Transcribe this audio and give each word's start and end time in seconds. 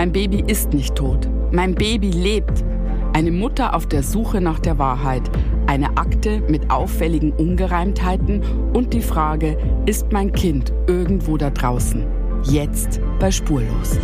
Mein 0.00 0.12
Baby 0.12 0.42
ist 0.46 0.72
nicht 0.72 0.94
tot. 0.94 1.28
Mein 1.52 1.74
Baby 1.74 2.08
lebt. 2.08 2.64
Eine 3.12 3.30
Mutter 3.30 3.74
auf 3.74 3.86
der 3.86 4.02
Suche 4.02 4.40
nach 4.40 4.58
der 4.58 4.78
Wahrheit. 4.78 5.20
Eine 5.66 5.98
Akte 5.98 6.40
mit 6.48 6.70
auffälligen 6.70 7.32
Ungereimtheiten 7.32 8.42
und 8.72 8.94
die 8.94 9.02
Frage, 9.02 9.58
ist 9.84 10.10
mein 10.10 10.32
Kind 10.32 10.72
irgendwo 10.86 11.36
da 11.36 11.50
draußen? 11.50 12.06
Jetzt 12.44 12.98
bei 13.18 13.30
Spurlos. 13.30 13.98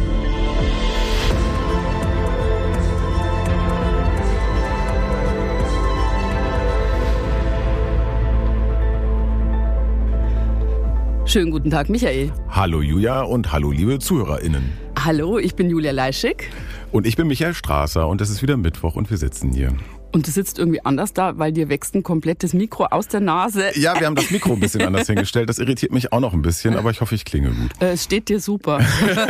Schönen 11.24 11.51
guten 11.51 11.71
Tag, 11.71 11.88
Michael. 11.88 12.33
Hallo 12.51 12.83
Julia 12.83 13.22
und 13.22 13.51
hallo 13.51 13.71
liebe 13.71 13.99
ZuhörerInnen. 13.99 14.86
Hallo, 15.07 15.38
ich 15.38 15.54
bin 15.54 15.71
Julia 15.71 15.93
Leischig. 15.93 16.51
Und 16.91 17.07
ich 17.07 17.15
bin 17.15 17.29
Michael 17.29 17.55
Strasser 17.55 18.09
und 18.09 18.21
es 18.21 18.29
ist 18.29 18.43
wieder 18.43 18.57
Mittwoch 18.57 18.97
und 18.97 19.09
wir 19.09 19.19
sitzen 19.19 19.53
hier. 19.53 19.73
Und 20.11 20.27
du 20.27 20.33
sitzt 20.33 20.59
irgendwie 20.59 20.85
anders 20.85 21.13
da, 21.13 21.39
weil 21.39 21.53
dir 21.53 21.69
wächst 21.69 21.95
ein 21.95 22.03
komplettes 22.03 22.55
Mikro 22.55 22.87
aus 22.87 23.07
der 23.07 23.21
Nase. 23.21 23.66
Ja, 23.79 24.01
wir 24.01 24.09
haben 24.09 24.16
das 24.16 24.33
Mikro 24.33 24.55
ein 24.55 24.59
bisschen 24.59 24.83
anders 24.83 25.07
hingestellt. 25.07 25.49
Das 25.49 25.61
irritiert 25.61 25.93
mich 25.93 26.13
auch 26.13 26.19
noch 26.19 26.33
ein 26.33 26.43
bisschen, 26.43 26.75
aber 26.75 26.91
ich 26.91 27.01
hoffe, 27.01 27.15
ich 27.15 27.25
klinge 27.25 27.51
gut. 27.51 27.71
Äh, 27.80 27.93
Es 27.93 28.03
steht 28.03 28.29
dir 28.29 28.41
super. 28.41 28.80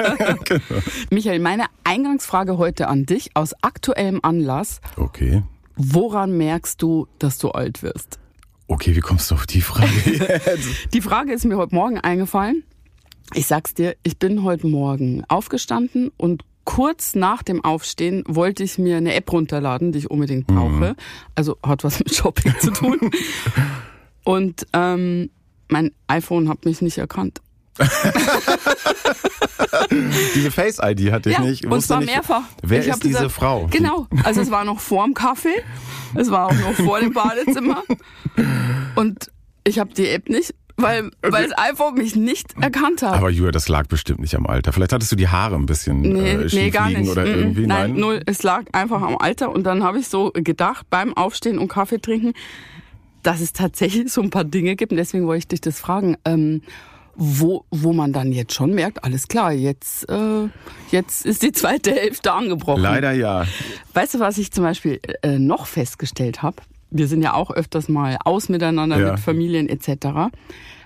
genau. 0.46 0.62
Michael, 1.10 1.40
meine 1.40 1.66
Eingangsfrage 1.84 2.56
heute 2.56 2.88
an 2.88 3.04
dich 3.04 3.32
aus 3.34 3.52
aktuellem 3.60 4.20
Anlass. 4.22 4.80
Okay. 4.96 5.42
Woran 5.76 6.38
merkst 6.38 6.80
du, 6.80 7.06
dass 7.18 7.36
du 7.36 7.50
alt 7.50 7.82
wirst? 7.82 8.18
Okay, 8.66 8.96
wie 8.96 9.00
kommst 9.00 9.30
du 9.30 9.34
auf 9.34 9.44
die 9.46 9.60
Frage 9.60 9.90
jetzt? 10.06 10.94
Die 10.94 11.02
Frage 11.02 11.34
ist 11.34 11.44
mir 11.44 11.58
heute 11.58 11.74
Morgen 11.74 11.98
eingefallen. 12.00 12.64
Ich 13.34 13.46
sag's 13.46 13.74
dir, 13.74 13.96
ich 14.02 14.18
bin 14.18 14.42
heute 14.42 14.66
Morgen 14.66 15.24
aufgestanden 15.28 16.10
und 16.16 16.42
kurz 16.64 17.14
nach 17.14 17.42
dem 17.42 17.64
Aufstehen 17.64 18.24
wollte 18.26 18.62
ich 18.64 18.78
mir 18.78 18.96
eine 18.96 19.14
App 19.14 19.30
runterladen, 19.32 19.92
die 19.92 19.98
ich 20.00 20.10
unbedingt 20.10 20.46
brauche. 20.46 20.96
Also 21.34 21.56
hat 21.64 21.84
was 21.84 21.98
mit 21.98 22.14
Shopping 22.14 22.54
zu 22.60 22.70
tun. 22.70 22.98
Und 24.24 24.66
ähm, 24.72 25.30
mein 25.68 25.92
iPhone 26.08 26.48
hat 26.48 26.64
mich 26.64 26.82
nicht 26.82 26.98
erkannt. 26.98 27.40
Diese 30.34 30.50
Face-ID 30.50 31.12
hatte 31.12 31.30
ich 31.30 31.36
Ja, 31.38 31.42
nicht. 31.44 31.64
und 31.64 31.70
wusste 31.70 31.88
zwar 31.88 32.00
nicht, 32.00 32.10
mehrfach. 32.12 32.42
Wer 32.62 32.80
Ich 32.80 32.88
ist 32.88 33.04
diese 33.04 33.14
gesagt, 33.14 33.32
Frau? 33.32 33.66
Genau. 33.70 34.06
Also 34.24 34.40
es 34.40 34.50
war 34.50 34.64
noch 34.64 34.80
vorm 34.80 35.14
Kaffee. 35.14 35.62
Es 36.14 36.30
war 36.30 36.46
auch 36.46 36.54
noch 36.54 36.72
vor 36.72 36.98
dem 37.00 37.12
Badezimmer. 37.12 37.82
Und 38.96 39.30
ich 39.64 39.78
habe 39.78 39.92
die 39.94 40.08
App 40.08 40.28
nicht, 40.28 40.54
weil, 40.76 41.10
weil 41.22 41.48
das 41.48 41.58
iPhone 41.58 41.94
mich 41.94 42.16
nicht 42.16 42.54
erkannt 42.60 43.02
hat. 43.02 43.14
Aber 43.14 43.30
Julia, 43.30 43.50
das 43.50 43.68
lag 43.68 43.86
bestimmt 43.86 44.20
nicht 44.20 44.34
am 44.34 44.46
Alter. 44.46 44.72
Vielleicht 44.72 44.92
hattest 44.92 45.10
du 45.12 45.16
die 45.16 45.28
Haare 45.28 45.54
ein 45.56 45.66
bisschen 45.66 46.00
Nee, 46.02 46.32
äh, 46.32 46.48
schief 46.48 46.60
nee, 46.60 46.70
gar 46.70 46.88
liegen 46.88 47.00
nicht. 47.02 47.10
oder 47.10 47.22
Mm, 47.24 47.28
irgendwie. 47.28 47.66
Nein, 47.66 47.94
null. 47.94 48.22
Es 48.26 48.42
lag 48.42 48.64
einfach 48.72 49.00
am 49.02 49.16
Alter. 49.18 49.50
Und 49.50 49.64
dann 49.64 49.82
habe 49.82 49.98
ich 49.98 50.08
so 50.08 50.30
gedacht, 50.34 50.86
beim 50.90 51.16
Aufstehen 51.16 51.58
und 51.58 51.68
Kaffee 51.68 51.98
trinken, 52.00 52.32
dass 53.22 53.40
es 53.40 53.52
tatsächlich 53.52 54.12
so 54.12 54.20
ein 54.22 54.30
paar 54.30 54.44
Dinge 54.44 54.76
gibt. 54.76 54.92
Und 54.92 54.98
deswegen 54.98 55.26
wollte 55.26 55.38
ich 55.38 55.48
dich 55.48 55.60
das 55.62 55.80
fragen. 55.80 56.16
Ähm, 56.24 56.62
wo, 57.18 57.64
wo 57.70 57.94
man 57.94 58.12
dann 58.12 58.30
jetzt 58.30 58.52
schon 58.52 58.74
merkt, 58.74 59.02
alles 59.02 59.26
klar, 59.26 59.50
jetzt, 59.50 60.06
äh, 60.10 60.48
jetzt 60.90 61.24
ist 61.24 61.42
die 61.42 61.50
zweite 61.52 61.90
Hälfte 61.92 62.30
angebrochen. 62.34 62.82
Leider 62.82 63.12
ja. 63.12 63.46
Weißt 63.94 64.12
du, 64.14 64.20
was 64.20 64.36
ich 64.36 64.52
zum 64.52 64.64
Beispiel 64.64 65.00
äh, 65.22 65.38
noch 65.38 65.66
festgestellt 65.66 66.42
habe? 66.42 66.56
Wir 66.90 67.08
sind 67.08 67.22
ja 67.22 67.34
auch 67.34 67.50
öfters 67.50 67.88
mal 67.88 68.16
aus 68.24 68.48
miteinander 68.48 68.98
Ja. 68.98 69.10
mit 69.12 69.20
Familien 69.20 69.68
etc. 69.68 70.30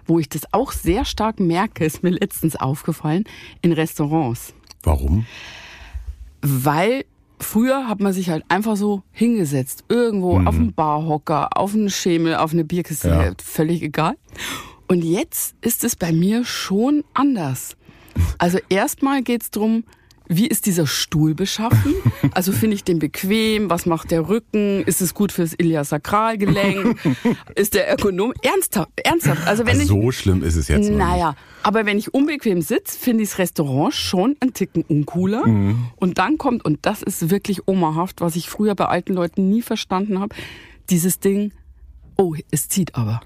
Wo 0.06 0.18
ich 0.18 0.28
das 0.28 0.42
auch 0.52 0.72
sehr 0.72 1.04
stark 1.04 1.40
merke, 1.40 1.84
ist 1.84 2.02
mir 2.02 2.10
letztens 2.10 2.56
aufgefallen, 2.56 3.24
in 3.62 3.72
Restaurants. 3.72 4.54
Warum? 4.82 5.26
Weil 6.42 7.04
früher 7.38 7.86
hat 7.88 8.00
man 8.00 8.12
sich 8.12 8.30
halt 8.30 8.44
einfach 8.48 8.76
so 8.76 9.02
hingesetzt, 9.12 9.84
irgendwo 9.88 10.38
auf 10.40 10.54
einen 10.54 10.72
Barhocker, 10.72 11.56
auf 11.56 11.74
einen 11.74 11.90
Schemel, 11.90 12.36
auf 12.36 12.52
eine 12.52 12.64
Bierkiste, 12.64 13.08
Ja. 13.08 13.32
völlig 13.42 13.82
egal. 13.82 14.16
Und 14.88 15.04
jetzt 15.04 15.54
ist 15.60 15.84
es 15.84 15.96
bei 15.96 16.12
mir 16.12 16.44
schon 16.44 17.04
anders. 17.14 17.76
Also 18.38 18.58
erstmal 18.68 19.22
geht's 19.22 19.50
drum, 19.50 19.84
wie 20.32 20.46
ist 20.46 20.66
dieser 20.66 20.86
Stuhl 20.86 21.34
beschaffen? 21.34 21.94
Also 22.32 22.52
finde 22.52 22.76
ich 22.76 22.84
den 22.84 23.00
bequem? 23.00 23.70
Was 23.70 23.86
macht 23.86 24.12
der 24.12 24.28
Rücken? 24.28 24.84
Ist 24.84 25.00
es 25.00 25.14
gut 25.14 25.32
fürs 25.32 25.52
Iliasakralgelenk? 25.52 26.96
Ist 27.56 27.74
der 27.74 27.92
Ökonom? 27.92 28.32
Ernsthaft, 28.42 28.90
ernsthaft. 29.02 29.48
Also 29.48 29.66
wenn 29.66 29.80
ich 29.80 29.88
so 29.88 30.12
schlimm 30.12 30.44
ist 30.44 30.54
es 30.54 30.68
jetzt 30.68 30.90
naja, 30.90 31.34
aber 31.64 31.86
wenn 31.86 31.98
ich 31.98 32.14
unbequem 32.14 32.62
sitze, 32.62 32.96
finde 32.98 33.24
ich 33.24 33.30
das 33.30 33.38
Restaurant 33.38 33.94
schon 33.94 34.36
einen 34.40 34.54
Ticken 34.54 34.84
uncooler. 34.86 35.46
Mhm. 35.46 35.88
Und 35.96 36.18
dann 36.18 36.38
kommt, 36.38 36.64
und 36.64 36.78
das 36.82 37.02
ist 37.02 37.30
wirklich 37.30 37.66
omahaft, 37.66 38.20
was 38.20 38.36
ich 38.36 38.48
früher 38.48 38.76
bei 38.76 38.86
alten 38.86 39.14
Leuten 39.14 39.48
nie 39.48 39.62
verstanden 39.62 40.20
habe, 40.20 40.34
dieses 40.88 41.18
Ding, 41.18 41.52
oh, 42.16 42.34
es 42.50 42.68
zieht 42.68 42.94
aber. 42.94 43.20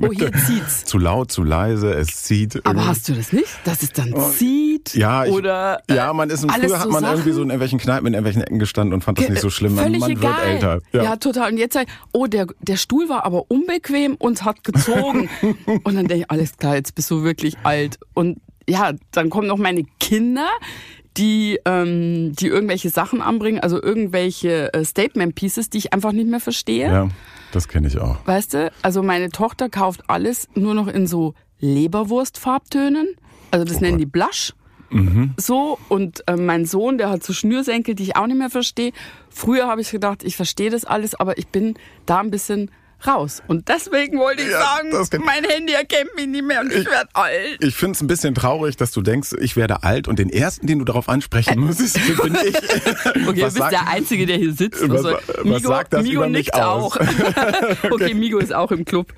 Oh, 0.00 0.12
hier 0.12 0.32
zieht's. 0.32 0.84
Zu 0.84 0.98
laut, 0.98 1.30
zu 1.30 1.42
leise, 1.42 1.92
es 1.92 2.22
zieht. 2.22 2.56
Aber 2.64 2.70
irgendwie. 2.70 2.88
hast 2.88 3.08
du 3.08 3.12
das 3.14 3.32
nicht? 3.32 3.48
Dass 3.64 3.82
es 3.82 3.92
dann 3.92 4.14
zieht? 4.32 4.92
Oh, 4.94 4.98
Ja, 4.98 5.24
ich, 5.24 5.32
oder 5.32 5.82
äh, 5.88 5.96
ja, 5.96 6.12
man 6.12 6.30
ist 6.30 6.44
alles 6.48 6.66
früher 6.66 6.78
hat 6.78 6.84
so 6.84 6.90
man 6.90 7.04
irgendwie 7.04 7.20
Sachen? 7.20 7.32
so 7.34 7.42
in 7.42 7.48
irgendwelchen 7.50 7.78
Kneipen 7.78 8.06
in 8.06 8.14
irgendwelchen 8.14 8.42
Ecken 8.42 8.58
gestanden 8.58 8.94
und 8.94 9.02
fand 9.02 9.18
das 9.18 9.28
nicht 9.28 9.42
so 9.42 9.50
schlimm. 9.50 9.74
Man, 9.74 9.84
Völlig 9.84 10.00
man 10.00 10.10
egal. 10.10 10.32
wird 10.32 10.46
älter. 10.46 10.80
Ja. 10.92 11.16
total. 11.16 11.52
Und 11.52 11.58
jetzt 11.58 11.74
sag 11.74 11.86
ich, 11.86 11.92
oh, 12.12 12.26
der, 12.26 12.46
der 12.60 12.76
Stuhl 12.76 13.08
war 13.08 13.24
aber 13.24 13.50
unbequem 13.50 14.14
und 14.14 14.44
hat 14.44 14.64
gezogen. 14.64 15.28
und 15.66 15.94
dann 15.94 16.06
denke 16.06 16.16
ich, 16.16 16.30
alles 16.30 16.56
klar, 16.56 16.76
jetzt 16.76 16.94
bist 16.94 17.10
du 17.10 17.22
wirklich 17.22 17.56
alt. 17.62 17.98
Und 18.14 18.38
ja, 18.68 18.92
dann 19.10 19.30
kommen 19.30 19.48
noch 19.48 19.58
meine 19.58 19.84
Kinder, 19.98 20.48
die, 21.16 21.58
ähm, 21.64 22.32
die 22.36 22.46
irgendwelche 22.46 22.88
Sachen 22.88 23.20
anbringen, 23.20 23.60
also 23.60 23.82
irgendwelche 23.82 24.72
äh, 24.72 24.84
Statement-Pieces, 24.84 25.70
die 25.70 25.78
ich 25.78 25.92
einfach 25.92 26.12
nicht 26.12 26.28
mehr 26.28 26.40
verstehe. 26.40 26.86
ja, 26.86 27.08
das 27.52 27.68
kenne 27.68 27.88
ich 27.88 27.98
auch. 27.98 28.16
Weißt 28.26 28.54
du, 28.54 28.72
also 28.82 29.02
meine 29.02 29.30
Tochter 29.30 29.68
kauft 29.68 30.08
alles 30.08 30.48
nur 30.54 30.74
noch 30.74 30.88
in 30.88 31.06
so 31.06 31.34
Leberwurstfarbtönen. 31.60 33.16
Also 33.50 33.64
das 33.64 33.80
nennen 33.80 33.98
die 33.98 34.06
Blush. 34.06 34.54
So, 35.36 35.78
und 35.88 36.26
äh, 36.26 36.34
mein 36.34 36.64
Sohn, 36.64 36.98
der 36.98 37.10
hat 37.10 37.22
so 37.22 37.32
Schnürsenkel, 37.32 37.94
die 37.94 38.02
ich 38.02 38.16
auch 38.16 38.26
nicht 38.26 38.38
mehr 38.38 38.50
verstehe. 38.50 38.90
Früher 39.28 39.68
habe 39.68 39.80
ich 39.80 39.90
gedacht, 39.92 40.24
ich 40.24 40.34
verstehe 40.34 40.68
das 40.70 40.84
alles, 40.84 41.14
aber 41.14 41.38
ich 41.38 41.46
bin 41.46 41.74
da 42.06 42.18
ein 42.18 42.32
bisschen 42.32 42.72
raus. 43.06 43.42
Und 43.46 43.68
deswegen 43.68 44.18
wollte 44.18 44.42
ich 44.42 44.50
Ja, 44.50 44.60
sagen, 44.60 44.90
mein 45.24 45.44
Handy 45.44 45.72
erkennt 45.72 46.14
mich 46.16 46.26
nicht 46.26 46.44
mehr 46.44 46.60
und 46.60 46.72
ich, 46.72 46.86
werde 46.86 47.08
alt. 47.14 47.58
Ich 47.60 47.74
finde 47.74 47.92
es 47.96 48.00
ein 48.00 48.06
bisschen 48.06 48.34
traurig, 48.34 48.76
dass 48.76 48.92
du 48.92 49.00
denkst, 49.02 49.30
ich 49.40 49.56
werde 49.56 49.82
alt 49.82 50.08
und 50.08 50.18
den 50.18 50.30
ersten, 50.30 50.66
den 50.66 50.78
du 50.78 50.84
darauf 50.84 51.08
ansprechen 51.08 51.58
musstest, 51.60 51.94
bin 52.22 52.36
ich. 52.44 52.54
Okay, 53.30 53.40
du 53.40 53.44
bist 53.52 53.58
der 53.58 53.88
Einzige, 53.88 54.26
der 54.26 54.36
hier 54.36 54.52
sitzt. 54.52 54.80
Was- 54.88 55.04
Also, 55.04 55.18
was 55.28 55.44
Migo, 55.44 55.68
sagt 55.68 55.92
das 55.92 56.02
Migo 56.02 56.14
über 56.16 56.28
mich 56.28 56.54
auch. 56.54 56.96
okay, 57.90 58.14
Migo 58.14 58.38
ist 58.38 58.52
auch 58.54 58.70
im 58.72 58.84
Club. 58.84 59.12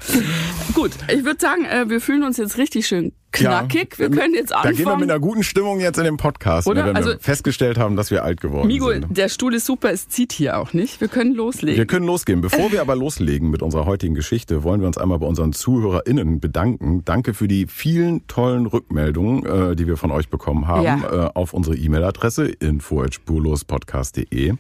Gut, 0.75 0.93
ich 1.09 1.25
würde 1.25 1.41
sagen, 1.41 1.65
äh, 1.65 1.89
wir 1.89 2.01
fühlen 2.01 2.23
uns 2.23 2.37
jetzt 2.37 2.59
richtig 2.59 2.87
schön 2.87 3.13
knackig. 3.33 3.99
Wir 3.99 4.11
können 4.11 4.35
jetzt 4.35 4.53
Da 4.53 4.63
gehen 4.63 4.79
wir 4.79 4.87
anfangen. 4.87 5.01
mit 5.01 5.11
einer 5.11 5.21
guten 5.21 5.43
Stimmung 5.43 5.81
jetzt 5.81 5.99
in 5.99 6.05
den 6.05 6.17
Podcast, 6.17 6.67
Oder? 6.69 6.83
ne, 6.83 6.89
wenn 6.91 6.97
Also- 6.97 7.11
wir 7.11 7.19
festgestellt 7.21 7.79
haben, 7.79 7.97
dass 7.97 8.11
wir 8.11 8.25
alt 8.25 8.41
geworden 8.41 8.69
Migo, 8.69 8.91
sind. 8.91 9.07
der 9.17 9.29
Stuhl 9.29 9.55
ist 9.55 9.67
super, 9.67 9.91
es 9.91 10.09
zieht 10.09 10.33
hier 10.33 10.59
auch 10.59 10.73
nicht. 10.73 11.01
Wir 11.01 11.09
können 11.09 11.35
loslegen. 11.35 11.77
Wir 11.79 11.87
können 11.87 12.07
losgehen. 12.07 12.41
Bevor 12.41 12.73
wir 12.73 12.81
aber 12.81 12.97
loslegen 12.97 13.51
mit 13.51 13.63
unserer 13.63 13.87
heutigen 13.87 14.15
Geschichte, 14.15 14.63
wollen 14.63 14.81
wir 14.81 14.87
uns 14.87 14.99
einmal 14.99 15.19
bei 15.19 15.27
unseren 15.27 15.53
ZuhörerInnen 15.53 16.41
bedanken. 16.41 17.05
Danke 17.05 17.35
für 17.35 17.49
die 17.49 17.67
vielen 17.67 18.27
tollen 18.27 18.67
Rückmeldungen, 18.67 19.45
äh, 19.73 19.77
die 19.77 19.87
wir 19.87 19.97
von 19.97 20.11
euch 20.11 20.29
bekommen 20.29 20.67
haben, 20.69 20.85
Ja. 20.85 21.27
äh, 21.27 21.31
auf 21.35 21.53
unsere 21.55 21.77
E-Mail-Adresse 21.77 22.47
info.spurlospodcast.de. 22.49 24.55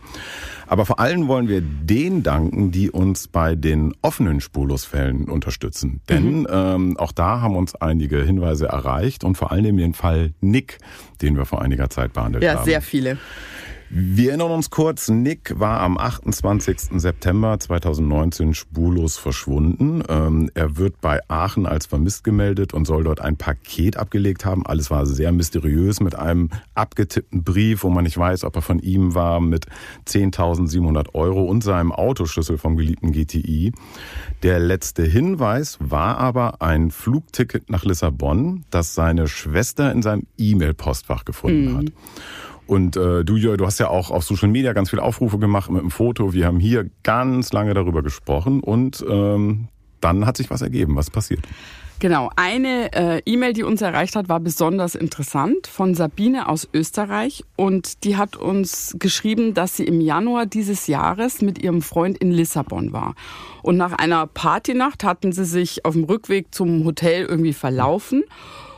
Aber 0.66 0.86
vor 0.86 0.98
allem 1.00 1.28
wollen 1.28 1.48
wir 1.48 1.60
denen 1.60 2.22
danken, 2.22 2.70
die 2.70 2.90
uns 2.90 3.28
bei 3.28 3.54
den 3.54 3.94
offenen 4.00 4.40
Spurlosfällen 4.40 5.28
unterstützen. 5.28 6.00
Denn 6.08 6.46
ähm, 6.50 6.96
auch 6.96 7.12
da 7.12 7.40
haben 7.42 7.56
uns 7.56 7.74
einige 7.74 8.22
Hinweise 8.22 8.61
erreicht 8.68 9.24
und 9.24 9.36
vor 9.36 9.52
allem 9.52 9.76
den 9.76 9.94
Fall 9.94 10.32
Nick, 10.40 10.78
den 11.20 11.36
wir 11.36 11.44
vor 11.44 11.62
einiger 11.62 11.90
Zeit 11.90 12.12
behandelt 12.12 12.44
ja, 12.44 12.54
haben. 12.54 12.64
sehr 12.64 12.80
viele. 12.80 13.18
Wir 13.94 14.30
erinnern 14.30 14.52
uns 14.52 14.70
kurz, 14.70 15.10
Nick 15.10 15.60
war 15.60 15.80
am 15.80 15.98
28. 15.98 16.98
September 16.98 17.60
2019 17.60 18.54
spurlos 18.54 19.18
verschwunden. 19.18 20.02
Ähm, 20.08 20.50
er 20.54 20.78
wird 20.78 21.02
bei 21.02 21.20
Aachen 21.28 21.66
als 21.66 21.84
vermisst 21.84 22.24
gemeldet 22.24 22.72
und 22.72 22.86
soll 22.86 23.04
dort 23.04 23.20
ein 23.20 23.36
Paket 23.36 23.98
abgelegt 23.98 24.46
haben. 24.46 24.64
Alles 24.64 24.90
war 24.90 25.04
sehr 25.04 25.30
mysteriös 25.30 26.00
mit 26.00 26.14
einem 26.14 26.48
abgetippten 26.74 27.44
Brief, 27.44 27.82
wo 27.82 27.90
man 27.90 28.04
nicht 28.04 28.16
weiß, 28.16 28.44
ob 28.44 28.56
er 28.56 28.62
von 28.62 28.78
ihm 28.78 29.14
war, 29.14 29.40
mit 29.40 29.66
10.700 30.06 31.14
Euro 31.14 31.44
und 31.44 31.62
seinem 31.62 31.92
Autoschlüssel 31.92 32.56
vom 32.56 32.78
geliebten 32.78 33.12
GTI. 33.12 33.74
Der 34.42 34.58
letzte 34.58 35.02
Hinweis 35.02 35.76
war 35.80 36.16
aber 36.16 36.62
ein 36.62 36.90
Flugticket 36.90 37.68
nach 37.68 37.84
Lissabon, 37.84 38.64
das 38.70 38.94
seine 38.94 39.28
Schwester 39.28 39.92
in 39.92 40.00
seinem 40.00 40.26
E-Mail-Postfach 40.38 41.26
gefunden 41.26 41.76
hat. 41.76 41.92
Und 42.72 42.96
äh, 42.96 43.22
du, 43.22 43.36
Jörg, 43.36 43.58
du 43.58 43.66
hast 43.66 43.80
ja 43.80 43.88
auch 43.88 44.10
auf 44.10 44.24
Social 44.24 44.48
Media 44.48 44.72
ganz 44.72 44.88
viele 44.88 45.02
Aufrufe 45.02 45.38
gemacht 45.38 45.70
mit 45.70 45.82
einem 45.82 45.90
Foto. 45.90 46.32
Wir 46.32 46.46
haben 46.46 46.58
hier 46.58 46.88
ganz 47.02 47.52
lange 47.52 47.74
darüber 47.74 48.02
gesprochen 48.02 48.60
und 48.60 49.04
ähm, 49.06 49.68
dann 50.00 50.24
hat 50.24 50.38
sich 50.38 50.48
was 50.48 50.62
ergeben. 50.62 50.96
Was 50.96 51.10
passiert? 51.10 51.40
Genau, 51.98 52.30
eine 52.34 52.90
äh, 52.94 53.20
E-Mail, 53.26 53.52
die 53.52 53.62
uns 53.62 53.82
erreicht 53.82 54.16
hat, 54.16 54.30
war 54.30 54.40
besonders 54.40 54.94
interessant 54.94 55.66
von 55.66 55.94
Sabine 55.94 56.48
aus 56.48 56.66
Österreich 56.72 57.44
und 57.56 58.04
die 58.04 58.16
hat 58.16 58.36
uns 58.36 58.96
geschrieben, 58.98 59.52
dass 59.52 59.76
sie 59.76 59.84
im 59.84 60.00
Januar 60.00 60.46
dieses 60.46 60.86
Jahres 60.86 61.42
mit 61.42 61.62
ihrem 61.62 61.82
Freund 61.82 62.16
in 62.16 62.30
Lissabon 62.30 62.94
war. 62.94 63.16
Und 63.62 63.76
nach 63.76 63.92
einer 63.92 64.26
Partynacht 64.26 65.04
hatten 65.04 65.32
sie 65.32 65.44
sich 65.44 65.84
auf 65.84 65.92
dem 65.92 66.04
Rückweg 66.04 66.54
zum 66.54 66.86
Hotel 66.86 67.26
irgendwie 67.26 67.52
verlaufen. 67.52 68.24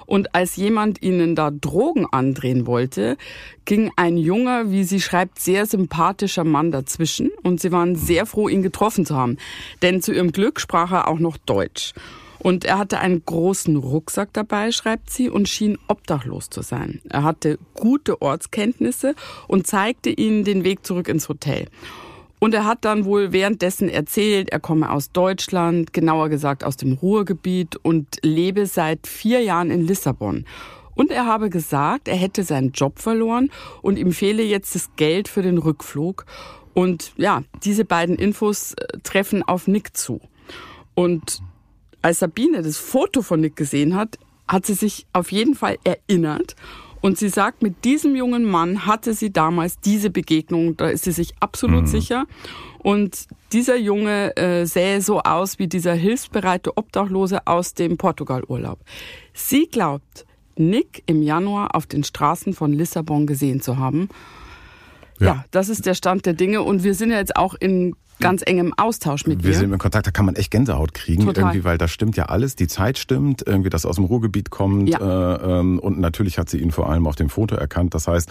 Und 0.06 0.34
als 0.34 0.56
jemand 0.56 1.02
ihnen 1.02 1.34
da 1.34 1.50
Drogen 1.50 2.06
andrehen 2.10 2.66
wollte, 2.66 3.16
ging 3.64 3.90
ein 3.96 4.16
junger, 4.16 4.70
wie 4.70 4.84
sie 4.84 5.00
schreibt, 5.00 5.38
sehr 5.38 5.66
sympathischer 5.66 6.44
Mann 6.44 6.70
dazwischen. 6.70 7.30
Und 7.42 7.60
sie 7.60 7.72
waren 7.72 7.96
sehr 7.96 8.26
froh, 8.26 8.48
ihn 8.48 8.62
getroffen 8.62 9.06
zu 9.06 9.16
haben. 9.16 9.38
Denn 9.82 10.02
zu 10.02 10.12
ihrem 10.12 10.32
Glück 10.32 10.60
sprach 10.60 10.92
er 10.92 11.08
auch 11.08 11.18
noch 11.18 11.36
Deutsch. 11.36 11.92
Und 12.44 12.66
er 12.66 12.78
hatte 12.78 12.98
einen 12.98 13.24
großen 13.24 13.74
Rucksack 13.76 14.28
dabei, 14.34 14.70
schreibt 14.70 15.08
sie, 15.08 15.30
und 15.30 15.48
schien 15.48 15.78
obdachlos 15.88 16.50
zu 16.50 16.60
sein. 16.60 17.00
Er 17.08 17.22
hatte 17.22 17.58
gute 17.72 18.20
Ortskenntnisse 18.20 19.14
und 19.48 19.66
zeigte 19.66 20.10
ihnen 20.10 20.44
den 20.44 20.62
Weg 20.62 20.84
zurück 20.84 21.08
ins 21.08 21.30
Hotel. 21.30 21.68
Und 22.44 22.52
er 22.52 22.67
hat 22.67 22.85
dann 22.85 23.06
wohl 23.06 23.32
währenddessen 23.32 23.88
erzählt, 23.88 24.50
er 24.50 24.61
komme 24.61 24.91
aus 24.91 25.11
Deutschland, 25.11 25.94
genauer 25.94 26.29
gesagt 26.29 26.62
aus 26.62 26.76
dem 26.76 26.93
Ruhrgebiet 26.93 27.76
und 27.76 28.19
lebe 28.20 28.67
seit 28.67 29.06
vier 29.06 29.41
Jahren 29.41 29.70
in 29.70 29.87
Lissabon. 29.87 30.44
Und 30.94 31.11
er 31.11 31.25
habe 31.25 31.49
gesagt, 31.49 32.06
er 32.06 32.17
hätte 32.17 32.44
seinen 32.44 32.73
Job 32.73 32.99
verloren 32.99 33.50
und 33.81 33.99
ihm 33.99 34.12
fehle 34.12 34.43
jetzt 34.43 34.75
das 34.75 34.91
Geld 34.96 35.29
für 35.29 35.41
den 35.41 35.56
Rückflug. 35.56 36.26
Und 36.75 37.14
ja, 37.17 37.44
diese 37.64 37.87
beiden 37.87 38.17
Infos 38.17 38.75
äh, 38.75 38.99
treffen 39.02 39.43
auf 39.43 39.67
Nick 39.67 39.97
zu. 39.97 40.20
Und 40.93 41.40
als 42.02 42.19
Sabine 42.19 42.61
das 42.61 42.76
Foto 42.76 43.23
von 43.23 43.40
Nick 43.40 43.56
gesehen 43.56 43.97
hat, 43.97 44.19
hat 44.47 44.67
sie 44.67 44.75
sich 44.75 45.06
auf 45.14 45.32
jeden 45.32 45.55
Fall 45.55 45.79
erinnert. 45.82 46.56
Und 47.04 47.18
sie 47.18 47.28
sagt, 47.28 47.62
mit 47.62 47.84
diesem 47.84 48.16
jungen 48.16 48.44
Mann 48.44 48.86
hatte 48.86 49.12
sie 49.12 49.30
damals 49.30 49.78
diese 49.78 50.08
Begegnung, 50.08 50.78
da 50.78 50.88
ist 50.88 51.04
sie 51.04 51.12
sich 51.12 51.34
absolut 51.38 51.82
mhm. 51.82 51.86
sicher. 51.86 52.24
Und 52.78 53.26
dieser 53.52 53.76
Junge 53.76 54.34
äh, 54.38 54.64
sähe 54.64 55.02
so 55.02 55.20
aus 55.20 55.58
wie 55.58 55.66
dieser 55.66 55.92
hilfsbereite 55.92 56.78
Obdachlose 56.78 57.46
aus 57.46 57.74
dem 57.74 57.98
Portugalurlaub. 57.98 58.78
Sie 59.34 59.66
glaubt, 59.66 60.24
Nick 60.56 61.02
im 61.04 61.22
Januar 61.22 61.74
auf 61.74 61.84
den 61.84 62.04
Straßen 62.04 62.54
von 62.54 62.72
Lissabon 62.72 63.26
gesehen 63.26 63.60
zu 63.60 63.76
haben. 63.76 64.08
Ja. 65.20 65.26
ja. 65.26 65.44
das 65.50 65.68
ist 65.68 65.84
der 65.84 65.92
Stand 65.92 66.24
der 66.24 66.32
Dinge. 66.32 66.62
Und 66.62 66.84
wir 66.84 66.94
sind 66.94 67.10
ja 67.10 67.18
jetzt 67.18 67.36
auch 67.36 67.54
in 67.54 67.96
ganz 68.20 68.43
engem 68.44 68.72
Austausch 68.76 69.26
mit 69.26 69.43
Wir 69.43 69.52
dir. 69.52 69.58
sind 69.58 69.72
in 69.72 69.78
Kontakt, 69.78 70.06
da 70.06 70.11
kann 70.11 70.26
man 70.26 70.37
echt 70.37 70.50
Gänsehaut 70.50 70.94
kriegen, 70.94 71.25
Total. 71.25 71.44
irgendwie, 71.44 71.64
weil 71.64 71.78
da 71.78 71.88
stimmt 71.88 72.16
ja 72.16 72.26
alles. 72.26 72.56
Die 72.56 72.66
Zeit 72.66 72.99
stimmt, 72.99 73.43
irgendwie, 73.46 73.70
dass 73.70 73.87
aus 73.87 73.96
dem 73.96 74.05
Ruhrgebiet 74.05 74.50
kommt. 74.50 74.88
Ja. 74.88 75.37
Äh, 75.37 75.61
ähm, 75.61 75.78
und 75.78 75.99
natürlich 75.99 76.38
hat 76.38 76.49
sie 76.49 76.58
ihn 76.58 76.70
vor 76.70 76.90
allem 76.90 77.06
auf 77.06 77.16
dem 77.16 77.28
Foto 77.28 77.55
erkannt. 77.55 77.94
Das 77.94 78.08
heißt, 78.08 78.31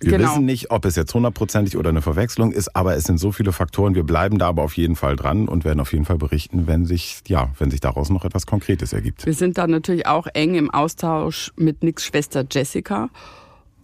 wir 0.00 0.12
genau. 0.12 0.30
wissen 0.30 0.46
nicht, 0.46 0.70
ob 0.70 0.86
es 0.86 0.96
jetzt 0.96 1.12
hundertprozentig 1.12 1.76
oder 1.76 1.90
eine 1.90 2.00
Verwechslung 2.00 2.52
ist, 2.52 2.74
aber 2.74 2.96
es 2.96 3.04
sind 3.04 3.18
so 3.18 3.32
viele 3.32 3.52
Faktoren. 3.52 3.94
Wir 3.94 4.04
bleiben 4.04 4.38
da 4.38 4.48
aber 4.48 4.62
auf 4.62 4.76
jeden 4.76 4.96
Fall 4.96 5.14
dran 5.14 5.46
und 5.46 5.64
werden 5.64 5.78
auf 5.78 5.92
jeden 5.92 6.06
Fall 6.06 6.16
berichten, 6.16 6.66
wenn 6.66 6.86
sich, 6.86 7.20
ja, 7.26 7.50
wenn 7.58 7.70
sich 7.70 7.80
daraus 7.80 8.08
noch 8.08 8.24
etwas 8.24 8.46
Konkretes 8.46 8.94
ergibt. 8.94 9.26
Wir 9.26 9.34
sind 9.34 9.58
da 9.58 9.66
natürlich 9.66 10.06
auch 10.06 10.26
eng 10.32 10.54
im 10.54 10.70
Austausch 10.70 11.52
mit 11.56 11.82
Nicks 11.82 12.04
Schwester 12.04 12.46
Jessica. 12.50 13.10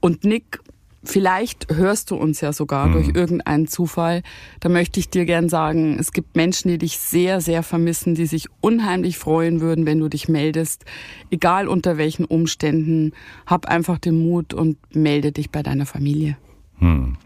Und 0.00 0.24
Nick 0.24 0.60
Vielleicht 1.06 1.72
hörst 1.72 2.10
du 2.10 2.16
uns 2.16 2.40
ja 2.40 2.52
sogar 2.52 2.88
mhm. 2.88 2.92
durch 2.92 3.08
irgendeinen 3.14 3.68
Zufall. 3.68 4.22
Da 4.60 4.68
möchte 4.68 4.98
ich 5.00 5.08
dir 5.08 5.24
gern 5.24 5.48
sagen, 5.48 5.98
es 5.98 6.12
gibt 6.12 6.36
Menschen, 6.36 6.68
die 6.68 6.78
dich 6.78 6.98
sehr, 6.98 7.40
sehr 7.40 7.62
vermissen, 7.62 8.14
die 8.14 8.26
sich 8.26 8.48
unheimlich 8.60 9.16
freuen 9.16 9.60
würden, 9.60 9.86
wenn 9.86 10.00
du 10.00 10.08
dich 10.08 10.28
meldest. 10.28 10.84
Egal 11.30 11.68
unter 11.68 11.96
welchen 11.96 12.24
Umständen, 12.24 13.12
hab 13.46 13.66
einfach 13.66 13.98
den 13.98 14.18
Mut 14.18 14.52
und 14.52 14.78
melde 14.94 15.32
dich 15.32 15.50
bei 15.50 15.62
deiner 15.62 15.86
Familie. 15.86 16.36
Hm. 16.78 17.16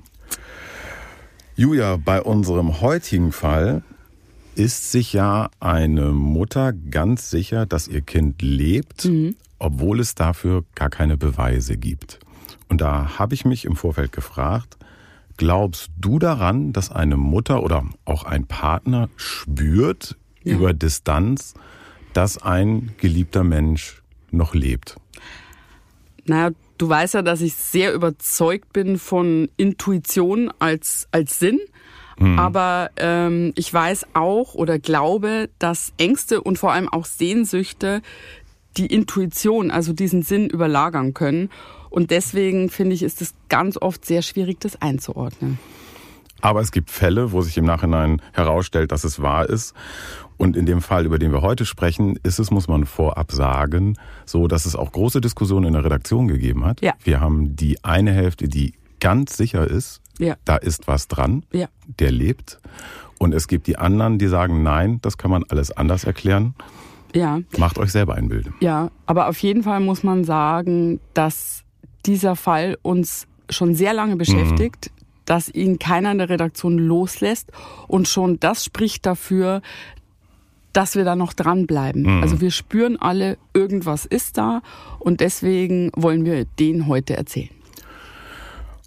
Julia, 1.57 1.97
bei 1.97 2.23
unserem 2.23 2.81
heutigen 2.81 3.33
Fall 3.33 3.83
ist 4.55 4.93
sich 4.93 5.13
ja 5.13 5.51
eine 5.59 6.13
Mutter 6.13 6.73
ganz 6.73 7.31
sicher, 7.31 7.67
dass 7.67 7.89
ihr 7.89 8.03
Kind 8.03 8.43
lebt, 8.43 9.07
mhm. 9.07 9.37
obwohl 9.59 10.01
es 10.01 10.15
dafür 10.15 10.65
gar 10.75 10.91
keine 10.91 11.17
Beweise 11.17 11.77
gibt. 11.77 12.19
Und 12.71 12.81
da 12.81 13.19
habe 13.19 13.35
ich 13.35 13.45
mich 13.45 13.65
im 13.65 13.77
Vorfeld 13.77 14.13
gefragt, 14.13 14.79
glaubst 15.37 15.91
du 15.99 16.19
daran, 16.19 16.73
dass 16.73 16.91
eine 16.91 17.17
Mutter 17.17 17.63
oder 17.63 17.85
auch 18.05 18.25
ein 18.25 18.47
Partner 18.47 19.11
spürt 19.17 20.17
ja. 20.45 20.55
über 20.55 20.73
Distanz, 20.73 21.55
dass 22.13 22.41
ein 22.41 22.93
geliebter 22.99 23.43
Mensch 23.43 24.03
noch 24.31 24.55
lebt? 24.55 24.97
Naja, 26.27 26.51
du 26.79 26.89
weißt 26.89 27.15
ja, 27.15 27.23
dass 27.23 27.41
ich 27.41 27.55
sehr 27.55 27.93
überzeugt 27.93 28.73
bin 28.73 28.99
von 28.99 29.49
Intuition 29.57 30.53
als, 30.61 31.09
als 31.11 31.41
Sinn. 31.41 31.59
Mhm. 32.19 32.39
Aber 32.39 32.91
ähm, 32.99 33.53
ich 33.57 33.73
weiß 33.73 34.07
auch 34.15 34.55
oder 34.55 34.79
glaube, 34.79 35.51
dass 35.59 35.93
Ängste 35.97 36.41
und 36.41 36.59
vor 36.59 36.73
allem 36.73 36.89
auch 36.89 37.05
Sehnsüchte 37.05 38.03
die 38.77 38.87
Intuition, 38.87 39.73
also 39.73 39.93
diesen 39.93 40.23
Sinn 40.23 40.49
überlagern 40.49 41.15
können. 41.15 41.51
Und 41.91 42.11
deswegen 42.11 42.71
finde 42.71 42.95
ich, 42.95 43.03
ist 43.03 43.21
es 43.21 43.35
ganz 43.49 43.77
oft 43.77 44.05
sehr 44.05 44.23
schwierig, 44.23 44.61
das 44.61 44.81
einzuordnen. 44.81 45.59
Aber 46.41 46.61
es 46.61 46.73
gibt 46.73 46.91
Fälle, 46.91 47.33
wo 47.33 47.43
sich 47.43 47.59
im 47.59 47.67
Nachhinein 47.67 48.23
herausstellt, 48.33 48.93
dass 48.93 49.05
es 49.05 49.21
wahr 49.21 49.49
ist. 49.49 49.75
Und 50.39 50.57
in 50.57 50.65
dem 50.65 50.81
Fall, 50.81 51.05
über 51.05 51.19
den 51.19 51.33
wir 51.33 51.43
heute 51.43 51.67
sprechen, 51.67 52.19
ist 52.23 52.39
es, 52.39 52.51
muss 52.51 52.67
man 52.67 52.87
vorab 52.87 53.31
sagen, 53.33 53.99
so, 54.25 54.49
dass 54.49 54.65
es 54.65 54.75
auch 54.75 54.91
große 54.91 55.21
Diskussionen 55.21 55.67
in 55.67 55.73
der 55.75 55.85
Redaktion 55.85 56.29
gegeben 56.29 56.65
hat. 56.65 56.81
Ja. 56.81 56.95
Wir 57.05 57.21
haben 57.21 57.57
die 57.57 57.85
eine 57.85 58.13
Hälfte, 58.13 58.49
die 58.49 58.73
ganz 59.01 59.37
sicher 59.37 59.69
ist, 59.69 60.01
ja. 60.19 60.37
da 60.45 60.57
ist 60.57 60.89
was 60.89 61.09
dran, 61.09 61.45
ja. 61.53 61.67
der 61.99 62.11
lebt. 62.11 62.59
Und 63.19 63.35
es 63.35 63.49
gibt 63.49 63.67
die 63.67 63.77
anderen, 63.77 64.19
die 64.19 64.29
sagen, 64.29 64.63
nein, 64.63 64.99
das 65.03 65.19
kann 65.19 65.31
man 65.31 65.45
alles 65.49 65.73
anders 65.73 66.05
erklären. 66.05 66.55
Ja. 67.15 67.41
Macht 67.59 67.79
euch 67.79 67.93
selber 67.93 68.15
ein 68.15 68.29
Bild. 68.29 68.51
Ja, 68.61 68.91
aber 69.05 69.29
auf 69.29 69.39
jeden 69.39 69.63
Fall 69.63 69.81
muss 69.81 70.03
man 70.03 70.25
sagen, 70.25 71.01
dass 71.13 71.65
dieser 72.07 72.37
Fall 72.37 72.79
uns 72.83 73.27
schon 73.49 73.75
sehr 73.75 73.93
lange 73.93 74.17
beschäftigt, 74.17 74.91
mhm. 74.91 75.05
dass 75.25 75.49
ihn 75.49 75.79
keiner 75.79 76.13
in 76.13 76.19
der 76.19 76.29
Redaktion 76.29 76.79
loslässt 76.79 77.51
und 77.89 78.09
schon 78.09 78.39
das 78.41 78.65
spricht 78.65 79.07
dafür, 79.07 79.63
dass 80.73 80.95
wir 80.95 81.05
da 81.05 81.17
noch 81.17 81.33
dranbleiben. 81.33 82.03
Mhm. 82.03 82.23
Also 82.23 82.41
wir 82.41 82.51
spüren 82.51 82.97
alle, 83.01 83.39
irgendwas 83.55 84.07
ist 84.07 84.39
da 84.39 84.63
und 84.99 85.21
deswegen 85.21 85.91
wollen 85.97 86.25
wir 86.25 86.45
den 86.45 86.87
heute 86.87 87.17
erzählen. 87.17 87.51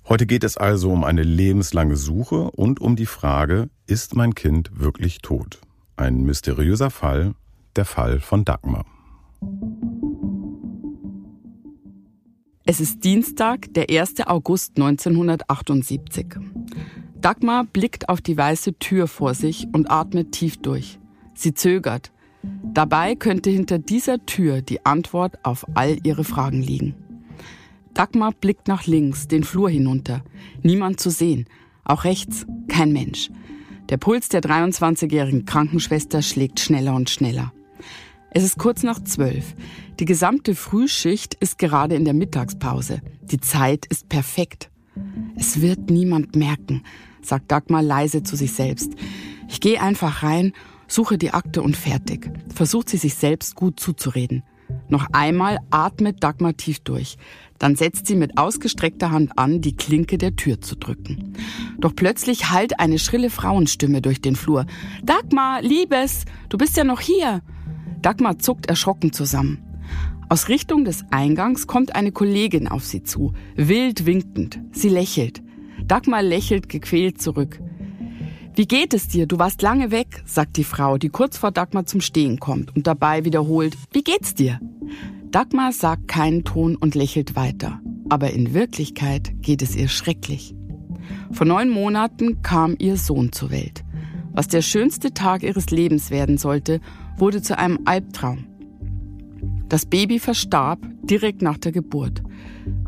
Heute 0.08 0.26
geht 0.26 0.44
es 0.44 0.58
also 0.58 0.92
um 0.92 1.06
eine 1.06 1.24
lebenslange 1.24 1.96
Suche 1.96 2.52
und 2.52 2.82
um 2.82 2.98
die 2.98 3.06
Frage, 3.06 3.70
ist 3.88 4.16
mein 4.16 4.36
Kind 4.36 4.72
wirklich 4.80 5.20
tot? 5.20 5.62
Ein 5.96 6.24
mysteriöser 6.24 6.90
Fall, 6.90 7.36
der 7.78 7.86
Fall 7.86 8.20
von 8.20 8.44
Dagmar. 8.44 8.86
Es 12.66 12.80
ist 12.80 13.04
Dienstag, 13.04 13.74
der 13.74 13.90
1. 13.90 14.26
August 14.26 14.78
1978. 14.78 16.28
Dagmar 17.20 17.66
blickt 17.66 18.08
auf 18.08 18.22
die 18.22 18.38
weiße 18.38 18.80
Tür 18.80 19.08
vor 19.08 19.34
sich 19.34 19.68
und 19.74 19.92
atmet 19.92 20.32
tief 20.32 20.62
durch. 20.62 20.98
Sie 21.34 21.54
zögert. 21.54 22.14
Dabei 22.74 23.16
könnte 23.16 23.50
hinter 23.50 23.80
dieser 23.80 24.26
Tür 24.26 24.62
die 24.62 24.86
Antwort 24.86 25.44
auf 25.44 25.66
all 25.74 25.98
ihre 26.04 26.24
Fragen 26.24 26.62
liegen. 26.62 26.96
Dagmar 27.94 28.32
blickt 28.32 28.70
nach 28.70 28.88
links, 28.88 29.28
den 29.28 29.44
Flur 29.44 29.70
hinunter. 29.70 30.24
Niemand 30.62 31.02
zu 31.02 31.10
sehen. 31.10 31.48
Auch 31.84 32.06
rechts 32.06 32.46
kein 32.70 32.94
Mensch. 32.94 33.30
Der 33.90 33.98
Puls 33.98 34.30
der 34.30 34.42
23-jährigen 34.42 35.44
Krankenschwester 35.44 36.22
schlägt 36.22 36.62
schneller 36.62 36.96
und 36.96 37.10
schneller. 37.10 37.52
Es 38.36 38.44
ist 38.44 38.58
kurz 38.58 38.82
nach 38.82 39.04
zwölf. 39.04 39.54
Die 40.00 40.06
gesamte 40.06 40.56
Frühschicht 40.56 41.36
ist 41.36 41.60
gerade 41.60 41.94
in 41.94 42.04
der 42.04 42.16
Mittagspause. 42.16 43.02
Die 43.22 43.40
Zeit 43.40 43.86
ist 43.86 44.10
perfekt. 44.10 44.72
Es 45.36 45.62
wird 45.62 45.92
niemand 45.92 46.36
merken, 46.36 46.82
sagt 47.22 47.52
Dagmar 47.52 47.84
leise 47.84 48.24
zu 48.24 48.36
sich 48.36 48.54
selbst. 48.54 48.94
Ich 49.50 49.62
gehe 49.62 49.80
einfach 49.80 50.24
rein, 50.24 50.54
suche 50.88 51.20
die 51.20 51.30
Akte 51.30 51.62
und 51.62 51.78
fertig. 51.78 52.32
Versucht 52.54 52.90
sie 52.90 52.98
sich 52.98 53.14
selbst 53.14 53.56
gut 53.56 53.80
zuzureden. 53.80 54.42
Noch 54.90 55.06
einmal 55.12 55.60
atmet 55.70 56.24
Dagmar 56.24 56.58
tief 56.58 56.80
durch. 56.80 57.18
Dann 57.60 57.76
setzt 57.76 58.08
sie 58.08 58.16
mit 58.16 58.40
ausgestreckter 58.40 59.12
Hand 59.12 59.38
an, 59.38 59.62
die 59.62 59.76
Klinke 59.76 60.18
der 60.18 60.36
Tür 60.36 60.60
zu 60.60 60.76
drücken. 60.76 61.34
Doch 61.78 61.96
plötzlich 61.96 62.50
hallt 62.50 62.80
eine 62.80 62.98
schrille 62.98 63.30
Frauenstimme 63.30 64.02
durch 64.02 64.22
den 64.22 64.36
Flur. 64.36 64.66
Dagmar, 65.04 65.62
Liebes, 65.62 66.26
du 66.50 66.58
bist 66.58 66.76
ja 66.78 66.84
noch 66.84 67.00
hier. 67.00 67.44
Dagmar 68.04 68.38
zuckt 68.38 68.68
erschrocken 68.68 69.14
zusammen. 69.14 69.64
Aus 70.30 70.50
Richtung 70.50 70.84
des 70.86 71.06
Eingangs 71.10 71.68
kommt 71.68 71.96
eine 71.96 72.12
Kollegin 72.12 72.68
auf 72.68 72.84
sie 72.86 73.04
zu, 73.04 73.34
wild 73.56 74.06
winkend. 74.06 74.60
Sie 74.74 74.90
lächelt. 74.90 75.42
Dagmar 75.86 76.22
lächelt 76.22 76.70
gequält 76.70 77.22
zurück. 77.22 77.60
Wie 78.56 78.68
geht 78.68 78.94
es 78.94 79.08
dir? 79.08 79.26
Du 79.26 79.40
warst 79.40 79.62
lange 79.62 79.90
weg, 79.90 80.22
sagt 80.26 80.58
die 80.58 80.64
Frau, 80.64 80.98
die 80.98 81.10
kurz 81.10 81.38
vor 81.38 81.52
Dagmar 81.52 81.86
zum 81.86 82.02
Stehen 82.02 82.40
kommt 82.40 82.76
und 82.76 82.88
dabei 82.88 83.26
wiederholt, 83.26 83.78
wie 83.94 84.04
geht's 84.04 84.36
dir? 84.36 84.60
Dagmar 85.32 85.72
sagt 85.72 86.08
keinen 86.08 86.44
Ton 86.44 86.76
und 86.76 86.96
lächelt 86.96 87.36
weiter. 87.36 87.82
Aber 88.10 88.32
in 88.32 88.54
Wirklichkeit 88.54 89.34
geht 89.42 89.62
es 89.62 89.76
ihr 89.76 89.88
schrecklich. 89.88 90.54
Vor 91.32 91.48
neun 91.48 91.70
Monaten 91.70 92.42
kam 92.42 92.76
ihr 92.78 92.98
Sohn 92.98 93.32
zur 93.32 93.50
Welt. 93.50 93.84
Was 94.34 94.48
der 94.48 94.62
schönste 94.62 95.14
Tag 95.14 95.44
ihres 95.44 95.70
Lebens 95.70 96.12
werden 96.12 96.38
sollte, 96.38 96.82
wurde 97.18 97.42
zu 97.42 97.58
einem 97.58 97.80
Albtraum. 97.86 98.46
Das 99.70 99.86
Baby 99.86 100.20
verstarb 100.20 100.80
direkt 101.04 101.42
nach 101.42 101.58
der 101.58 101.72
Geburt. 101.72 102.22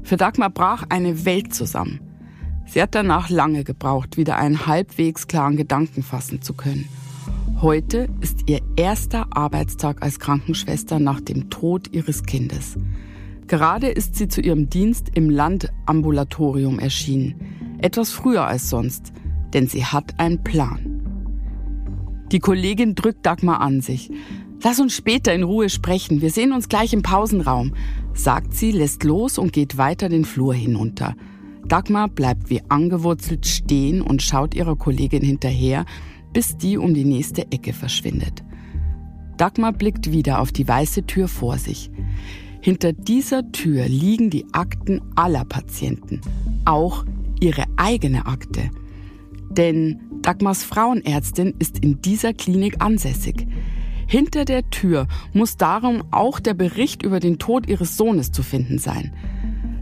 Für 0.03 0.17
Dagmar 0.17 0.50
brach 0.50 0.84
eine 0.89 1.25
Welt 1.25 1.53
zusammen. 1.53 2.00
Sie 2.67 2.82
hat 2.82 2.96
danach 2.96 3.29
lange 3.29 3.63
gebraucht, 3.63 4.17
wieder 4.17 4.38
einen 4.38 4.65
halbwegs 4.65 5.27
klaren 5.27 5.58
Gedanken 5.58 6.03
fassen 6.03 6.41
zu 6.41 6.53
können. 6.53 6.86
Heute 7.62 8.08
ist 8.22 8.50
ihr 8.50 8.60
erster 8.75 9.27
Arbeitstag 9.36 10.01
als 10.01 10.20
Krankenschwester 10.20 11.00
nach 11.00 11.22
dem 11.22 11.50
Tod 11.50 11.94
ihres 11.94 12.24
Kindes. 12.24 12.77
Gerade 13.48 13.88
ist 13.88 14.15
sie 14.15 14.27
zu 14.27 14.41
ihrem 14.41 14.70
Dienst 14.70 15.10
im 15.13 15.29
Landambulatorium 15.29 16.79
erschienen. 16.79 17.36
Etwas 17.79 18.12
früher 18.12 18.46
als 18.46 18.70
sonst, 18.70 19.13
denn 19.53 19.67
sie 19.67 19.86
hat 19.86 20.20
einen 20.20 20.44
Plan. 20.44 20.95
Die 22.32 22.39
Kollegin 22.39 22.96
drückt 22.96 23.25
Dagmar 23.25 23.62
an 23.62 23.82
sich. 23.82 24.10
Lass 24.63 24.79
uns 24.79 24.94
später 24.94 25.34
in 25.34 25.44
Ruhe 25.44 25.70
sprechen. 25.70 26.22
Wir 26.22 26.32
sehen 26.32 26.51
uns 26.51 26.70
gleich 26.70 26.91
im 26.94 27.03
Pausenraum, 27.03 27.75
sagt 28.13 28.55
sie, 28.55 28.72
lässt 28.72 29.03
los 29.03 29.38
und 29.38 29.53
geht 29.53 29.77
weiter 29.77 30.10
den 30.10 30.25
Flur 30.25 30.53
hinunter. 30.53 31.15
Dagmar 31.67 32.08
bleibt 32.08 32.50
wie 32.50 32.62
angewurzelt 32.70 33.46
stehen 33.46 34.01
und 34.01 34.22
schaut 34.22 34.55
ihrer 34.55 34.75
Kollegin 34.75 35.24
hinterher, 35.24 35.86
bis 36.34 36.58
die 36.58 36.77
um 36.77 36.94
die 36.94 37.05
nächste 37.05 37.51
Ecke 37.51 37.74
verschwindet. 37.74 38.44
Dagmar 39.38 39.74
blickt 39.74 40.12
wieder 40.12 40.39
auf 40.39 40.51
die 40.51 40.67
weiße 40.67 41.05
Tür 41.05 41.27
vor 41.27 41.58
sich. 41.58 41.91
Hinter 42.62 42.94
dieser 42.94 43.51
Tür 43.51 43.88
liegen 43.88 44.29
die 44.29 44.46
Akten 44.51 45.01
aller 45.15 45.46
Patienten, 45.46 46.22
auch 46.65 47.05
ihre 47.39 47.65
eigene 47.77 48.25
Akte. 48.25 48.72
Denn 49.50 50.00
Dagmars 50.25 50.63
Frauenärztin 50.63 51.53
ist 51.60 51.77
in 51.77 52.01
dieser 52.01 52.34
Klinik 52.34 52.82
ansässig. 52.82 53.46
Hinter 54.08 54.44
der 54.44 54.67
Tür 54.72 55.08
muss 55.34 55.55
darum 55.55 56.03
auch 56.10 56.39
der 56.39 56.55
Bericht 56.55 57.03
über 57.03 57.20
den 57.20 57.38
Tod 57.38 57.70
ihres 57.70 57.96
Sohnes 57.96 58.32
zu 58.32 58.41
finden 58.41 58.79
sein. 58.79 59.13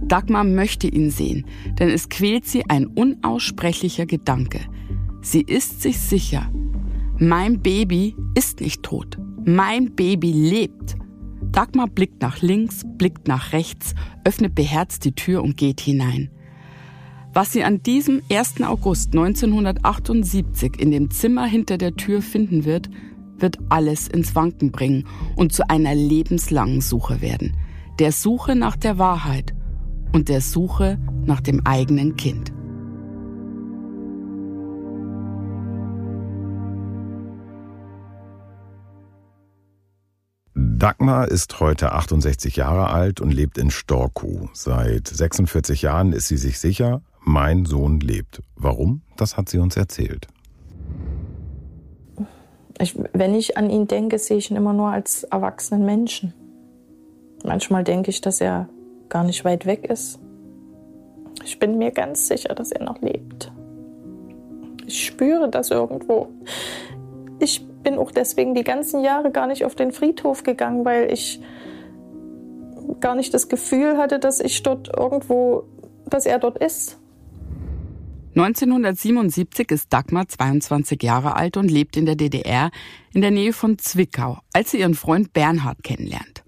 Dagmar 0.02 0.44
möchte 0.44 0.88
ihn 0.90 1.12
sehen, 1.12 1.46
denn 1.80 1.88
es 1.88 2.10
quält 2.10 2.46
sie 2.46 2.70
ein 2.70 2.88
unaussprechlicher 2.88 4.06
Gedanke. 4.06 4.60
Sie 5.22 5.44
ist 5.44 5.82
sich 5.82 5.98
sicher, 5.98 6.52
mein 7.18 7.62
Baby 7.62 8.14
ist 8.36 8.60
nicht 8.60 8.84
tot. 8.84 9.18
Mein 9.46 9.96
Baby 9.96 10.34
lebt. 10.34 10.98
Dagmar 11.54 11.88
blickt 11.88 12.22
nach 12.22 12.42
links, 12.42 12.82
blickt 12.98 13.30
nach 13.30 13.54
rechts, 13.54 13.96
öffnet 14.26 14.56
beherzt 14.56 15.06
die 15.06 15.14
Tür 15.14 15.42
und 15.42 15.56
geht 15.56 15.80
hinein. 15.80 16.32
Was 17.36 17.52
sie 17.52 17.64
an 17.64 17.82
diesem 17.82 18.22
1. 18.32 18.62
August 18.62 19.14
1978 19.14 20.80
in 20.80 20.92
dem 20.92 21.10
Zimmer 21.10 21.46
hinter 21.46 21.80
der 21.80 21.96
Tür 21.96 22.22
finden 22.22 22.64
wird, 22.64 22.92
wird 23.40 23.58
alles 23.70 24.08
ins 24.08 24.36
Wanken 24.36 24.72
bringen 24.72 25.08
und 25.36 25.52
zu 25.52 25.68
einer 25.68 25.96
lebenslangen 25.96 26.80
Suche 26.80 27.22
werden. 27.22 27.58
Der 27.98 28.12
Suche 28.12 28.56
nach 28.56 28.76
der 28.76 29.00
Wahrheit 29.00 29.56
und 30.12 30.30
der 30.30 30.42
Suche 30.42 31.00
nach 31.26 31.42
dem 31.42 31.66
eigenen 31.66 32.18
Kind. 32.18 32.54
Dagmar 40.54 41.30
ist 41.30 41.60
heute 41.60 41.94
68 41.94 42.58
Jahre 42.58 42.90
alt 42.90 43.22
und 43.22 43.32
lebt 43.32 43.58
in 43.58 43.72
Storkow. 43.72 44.50
Seit 44.54 45.08
46 45.08 45.82
Jahren 45.82 46.14
ist 46.14 46.28
sie 46.28 46.38
sich 46.38 46.60
sicher, 46.60 47.02
mein 47.24 47.66
Sohn 47.66 48.00
lebt. 48.00 48.42
Warum? 48.56 49.02
Das 49.18 49.38
hat 49.38 49.50
sie 49.50 49.60
uns 49.60 49.78
erzählt. 49.78 50.28
Ich, 52.80 52.96
wenn 53.14 53.36
ich 53.36 53.58
an 53.58 53.70
ihn 53.70 53.88
denke, 53.88 54.18
sehe 54.18 54.38
ich 54.38 54.50
ihn 54.52 54.58
immer 54.58 54.74
nur 54.74 54.90
als 54.90 55.24
erwachsenen 55.24 55.86
Menschen. 55.86 56.34
Manchmal 57.44 57.84
denke 57.84 58.10
ich, 58.10 58.22
dass 58.22 58.42
er 58.42 58.68
gar 59.10 59.24
nicht 59.24 59.46
weit 59.46 59.66
weg 59.66 59.86
ist. 59.86 60.20
Ich 61.46 61.60
bin 61.60 61.78
mir 61.78 61.92
ganz 61.92 62.28
sicher, 62.28 62.56
dass 62.56 62.72
er 62.72 62.84
noch 62.84 63.02
lebt. 63.02 63.52
Ich 64.86 65.06
spüre 65.06 65.50
das 65.50 65.72
irgendwo. 65.72 66.30
Ich 67.40 67.66
bin 67.84 67.98
auch 67.98 68.12
deswegen 68.12 68.56
die 68.56 68.64
ganzen 68.64 69.04
Jahre 69.04 69.32
gar 69.32 69.48
nicht 69.48 69.66
auf 69.66 69.76
den 69.76 69.92
Friedhof 69.92 70.44
gegangen, 70.44 70.86
weil 70.86 71.12
ich 71.12 71.42
gar 73.00 73.16
nicht 73.16 73.34
das 73.34 73.50
Gefühl 73.50 73.98
hatte, 73.98 74.20
dass 74.20 74.40
ich 74.40 74.64
dort 74.64 74.90
irgendwo, 74.96 75.64
dass 76.10 76.26
er 76.26 76.40
dort 76.40 76.58
ist. 76.58 77.00
1977 78.36 79.70
ist 79.70 79.94
Dagmar 79.94 80.28
22 80.28 81.04
Jahre 81.04 81.36
alt 81.36 81.56
und 81.56 81.70
lebt 81.70 81.96
in 81.96 82.08
der 82.08 82.16
DDR 82.16 82.72
in 83.14 83.22
der 83.22 83.30
Nähe 83.30 83.54
von 83.54 83.78
Zwickau, 83.78 84.40
als 84.54 84.72
sie 84.72 84.80
ihren 84.80 84.96
Freund 84.96 85.34
Bernhard 85.34 85.84
kennenlernt. 85.84 86.44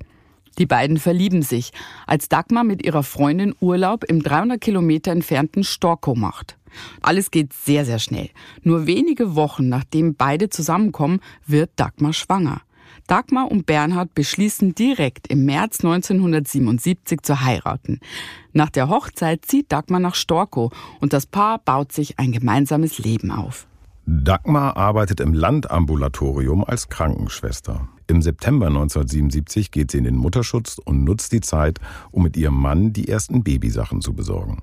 Die 0.57 0.65
beiden 0.65 0.97
verlieben 0.97 1.43
sich, 1.43 1.73
als 2.07 2.27
Dagmar 2.27 2.63
mit 2.63 2.83
ihrer 2.83 3.03
Freundin 3.03 3.53
Urlaub 3.59 4.03
im 4.03 4.23
300 4.23 4.59
Kilometer 4.59 5.11
entfernten 5.11 5.63
Storkow 5.63 6.17
macht. 6.17 6.57
Alles 7.03 7.29
geht 7.29 7.53
sehr, 7.53 7.85
sehr 7.85 7.99
schnell. 7.99 8.31
Nur 8.63 8.87
wenige 8.87 9.35
Wochen 9.35 9.69
nachdem 9.69 10.15
beide 10.15 10.49
zusammenkommen, 10.49 11.19
wird 11.45 11.69
Dagmar 11.75 12.13
schwanger. 12.13 12.61
Dagmar 13.07 13.51
und 13.51 13.65
Bernhard 13.65 14.15
beschließen 14.15 14.73
direkt 14.73 15.27
im 15.27 15.45
März 15.45 15.83
1977 15.83 17.21
zu 17.21 17.41
heiraten. 17.41 17.99
Nach 18.51 18.69
der 18.69 18.89
Hochzeit 18.89 19.45
zieht 19.45 19.71
Dagmar 19.71 19.99
nach 19.99 20.15
Storkow 20.15 20.73
und 21.01 21.13
das 21.13 21.25
Paar 21.25 21.59
baut 21.59 21.91
sich 21.91 22.17
ein 22.17 22.31
gemeinsames 22.31 22.97
Leben 22.97 23.31
auf. 23.31 23.67
Dagmar 24.07 24.77
arbeitet 24.77 25.19
im 25.19 25.33
Landambulatorium 25.33 26.63
als 26.63 26.89
Krankenschwester. 26.89 27.87
Im 28.07 28.21
September 28.21 28.67
1977 28.67 29.71
geht 29.71 29.91
sie 29.91 29.97
in 29.97 30.03
den 30.03 30.15
Mutterschutz 30.15 30.79
und 30.83 31.03
nutzt 31.03 31.31
die 31.31 31.41
Zeit, 31.41 31.79
um 32.11 32.23
mit 32.23 32.37
ihrem 32.37 32.59
Mann 32.59 32.93
die 32.93 33.07
ersten 33.07 33.43
Babysachen 33.43 34.01
zu 34.01 34.13
besorgen. 34.13 34.61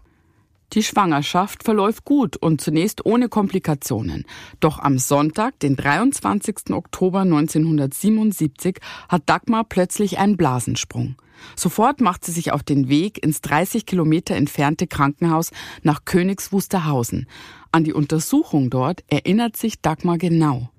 Die 0.72 0.82
Schwangerschaft 0.82 1.64
verläuft 1.64 2.04
gut 2.06 2.36
und 2.36 2.62
zunächst 2.62 3.04
ohne 3.04 3.28
Komplikationen. 3.28 4.24
Doch 4.60 4.78
am 4.78 4.96
Sonntag, 4.96 5.58
den 5.60 5.76
23. 5.76 6.70
Oktober 6.70 7.20
1977, 7.20 8.78
hat 9.08 9.22
Dagmar 9.26 9.64
plötzlich 9.64 10.18
einen 10.18 10.38
Blasensprung. 10.38 11.16
Sofort 11.56 12.00
macht 12.00 12.24
sie 12.24 12.32
sich 12.32 12.52
auf 12.52 12.62
den 12.62 12.88
Weg 12.88 13.22
ins 13.22 13.42
30 13.42 13.84
Kilometer 13.84 14.34
entfernte 14.34 14.86
Krankenhaus 14.86 15.50
nach 15.82 16.04
Königs 16.04 16.52
Wusterhausen. 16.52 17.26
An 17.70 17.84
die 17.84 17.92
Untersuchung 17.92 18.70
dort 18.70 19.04
erinnert 19.08 19.56
sich 19.56 19.80
Dagmar 19.80 20.16
genau. 20.16 20.70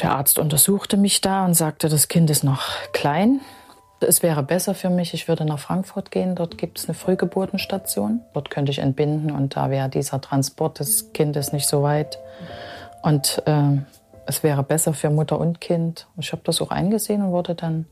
Der 0.00 0.16
Arzt 0.16 0.40
untersuchte 0.40 0.96
mich 0.96 1.20
da 1.20 1.44
und 1.44 1.54
sagte, 1.54 1.88
das 1.88 2.08
Kind 2.08 2.28
ist 2.30 2.42
noch 2.42 2.62
klein. 2.92 3.40
Es 4.02 4.22
wäre 4.22 4.42
besser 4.42 4.74
für 4.74 4.90
mich, 4.90 5.14
ich 5.14 5.28
würde 5.28 5.44
nach 5.44 5.58
Frankfurt 5.58 6.10
gehen. 6.10 6.34
Dort 6.34 6.58
gibt 6.58 6.78
es 6.78 6.86
eine 6.86 6.94
Frühgeburtenstation. 6.94 8.20
Dort 8.34 8.50
könnte 8.50 8.72
ich 8.72 8.78
entbinden 8.78 9.30
und 9.30 9.56
da 9.56 9.70
wäre 9.70 9.88
dieser 9.88 10.20
Transport 10.20 10.78
des 10.80 11.12
Kindes 11.12 11.52
nicht 11.52 11.66
so 11.66 11.82
weit. 11.82 12.18
Und 13.02 13.42
äh, 13.46 13.78
es 14.26 14.42
wäre 14.42 14.62
besser 14.62 14.94
für 14.94 15.10
Mutter 15.10 15.38
und 15.38 15.60
Kind. 15.60 16.06
Ich 16.18 16.32
habe 16.32 16.42
das 16.44 16.60
auch 16.60 16.70
eingesehen 16.70 17.22
und 17.22 17.32
wurde 17.32 17.54
dann 17.54 17.86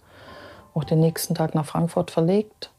auch 0.74 0.84
den 0.84 1.00
nächsten 1.00 1.34
Tag 1.34 1.54
nach 1.54 1.66
Frankfurt 1.66 2.10
verlegt. 2.10 2.70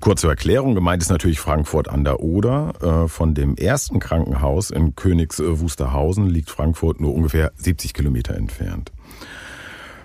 Kurze 0.00 0.28
Erklärung, 0.28 0.76
gemeint 0.76 1.02
ist 1.02 1.10
natürlich 1.10 1.40
Frankfurt 1.40 1.88
an 1.88 2.04
der 2.04 2.20
Oder. 2.20 2.72
Äh, 2.80 3.08
von 3.08 3.34
dem 3.34 3.56
ersten 3.56 3.98
Krankenhaus 3.98 4.70
in 4.70 4.94
Königs 4.94 5.40
Wusterhausen 5.40 6.28
liegt 6.28 6.50
Frankfurt 6.50 7.00
nur 7.00 7.14
ungefähr 7.14 7.52
70 7.56 7.94
Kilometer 7.94 8.36
entfernt. 8.36 8.92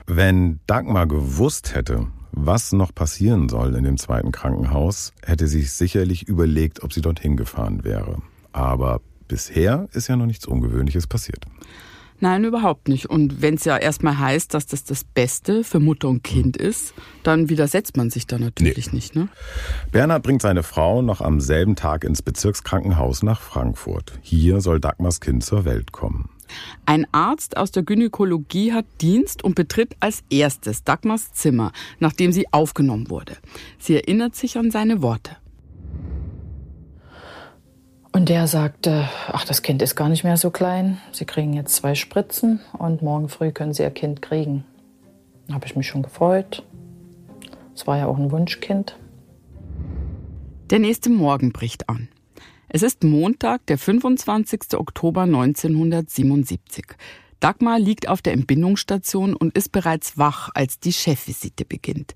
Wenn 0.05 0.59
Dagmar 0.67 1.07
gewusst 1.07 1.75
hätte, 1.75 2.07
was 2.31 2.73
noch 2.73 2.93
passieren 2.93 3.47
soll 3.47 3.75
in 3.75 3.83
dem 3.83 3.97
zweiten 3.97 4.31
Krankenhaus, 4.31 5.13
hätte 5.23 5.47
sie 5.47 5.61
sich 5.61 5.73
sicherlich 5.73 6.27
überlegt, 6.27 6.83
ob 6.83 6.91
sie 6.91 7.01
dorthin 7.01 7.37
gefahren 7.37 7.83
wäre. 7.83 8.21
Aber 8.51 9.01
bisher 9.27 9.87
ist 9.93 10.09
ja 10.09 10.15
noch 10.15 10.25
nichts 10.25 10.45
Ungewöhnliches 10.45 11.07
passiert. 11.07 11.45
Nein, 12.19 12.45
überhaupt 12.45 12.87
nicht. 12.87 13.09
Und 13.09 13.41
wenn 13.41 13.55
es 13.55 13.65
ja 13.65 13.77
erstmal 13.77 14.17
heißt, 14.17 14.53
dass 14.53 14.65
das 14.65 14.83
das 14.83 15.03
Beste 15.03 15.63
für 15.63 15.79
Mutter 15.79 16.07
und 16.07 16.23
Kind 16.23 16.55
ist, 16.55 16.93
dann 17.23 17.49
widersetzt 17.49 17.97
man 17.97 18.09
sich 18.09 18.27
da 18.27 18.39
natürlich 18.39 18.87
nee. 18.87 18.95
nicht. 18.95 19.15
Ne? 19.15 19.27
Bernhard 19.91 20.23
bringt 20.23 20.41
seine 20.41 20.63
Frau 20.63 21.01
noch 21.01 21.21
am 21.21 21.41
selben 21.41 21.75
Tag 21.75 22.03
ins 22.03 22.21
Bezirkskrankenhaus 22.21 23.23
nach 23.23 23.41
Frankfurt. 23.41 24.19
Hier 24.21 24.61
soll 24.61 24.79
Dagmars 24.79 25.19
Kind 25.19 25.43
zur 25.43 25.65
Welt 25.65 25.91
kommen. 25.91 26.29
Ein 26.85 27.07
Arzt 27.11 27.57
aus 27.57 27.71
der 27.71 27.83
Gynäkologie 27.83 28.73
hat 28.73 28.85
Dienst 29.01 29.43
und 29.43 29.55
betritt 29.55 29.95
als 29.99 30.23
erstes 30.29 30.83
Dagmars 30.83 31.33
Zimmer, 31.33 31.71
nachdem 31.99 32.31
sie 32.31 32.51
aufgenommen 32.51 33.09
wurde. 33.09 33.37
Sie 33.79 33.95
erinnert 33.95 34.35
sich 34.35 34.57
an 34.57 34.71
seine 34.71 35.01
Worte. 35.01 35.37
Und 38.11 38.29
der 38.29 38.47
sagte, 38.47 39.09
ach, 39.27 39.43
das 39.43 39.63
Kind 39.63 39.81
ist 39.81 39.95
gar 39.95 40.07
nicht 40.07 40.23
mehr 40.23 40.37
so 40.37 40.51
klein. 40.51 40.99
Sie 41.11 41.25
kriegen 41.25 41.53
jetzt 41.53 41.75
zwei 41.75 41.95
Spritzen 41.95 42.59
und 42.77 43.01
morgen 43.01 43.27
früh 43.27 43.51
können 43.51 43.73
Sie 43.73 43.81
Ihr 43.81 43.89
Kind 43.89 44.21
kriegen. 44.21 44.63
Da 45.47 45.55
habe 45.55 45.65
ich 45.65 45.75
mich 45.75 45.87
schon 45.87 46.03
gefreut. 46.03 46.63
Es 47.75 47.87
war 47.87 47.97
ja 47.97 48.05
auch 48.05 48.17
ein 48.17 48.31
Wunschkind. 48.31 48.97
Der 50.69 50.77
nächste 50.79 51.09
Morgen 51.09 51.51
bricht 51.51 51.89
an. 51.89 52.07
Es 52.75 52.81
ist 52.81 53.03
Montag, 53.03 53.67
der 53.67 53.77
25. 53.77 54.73
Oktober 54.73 55.21
1977. 55.21 56.83
Dagmar 57.39 57.77
liegt 57.77 58.09
auf 58.09 58.23
der 58.23 58.33
Entbindungsstation 58.33 59.35
und 59.35 59.55
ist 59.55 59.71
bereits 59.71 60.17
wach, 60.17 60.49
als 60.55 60.79
die 60.79 60.91
Chefvisite 60.91 61.65
beginnt. 61.65 62.15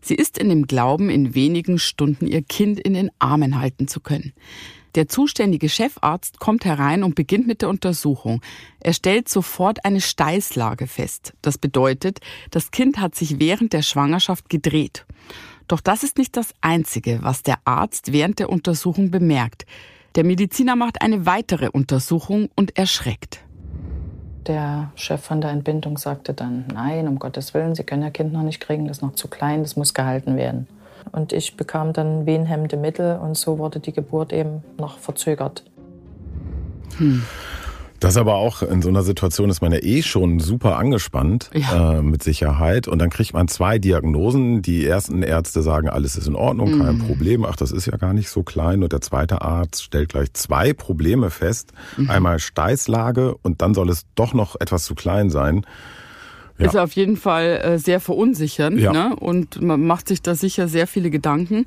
Sie 0.00 0.14
ist 0.14 0.38
in 0.38 0.48
dem 0.48 0.66
Glauben, 0.66 1.10
in 1.10 1.34
wenigen 1.34 1.78
Stunden 1.78 2.26
ihr 2.26 2.40
Kind 2.40 2.80
in 2.80 2.94
den 2.94 3.10
Armen 3.18 3.60
halten 3.60 3.86
zu 3.86 4.00
können. 4.00 4.32
Der 4.94 5.08
zuständige 5.08 5.68
Chefarzt 5.68 6.40
kommt 6.40 6.64
herein 6.64 7.02
und 7.02 7.14
beginnt 7.14 7.46
mit 7.46 7.60
der 7.60 7.68
Untersuchung. 7.68 8.40
Er 8.80 8.94
stellt 8.94 9.28
sofort 9.28 9.84
eine 9.84 10.00
Steißlage 10.00 10.86
fest. 10.86 11.34
Das 11.42 11.58
bedeutet, 11.58 12.20
das 12.50 12.70
Kind 12.70 12.98
hat 12.98 13.14
sich 13.14 13.40
während 13.40 13.74
der 13.74 13.82
Schwangerschaft 13.82 14.48
gedreht. 14.48 15.04
Doch 15.66 15.82
das 15.82 16.02
ist 16.02 16.16
nicht 16.16 16.34
das 16.38 16.54
Einzige, 16.62 17.18
was 17.20 17.42
der 17.42 17.58
Arzt 17.66 18.10
während 18.10 18.38
der 18.38 18.48
Untersuchung 18.48 19.10
bemerkt. 19.10 19.66
Der 20.18 20.24
Mediziner 20.24 20.74
macht 20.74 21.00
eine 21.00 21.26
weitere 21.26 21.68
Untersuchung 21.68 22.48
und 22.56 22.76
erschreckt. 22.76 23.38
Der 24.48 24.90
Chef 24.96 25.20
von 25.22 25.40
der 25.40 25.50
Entbindung 25.50 25.96
sagte 25.96 26.34
dann, 26.34 26.64
nein, 26.74 27.06
um 27.06 27.20
Gottes 27.20 27.54
Willen, 27.54 27.76
Sie 27.76 27.84
können 27.84 28.02
Ihr 28.02 28.10
Kind 28.10 28.32
noch 28.32 28.42
nicht 28.42 28.58
kriegen, 28.58 28.88
das 28.88 28.96
ist 28.96 29.02
noch 29.02 29.14
zu 29.14 29.28
klein, 29.28 29.62
das 29.62 29.76
muss 29.76 29.94
gehalten 29.94 30.36
werden. 30.36 30.66
Und 31.12 31.32
ich 31.32 31.56
bekam 31.56 31.92
dann 31.92 32.26
wehenhemmende 32.26 32.76
Mittel 32.76 33.16
und 33.16 33.36
so 33.36 33.58
wurde 33.58 33.78
die 33.78 33.92
Geburt 33.92 34.32
eben 34.32 34.64
noch 34.76 34.98
verzögert. 34.98 35.62
Hm. 36.96 37.22
Das 38.00 38.16
aber 38.16 38.36
auch 38.36 38.62
in 38.62 38.80
so 38.80 38.88
einer 38.88 39.02
Situation 39.02 39.50
ist 39.50 39.60
man 39.60 39.72
ja 39.72 39.78
eh 39.82 40.02
schon 40.02 40.38
super 40.38 40.76
angespannt, 40.76 41.50
ja. 41.52 41.98
äh, 41.98 42.02
mit 42.02 42.22
Sicherheit. 42.22 42.86
Und 42.86 43.00
dann 43.00 43.10
kriegt 43.10 43.34
man 43.34 43.48
zwei 43.48 43.78
Diagnosen. 43.78 44.62
Die 44.62 44.86
ersten 44.86 45.22
Ärzte 45.22 45.62
sagen, 45.62 45.88
alles 45.88 46.16
ist 46.16 46.28
in 46.28 46.36
Ordnung, 46.36 46.78
kein 46.78 46.98
mhm. 46.98 47.06
Problem. 47.06 47.44
Ach, 47.44 47.56
das 47.56 47.72
ist 47.72 47.86
ja 47.86 47.96
gar 47.96 48.12
nicht 48.12 48.30
so 48.30 48.44
klein. 48.44 48.82
Und 48.82 48.92
der 48.92 49.00
zweite 49.00 49.42
Arzt 49.42 49.82
stellt 49.82 50.10
gleich 50.10 50.32
zwei 50.32 50.72
Probleme 50.72 51.30
fest. 51.30 51.72
Mhm. 51.96 52.10
Einmal 52.10 52.38
Steißlage 52.38 53.34
und 53.42 53.62
dann 53.62 53.74
soll 53.74 53.88
es 53.90 54.04
doch 54.14 54.32
noch 54.32 54.54
etwas 54.60 54.84
zu 54.84 54.94
klein 54.94 55.30
sein. 55.30 55.66
Ja. 56.58 56.66
Ist 56.66 56.76
auf 56.76 56.92
jeden 56.92 57.16
Fall 57.16 57.60
äh, 57.62 57.78
sehr 57.78 58.00
verunsichernd 58.00 58.80
ja. 58.80 58.92
ne? 58.92 59.16
und 59.16 59.62
man 59.62 59.80
macht 59.84 60.08
sich 60.08 60.22
da 60.22 60.34
sicher 60.34 60.66
sehr 60.66 60.88
viele 60.88 61.08
Gedanken. 61.08 61.66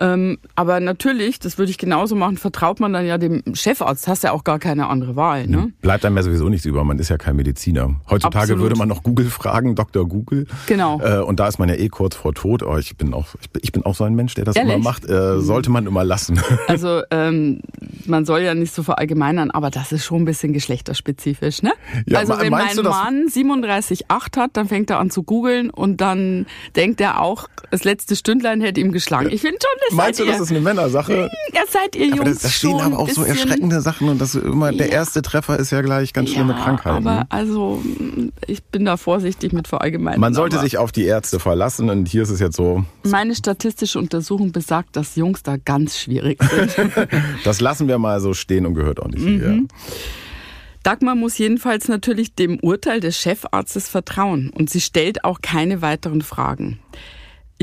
Ähm, 0.00 0.38
aber 0.54 0.80
natürlich, 0.80 1.38
das 1.38 1.58
würde 1.58 1.70
ich 1.70 1.78
genauso 1.78 2.16
machen, 2.16 2.38
vertraut 2.38 2.80
man 2.80 2.92
dann 2.92 3.06
ja 3.06 3.18
dem 3.18 3.42
Chefarzt. 3.54 4.08
Hast 4.08 4.24
ja 4.24 4.32
auch 4.32 4.44
gar 4.44 4.58
keine 4.58 4.88
andere 4.88 5.14
Wahl. 5.14 5.46
Ne? 5.46 5.72
Bleibt 5.82 6.04
einem 6.04 6.16
ja 6.16 6.22
sowieso 6.22 6.48
nichts 6.48 6.64
über. 6.64 6.82
Man 6.84 6.98
ist 6.98 7.10
ja 7.10 7.18
kein 7.18 7.36
Mediziner. 7.36 7.94
Heutzutage 8.08 8.44
Absolut. 8.44 8.62
würde 8.62 8.76
man 8.76 8.88
noch 8.88 9.02
Google 9.02 9.26
fragen, 9.26 9.74
Dr. 9.74 10.08
Google. 10.08 10.46
Genau. 10.66 11.00
Äh, 11.00 11.18
und 11.18 11.38
da 11.38 11.48
ist 11.48 11.58
man 11.58 11.68
ja 11.68 11.74
eh 11.74 11.88
kurz 11.88 12.16
vor 12.16 12.34
Tod. 12.34 12.62
Oh, 12.62 12.78
ich 12.78 12.96
bin 12.96 13.12
auch, 13.12 13.28
ich 13.60 13.72
bin 13.72 13.84
auch 13.84 13.94
so 13.94 14.04
ein 14.04 14.14
Mensch, 14.14 14.34
der 14.34 14.44
das 14.44 14.56
Ehrlich? 14.56 14.74
immer 14.74 14.82
macht. 14.82 15.04
Äh, 15.04 15.12
mhm. 15.12 15.40
sollte 15.40 15.70
man 15.70 15.86
immer 15.86 16.04
lassen. 16.04 16.40
Also 16.66 17.02
ähm, 17.10 17.60
man 18.06 18.24
soll 18.24 18.42
ja 18.42 18.54
nicht 18.54 18.72
so 18.72 18.82
verallgemeinern, 18.82 19.50
aber 19.50 19.70
das 19.70 19.92
ist 19.92 20.04
schon 20.04 20.22
ein 20.22 20.24
bisschen 20.24 20.52
geschlechterspezifisch, 20.52 21.62
ne? 21.62 21.72
Ja, 22.06 22.20
also 22.20 22.38
wenn 22.38 22.50
mein 22.50 22.76
Mann 22.76 23.26
37,8 23.26 24.36
hat, 24.36 24.50
dann 24.52 24.68
fängt 24.68 24.90
er 24.90 25.00
an 25.00 25.10
zu 25.10 25.22
googeln 25.22 25.70
und 25.70 26.00
dann 26.00 26.46
denkt 26.76 27.00
er 27.00 27.20
auch, 27.20 27.48
das 27.70 27.84
letzte 27.84 28.14
Stündlein 28.14 28.60
hätte 28.60 28.80
ihm 28.80 28.92
geschlagen. 28.92 29.30
Ich 29.30 29.40
finde 29.40 29.58
schon, 29.60 29.80
das 29.88 29.89
Meinst 29.92 30.20
du, 30.20 30.24
ihr. 30.24 30.32
das 30.32 30.40
ist 30.40 30.50
eine 30.50 30.60
Männersache? 30.60 31.30
Ja, 31.52 31.62
seid 31.68 31.96
ihr 31.96 32.06
Jungs 32.06 32.20
aber 32.20 32.30
das, 32.30 32.38
da 32.40 32.48
stehen 32.48 32.80
aber 32.80 32.98
auch 32.98 33.08
so 33.08 33.22
erschreckende 33.22 33.80
Sachen 33.80 34.08
und 34.08 34.20
das 34.20 34.34
immer, 34.34 34.72
der 34.72 34.90
erste 34.92 35.22
Treffer 35.22 35.58
ist 35.58 35.70
ja 35.70 35.82
gleich 35.82 36.12
ganz 36.12 36.30
schlimme 36.30 36.52
ja, 36.52 36.62
Krankheiten. 36.62 37.06
Aber 37.06 37.26
also, 37.28 37.82
ich 38.46 38.62
bin 38.62 38.84
da 38.84 38.96
vorsichtig 38.96 39.52
mit 39.52 39.68
verallgemeinern. 39.68 40.20
Man 40.20 40.34
sollte 40.34 40.58
sich 40.58 40.78
auf 40.78 40.92
die 40.92 41.04
Ärzte 41.04 41.38
verlassen 41.38 41.90
und 41.90 42.06
hier 42.08 42.22
ist 42.22 42.30
es 42.30 42.40
jetzt 42.40 42.56
so. 42.56 42.84
Meine 43.04 43.34
statistische 43.34 43.98
Untersuchung 43.98 44.52
besagt, 44.52 44.96
dass 44.96 45.16
Jungs 45.16 45.42
da 45.42 45.56
ganz 45.56 45.98
schwierig 45.98 46.42
sind. 46.42 46.92
das 47.44 47.60
lassen 47.60 47.88
wir 47.88 47.98
mal 47.98 48.20
so 48.20 48.34
stehen 48.34 48.66
und 48.66 48.74
gehört 48.74 49.00
auch 49.00 49.08
nicht 49.08 49.24
mhm. 49.24 49.38
hier. 49.40 49.62
Dagmar 50.82 51.14
muss 51.14 51.36
jedenfalls 51.36 51.88
natürlich 51.88 52.34
dem 52.34 52.58
Urteil 52.60 53.00
des 53.00 53.18
Chefarztes 53.18 53.88
vertrauen 53.88 54.50
und 54.50 54.70
sie 54.70 54.80
stellt 54.80 55.24
auch 55.24 55.40
keine 55.42 55.82
weiteren 55.82 56.22
Fragen. 56.22 56.78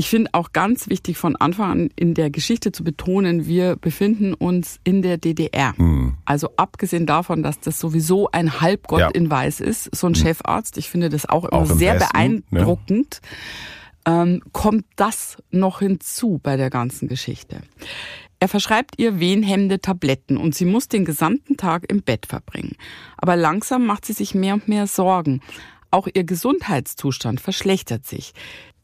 Ich 0.00 0.08
finde 0.10 0.30
auch 0.32 0.52
ganz 0.52 0.88
wichtig 0.88 1.18
von 1.18 1.34
Anfang 1.34 1.70
an 1.72 1.90
in 1.96 2.14
der 2.14 2.30
Geschichte 2.30 2.70
zu 2.70 2.84
betonen, 2.84 3.48
wir 3.48 3.74
befinden 3.74 4.32
uns 4.32 4.78
in 4.84 5.02
der 5.02 5.18
DDR. 5.18 5.74
Mhm. 5.76 6.14
Also 6.24 6.50
abgesehen 6.56 7.04
davon, 7.04 7.42
dass 7.42 7.58
das 7.58 7.80
sowieso 7.80 8.30
ein 8.30 8.60
Halbgott 8.60 9.00
ja. 9.00 9.08
in 9.08 9.28
Weiß 9.28 9.58
ist, 9.58 9.92
so 9.92 10.06
ein 10.06 10.12
mhm. 10.12 10.14
Chefarzt, 10.14 10.78
ich 10.78 10.88
finde 10.88 11.08
das 11.08 11.28
auch 11.28 11.44
immer 11.44 11.62
auch 11.62 11.66
sehr 11.66 11.96
Westen, 11.96 12.16
ne? 12.16 12.42
beeindruckend, 12.52 13.20
ne? 14.06 14.22
ähm, 14.22 14.42
kommt 14.52 14.84
das 14.94 15.36
noch 15.50 15.80
hinzu 15.80 16.38
bei 16.40 16.56
der 16.56 16.70
ganzen 16.70 17.08
Geschichte. 17.08 17.62
Er 18.38 18.46
verschreibt 18.46 19.00
ihr 19.00 19.18
wehenhemmende 19.18 19.80
Tabletten 19.80 20.36
und 20.36 20.54
sie 20.54 20.64
muss 20.64 20.86
den 20.86 21.06
gesamten 21.06 21.56
Tag 21.56 21.90
im 21.90 22.02
Bett 22.02 22.26
verbringen. 22.26 22.76
Aber 23.16 23.34
langsam 23.34 23.84
macht 23.84 24.06
sie 24.06 24.12
sich 24.12 24.32
mehr 24.32 24.54
und 24.54 24.68
mehr 24.68 24.86
Sorgen. 24.86 25.40
Auch 25.90 26.08
ihr 26.12 26.24
Gesundheitszustand 26.24 27.40
verschlechtert 27.40 28.06
sich. 28.06 28.32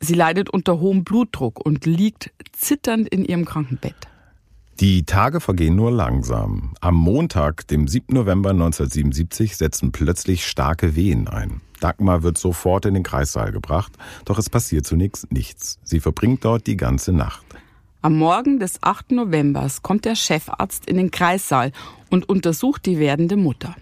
Sie 0.00 0.14
leidet 0.14 0.50
unter 0.50 0.80
hohem 0.80 1.04
Blutdruck 1.04 1.64
und 1.64 1.86
liegt 1.86 2.30
zitternd 2.52 3.08
in 3.08 3.24
ihrem 3.24 3.44
Krankenbett. 3.44 3.94
Die 4.80 5.04
Tage 5.04 5.40
vergehen 5.40 5.76
nur 5.76 5.92
langsam. 5.92 6.74
Am 6.80 6.96
Montag, 6.96 7.68
dem 7.68 7.86
7. 7.86 8.12
November 8.14 8.50
1977, 8.50 9.56
setzen 9.56 9.92
plötzlich 9.92 10.44
starke 10.46 10.96
Wehen 10.96 11.28
ein. 11.28 11.60
Dagmar 11.78 12.22
wird 12.22 12.38
sofort 12.38 12.86
in 12.86 12.94
den 12.94 13.02
Kreissaal 13.02 13.52
gebracht, 13.52 13.92
doch 14.24 14.38
es 14.38 14.50
passiert 14.50 14.86
zunächst 14.86 15.30
nichts. 15.30 15.78
Sie 15.84 16.00
verbringt 16.00 16.44
dort 16.44 16.66
die 16.66 16.76
ganze 16.76 17.12
Nacht. 17.12 17.43
Am 18.04 18.18
Morgen 18.18 18.58
des 18.58 18.82
8. 18.82 19.12
Novembers 19.12 19.80
kommt 19.80 20.04
der 20.04 20.14
Chefarzt 20.14 20.84
in 20.84 20.98
den 20.98 21.10
Kreissaal 21.10 21.72
und 22.10 22.28
untersucht 22.28 22.84
die 22.84 22.98
werdende 22.98 23.38
Mutter. 23.38 23.74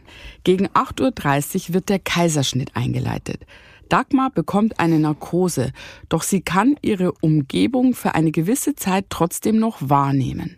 Gegen 0.45 0.69
8.30 0.69 1.71
Uhr 1.71 1.75
wird 1.75 1.89
der 1.89 1.99
Kaiserschnitt 1.99 2.77
eingeleitet. 2.77 3.45
Dagmar 3.89 4.31
bekommt 4.31 4.79
eine 4.79 5.01
Narkose, 5.01 5.73
doch 6.09 6.23
sie 6.23 6.41
kann 6.41 6.77
ihre 6.83 7.11
Umgebung 7.21 7.95
für 7.95 8.15
eine 8.15 8.31
gewisse 8.31 8.77
Zeit 8.77 9.07
trotzdem 9.09 9.59
noch 9.59 9.79
wahrnehmen. 9.81 10.57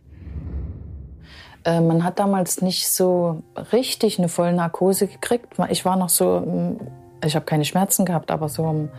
Äh, 1.65 1.81
man 1.81 2.05
hat 2.05 2.19
damals 2.19 2.61
nicht 2.61 2.87
so 2.87 3.45
richtig 3.73 4.19
eine 4.19 4.29
volle 4.29 4.53
Narkose 4.53 5.07
gekriegt. 5.07 5.55
Ich 5.71 5.87
war 5.87 5.97
noch 5.97 6.11
so, 6.11 6.77
ich 7.25 7.35
habe 7.35 7.47
keine 7.47 7.65
Schmerzen 7.65 8.05
gehabt, 8.05 8.31
aber 8.31 8.51
so 8.51 8.69
im, 8.69 8.91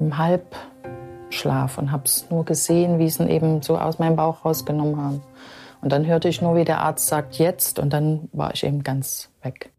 im 0.00 0.16
Halbschlaf 1.30 1.78
und 1.78 1.92
habe 1.92 2.04
es 2.04 2.26
nur 2.30 2.44
gesehen, 2.44 2.98
wie 2.98 3.08
sie 3.08 3.22
ihn 3.22 3.28
eben 3.28 3.62
so 3.62 3.78
aus 3.78 3.98
meinem 3.98 4.16
Bauch 4.16 4.44
rausgenommen 4.44 4.96
haben. 4.96 5.22
Und 5.80 5.92
dann 5.92 6.06
hörte 6.06 6.28
ich 6.28 6.42
nur, 6.42 6.56
wie 6.56 6.64
der 6.64 6.80
Arzt 6.80 7.06
sagt, 7.06 7.36
jetzt. 7.36 7.78
Und 7.78 7.92
dann 7.92 8.28
war 8.32 8.52
ich 8.52 8.64
eben 8.64 8.82
ganz 8.82 9.30
weg. 9.42 9.70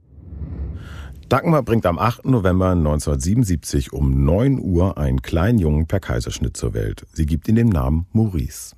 Dagmar 1.29 1.61
bringt 1.61 1.85
am 1.85 1.99
8. 1.99 2.25
November 2.25 2.71
1977 2.71 3.93
um 3.93 4.25
9 4.25 4.59
Uhr 4.59 4.97
einen 4.97 5.21
kleinen 5.21 5.59
Jungen 5.59 5.87
per 5.87 5.99
Kaiserschnitt 5.99 6.57
zur 6.57 6.73
Welt. 6.73 7.05
Sie 7.13 7.25
gibt 7.25 7.47
ihm 7.47 7.55
den 7.55 7.69
Namen 7.69 8.07
Maurice. 8.13 8.75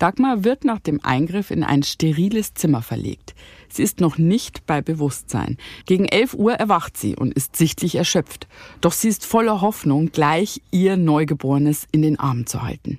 Dagmar 0.00 0.44
wird 0.44 0.64
nach 0.64 0.78
dem 0.78 1.04
Eingriff 1.04 1.50
in 1.50 1.62
ein 1.62 1.82
steriles 1.82 2.54
Zimmer 2.54 2.80
verlegt. 2.80 3.34
Sie 3.68 3.82
ist 3.82 4.00
noch 4.00 4.16
nicht 4.16 4.64
bei 4.64 4.80
Bewusstsein. 4.80 5.58
Gegen 5.84 6.06
11 6.06 6.32
Uhr 6.32 6.54
erwacht 6.54 6.96
sie 6.96 7.14
und 7.14 7.34
ist 7.34 7.54
sichtlich 7.54 7.96
erschöpft. 7.96 8.48
Doch 8.80 8.92
sie 8.92 9.08
ist 9.08 9.26
voller 9.26 9.60
Hoffnung, 9.60 10.10
gleich 10.10 10.62
ihr 10.70 10.96
Neugeborenes 10.96 11.86
in 11.92 12.00
den 12.00 12.18
Armen 12.18 12.46
zu 12.46 12.62
halten. 12.62 12.98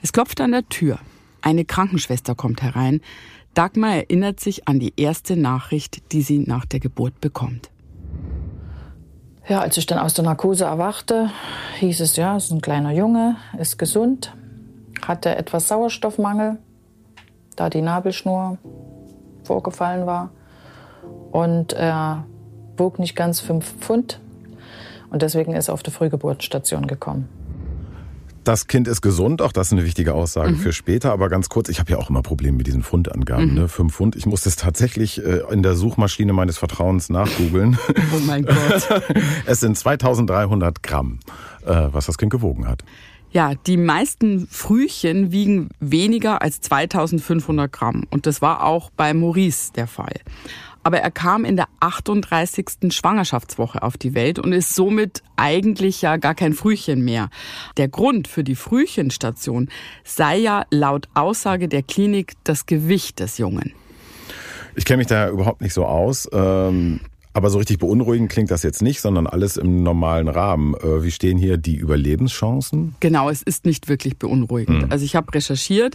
Es 0.00 0.12
klopft 0.12 0.40
an 0.40 0.52
der 0.52 0.68
Tür. 0.68 1.00
Eine 1.42 1.64
Krankenschwester 1.64 2.36
kommt 2.36 2.62
herein. 2.62 3.00
Dagmar 3.54 3.96
erinnert 3.96 4.38
sich 4.38 4.68
an 4.68 4.78
die 4.78 4.92
erste 4.96 5.36
Nachricht, 5.36 6.12
die 6.12 6.22
sie 6.22 6.38
nach 6.38 6.66
der 6.66 6.78
Geburt 6.78 7.20
bekommt. 7.20 7.68
Ja, 9.48 9.58
als 9.58 9.76
ich 9.76 9.86
dann 9.86 9.98
aus 9.98 10.14
der 10.14 10.24
Narkose 10.24 10.66
erwachte, 10.66 11.32
hieß 11.80 11.98
es, 11.98 12.14
ja, 12.14 12.36
es 12.36 12.44
ist 12.44 12.52
ein 12.52 12.60
kleiner 12.60 12.92
Junge, 12.92 13.38
ist 13.58 13.76
gesund, 13.76 14.36
hatte 15.06 15.36
etwas 15.36 15.68
Sauerstoffmangel, 15.68 16.58
da 17.56 17.70
die 17.70 17.82
Nabelschnur 17.82 18.58
vorgefallen 19.44 20.06
war. 20.06 20.30
Und 21.30 21.72
er 21.72 22.24
wog 22.76 22.98
nicht 22.98 23.16
ganz 23.16 23.40
fünf 23.40 23.74
Pfund 23.80 24.20
und 25.10 25.22
deswegen 25.22 25.54
ist 25.54 25.68
er 25.68 25.74
auf 25.74 25.82
die 25.82 25.90
Frühgeburtsstation 25.90 26.86
gekommen. 26.86 27.28
Das 28.44 28.66
Kind 28.66 28.88
ist 28.88 29.02
gesund, 29.02 29.42
auch 29.42 29.52
das 29.52 29.66
ist 29.66 29.72
eine 29.74 29.84
wichtige 29.84 30.14
Aussage 30.14 30.52
mhm. 30.52 30.56
für 30.56 30.72
später. 30.72 31.12
Aber 31.12 31.28
ganz 31.28 31.50
kurz, 31.50 31.68
ich 31.68 31.80
habe 31.80 31.92
ja 31.92 31.98
auch 31.98 32.08
immer 32.08 32.22
Probleme 32.22 32.56
mit 32.56 32.66
diesen 32.66 32.82
Pfundangaben. 32.82 33.50
Mhm. 33.50 33.54
Ne? 33.54 33.68
Fünf 33.68 33.94
Pfund. 33.94 34.16
Ich 34.16 34.24
muss 34.24 34.42
das 34.42 34.56
tatsächlich 34.56 35.22
äh, 35.22 35.42
in 35.50 35.62
der 35.62 35.74
Suchmaschine 35.74 36.32
meines 36.32 36.56
Vertrauens 36.56 37.10
nachgoogeln. 37.10 37.78
Oh 38.14 38.20
mein 38.26 38.46
Gott. 38.46 38.88
es 39.46 39.60
sind 39.60 39.76
2300 39.76 40.82
Gramm, 40.82 41.18
äh, 41.66 41.88
was 41.92 42.06
das 42.06 42.16
Kind 42.16 42.30
gewogen 42.30 42.66
hat. 42.66 42.84
Ja, 43.30 43.54
die 43.54 43.76
meisten 43.76 44.46
Frühchen 44.46 45.32
wiegen 45.32 45.68
weniger 45.80 46.40
als 46.40 46.60
2500 46.62 47.70
Gramm. 47.70 48.04
Und 48.10 48.26
das 48.26 48.40
war 48.40 48.64
auch 48.64 48.90
bei 48.90 49.12
Maurice 49.12 49.72
der 49.74 49.86
Fall. 49.86 50.14
Aber 50.82 51.00
er 51.00 51.10
kam 51.10 51.44
in 51.44 51.56
der 51.56 51.68
38. 51.80 52.90
Schwangerschaftswoche 52.90 53.82
auf 53.82 53.98
die 53.98 54.14
Welt 54.14 54.38
und 54.38 54.52
ist 54.52 54.74
somit 54.74 55.22
eigentlich 55.36 56.00
ja 56.00 56.16
gar 56.16 56.34
kein 56.34 56.54
Frühchen 56.54 57.04
mehr. 57.04 57.28
Der 57.76 57.88
Grund 57.88 58.28
für 58.28 58.42
die 58.42 58.54
Frühchenstation 58.54 59.68
sei 60.04 60.38
ja 60.38 60.64
laut 60.70 61.08
Aussage 61.12 61.68
der 61.68 61.82
Klinik 61.82 62.32
das 62.44 62.64
Gewicht 62.64 63.20
des 63.20 63.36
Jungen. 63.36 63.74
Ich 64.76 64.86
kenne 64.86 64.98
mich 64.98 65.08
da 65.08 65.28
überhaupt 65.28 65.60
nicht 65.60 65.74
so 65.74 65.84
aus. 65.84 66.28
Ähm 66.32 67.00
aber 67.38 67.50
so 67.50 67.58
richtig 67.58 67.78
beunruhigend 67.78 68.30
klingt 68.30 68.50
das 68.50 68.64
jetzt 68.64 68.82
nicht, 68.82 69.00
sondern 69.00 69.28
alles 69.28 69.56
im 69.56 69.84
normalen 69.84 70.26
Rahmen. 70.26 70.74
Äh, 70.74 71.04
wie 71.04 71.12
stehen 71.12 71.38
hier 71.38 71.56
die 71.56 71.76
Überlebenschancen? 71.76 72.96
Genau, 72.98 73.30
es 73.30 73.42
ist 73.42 73.64
nicht 73.64 73.88
wirklich 73.88 74.18
beunruhigend. 74.18 74.82
Hm. 74.82 74.90
Also 74.90 75.04
ich 75.04 75.14
habe 75.14 75.32
recherchiert, 75.32 75.94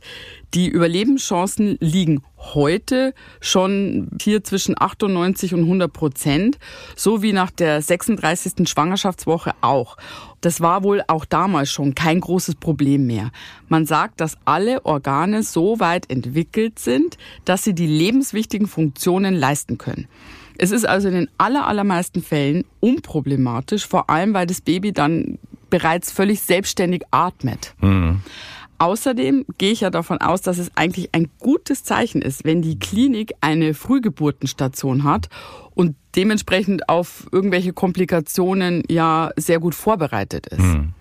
die 0.54 0.70
Überlebenschancen 0.70 1.78
liegen 1.82 2.24
heute 2.38 3.14
schon 3.42 4.10
hier 4.22 4.42
zwischen 4.46 4.76
98 4.80 5.54
und 5.54 5.62
100 5.62 5.92
Prozent, 5.92 6.60
so 6.96 7.22
wie 7.22 7.34
nach 7.34 7.52
der 7.52 7.82
36. 7.82 8.70
Schwangerschaftswoche 8.70 9.52
auch. 9.60 9.98
Das 10.40 10.62
war 10.62 10.84
wohl 10.84 11.04
auch 11.08 11.26
damals 11.26 11.72
schon 11.72 11.94
kein 11.94 12.22
großes 12.22 12.56
Problem 12.56 13.06
mehr. 13.06 13.32
Man 13.68 13.86
sagt, 13.86 14.22
dass 14.22 14.38
alle 14.46 14.86
Organe 14.86 15.44
so 15.44 15.82
weit 15.82 16.10
entwickelt 16.10 16.80
sind, 16.80 17.18
dass 17.44 17.66
sie 17.66 17.74
die 17.74 17.88
lebenswichtigen 17.88 18.68
Funktionen 18.68 19.34
leisten 19.34 19.78
können. 19.78 20.08
Es 20.64 20.72
ist 20.72 20.88
also 20.88 21.10
in 21.10 21.14
den 21.16 21.30
allermeisten 21.38 22.24
Fällen 22.24 22.64
unproblematisch, 22.80 23.86
vor 23.86 24.10
allem 24.10 24.34
weil 24.34 24.48
das 24.48 24.62
Baby 24.62 24.94
dann 24.94 25.38
bereits 25.70 26.10
völlig 26.10 26.40
selbstständig 26.40 27.02
atmet. 27.12 27.76
Mhm. 27.82 28.22
Außerdem 28.78 29.46
gehe 29.58 29.74
ich 29.74 29.82
ja 29.82 29.90
davon 29.90 30.22
aus, 30.22 30.42
dass 30.42 30.60
es 30.60 30.72
eigentlich 30.78 31.10
ein 31.12 31.30
gutes 31.40 31.84
Zeichen 31.84 32.22
ist, 32.22 32.46
wenn 32.46 32.62
die 32.62 32.80
Klinik 32.80 33.34
eine 33.42 33.74
Frühgeburtenstation 33.74 35.04
hat 35.04 35.28
und 35.76 35.98
dementsprechend 36.16 36.88
auf 36.88 37.28
irgendwelche 37.34 37.74
Komplikationen 37.74 38.84
ja 38.90 39.32
sehr 39.36 39.60
gut 39.60 39.76
vorbereitet 39.76 40.48
ist. 40.48 40.62
Mhm. 40.62 40.94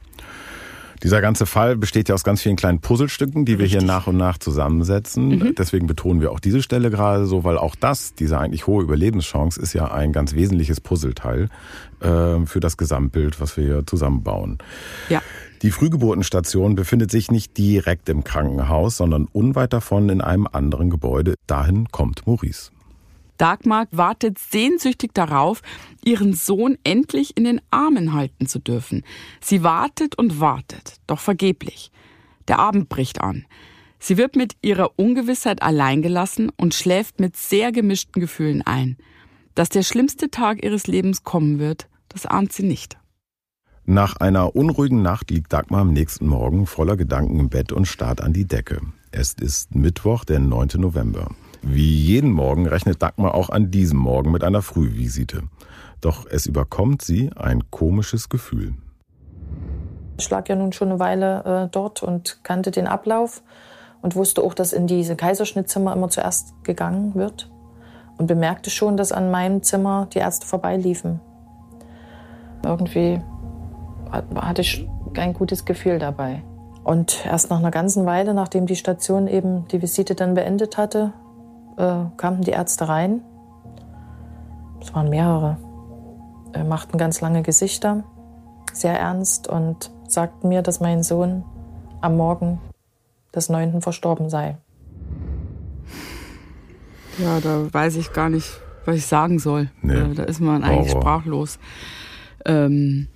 Dieser 1.02 1.20
ganze 1.20 1.46
Fall 1.46 1.76
besteht 1.76 2.08
ja 2.08 2.14
aus 2.14 2.24
ganz 2.24 2.42
vielen 2.42 2.56
kleinen 2.56 2.80
Puzzlestücken, 2.80 3.44
die 3.44 3.58
wir 3.58 3.64
Richtig. 3.64 3.80
hier 3.80 3.86
nach 3.86 4.06
und 4.06 4.16
nach 4.16 4.38
zusammensetzen. 4.38 5.28
Mhm. 5.28 5.54
Deswegen 5.56 5.86
betonen 5.86 6.20
wir 6.20 6.30
auch 6.30 6.40
diese 6.40 6.62
Stelle 6.62 6.90
gerade 6.90 7.26
so, 7.26 7.44
weil 7.44 7.58
auch 7.58 7.74
das, 7.74 8.14
diese 8.14 8.38
eigentlich 8.38 8.66
hohe 8.66 8.82
Überlebenschance, 8.82 9.60
ist 9.60 9.72
ja 9.72 9.90
ein 9.90 10.12
ganz 10.12 10.34
wesentliches 10.34 10.80
Puzzleteil 10.80 11.48
äh, 12.00 12.46
für 12.46 12.60
das 12.60 12.76
Gesamtbild, 12.76 13.40
was 13.40 13.56
wir 13.56 13.64
hier 13.64 13.86
zusammenbauen. 13.86 14.58
Ja. 15.08 15.22
Die 15.62 15.70
Frühgeburtenstation 15.70 16.74
befindet 16.74 17.12
sich 17.12 17.30
nicht 17.30 17.56
direkt 17.56 18.08
im 18.08 18.24
Krankenhaus, 18.24 18.96
sondern 18.96 19.26
unweit 19.26 19.72
davon 19.72 20.08
in 20.08 20.20
einem 20.20 20.48
anderen 20.50 20.90
Gebäude. 20.90 21.34
Dahin 21.46 21.86
kommt 21.92 22.26
Maurice. 22.26 22.71
Dagmar 23.42 23.88
wartet 23.90 24.38
sehnsüchtig 24.38 25.14
darauf, 25.14 25.62
ihren 26.04 26.32
Sohn 26.32 26.78
endlich 26.84 27.36
in 27.36 27.42
den 27.42 27.60
Armen 27.72 28.12
halten 28.12 28.46
zu 28.46 28.60
dürfen. 28.60 29.02
Sie 29.40 29.64
wartet 29.64 30.16
und 30.16 30.38
wartet, 30.38 31.00
doch 31.08 31.18
vergeblich. 31.18 31.90
Der 32.46 32.60
Abend 32.60 32.88
bricht 32.88 33.20
an. 33.20 33.44
Sie 33.98 34.16
wird 34.16 34.36
mit 34.36 34.54
ihrer 34.62 34.96
Ungewissheit 34.96 35.60
alleingelassen 35.60 36.52
und 36.56 36.72
schläft 36.72 37.18
mit 37.18 37.36
sehr 37.36 37.72
gemischten 37.72 38.20
Gefühlen 38.20 38.62
ein. 38.62 38.96
Dass 39.56 39.68
der 39.68 39.82
schlimmste 39.82 40.30
Tag 40.30 40.64
ihres 40.64 40.86
Lebens 40.86 41.24
kommen 41.24 41.58
wird, 41.58 41.88
das 42.10 42.26
ahnt 42.26 42.52
sie 42.52 42.62
nicht. 42.62 42.96
Nach 43.84 44.14
einer 44.18 44.54
unruhigen 44.54 45.02
Nacht 45.02 45.32
liegt 45.32 45.52
Dagmar 45.52 45.80
am 45.80 45.92
nächsten 45.92 46.28
Morgen 46.28 46.66
voller 46.66 46.96
Gedanken 46.96 47.40
im 47.40 47.48
Bett 47.48 47.72
und 47.72 47.86
starrt 47.86 48.20
an 48.20 48.32
die 48.32 48.46
Decke. 48.46 48.80
Es 49.10 49.32
ist 49.34 49.74
Mittwoch, 49.74 50.24
der 50.24 50.38
9. 50.38 50.68
November. 50.76 51.34
Wie 51.62 51.94
jeden 51.94 52.32
Morgen 52.32 52.66
rechnet 52.66 53.02
Dagmar 53.02 53.34
auch 53.34 53.48
an 53.48 53.70
diesem 53.70 53.98
Morgen 53.98 54.32
mit 54.32 54.42
einer 54.42 54.62
Frühvisite. 54.62 55.44
Doch 56.00 56.26
es 56.28 56.46
überkommt 56.46 57.02
sie 57.02 57.30
ein 57.36 57.70
komisches 57.70 58.28
Gefühl. 58.28 58.74
Ich 60.18 60.28
lag 60.28 60.48
ja 60.48 60.56
nun 60.56 60.72
schon 60.72 60.88
eine 60.88 60.98
Weile 60.98 61.44
äh, 61.44 61.68
dort 61.70 62.02
und 62.02 62.40
kannte 62.42 62.72
den 62.72 62.88
Ablauf 62.88 63.42
und 64.02 64.16
wusste 64.16 64.42
auch, 64.42 64.54
dass 64.54 64.72
in 64.72 64.88
diese 64.88 65.14
Kaiserschnittzimmer 65.14 65.94
immer 65.94 66.08
zuerst 66.08 66.52
gegangen 66.64 67.14
wird 67.14 67.48
und 68.18 68.26
bemerkte 68.26 68.70
schon, 68.70 68.96
dass 68.96 69.12
an 69.12 69.30
meinem 69.30 69.62
Zimmer 69.62 70.08
die 70.12 70.18
Ärzte 70.18 70.46
vorbeiliefen. 70.46 71.20
Irgendwie 72.64 73.20
hatte 74.34 74.62
ich 74.62 74.88
kein 75.14 75.32
gutes 75.32 75.64
Gefühl 75.64 75.98
dabei. 75.98 76.42
Und 76.84 77.24
erst 77.24 77.50
nach 77.50 77.58
einer 77.58 77.70
ganzen 77.70 78.04
Weile, 78.06 78.34
nachdem 78.34 78.66
die 78.66 78.76
Station 78.76 79.28
eben 79.28 79.68
die 79.68 79.80
Visite 79.80 80.16
dann 80.16 80.34
beendet 80.34 80.76
hatte, 80.76 81.12
äh, 81.76 82.04
kamen 82.16 82.42
die 82.42 82.50
Ärzte 82.50 82.88
rein. 82.88 83.22
Es 84.80 84.94
waren 84.94 85.08
mehrere. 85.08 85.58
Äh, 86.52 86.64
machten 86.64 86.98
ganz 86.98 87.20
lange 87.20 87.42
Gesichter, 87.42 88.04
sehr 88.72 88.98
ernst 88.98 89.48
und 89.48 89.90
sagten 90.06 90.48
mir, 90.48 90.62
dass 90.62 90.80
mein 90.80 91.02
Sohn 91.02 91.44
am 92.00 92.16
Morgen 92.16 92.60
des 93.34 93.48
9. 93.48 93.80
verstorben 93.80 94.28
sei. 94.28 94.58
Ja, 97.18 97.40
da 97.40 97.72
weiß 97.72 97.96
ich 97.96 98.12
gar 98.12 98.28
nicht, 98.28 98.60
was 98.84 98.96
ich 98.96 99.06
sagen 99.06 99.38
soll. 99.38 99.70
Nee. 99.80 99.94
Äh, 99.94 100.14
da 100.14 100.24
ist 100.24 100.40
man 100.40 100.64
eigentlich 100.64 100.94
Horror. 100.94 101.02
sprachlos. 101.02 101.58
Ähm, 102.44 103.08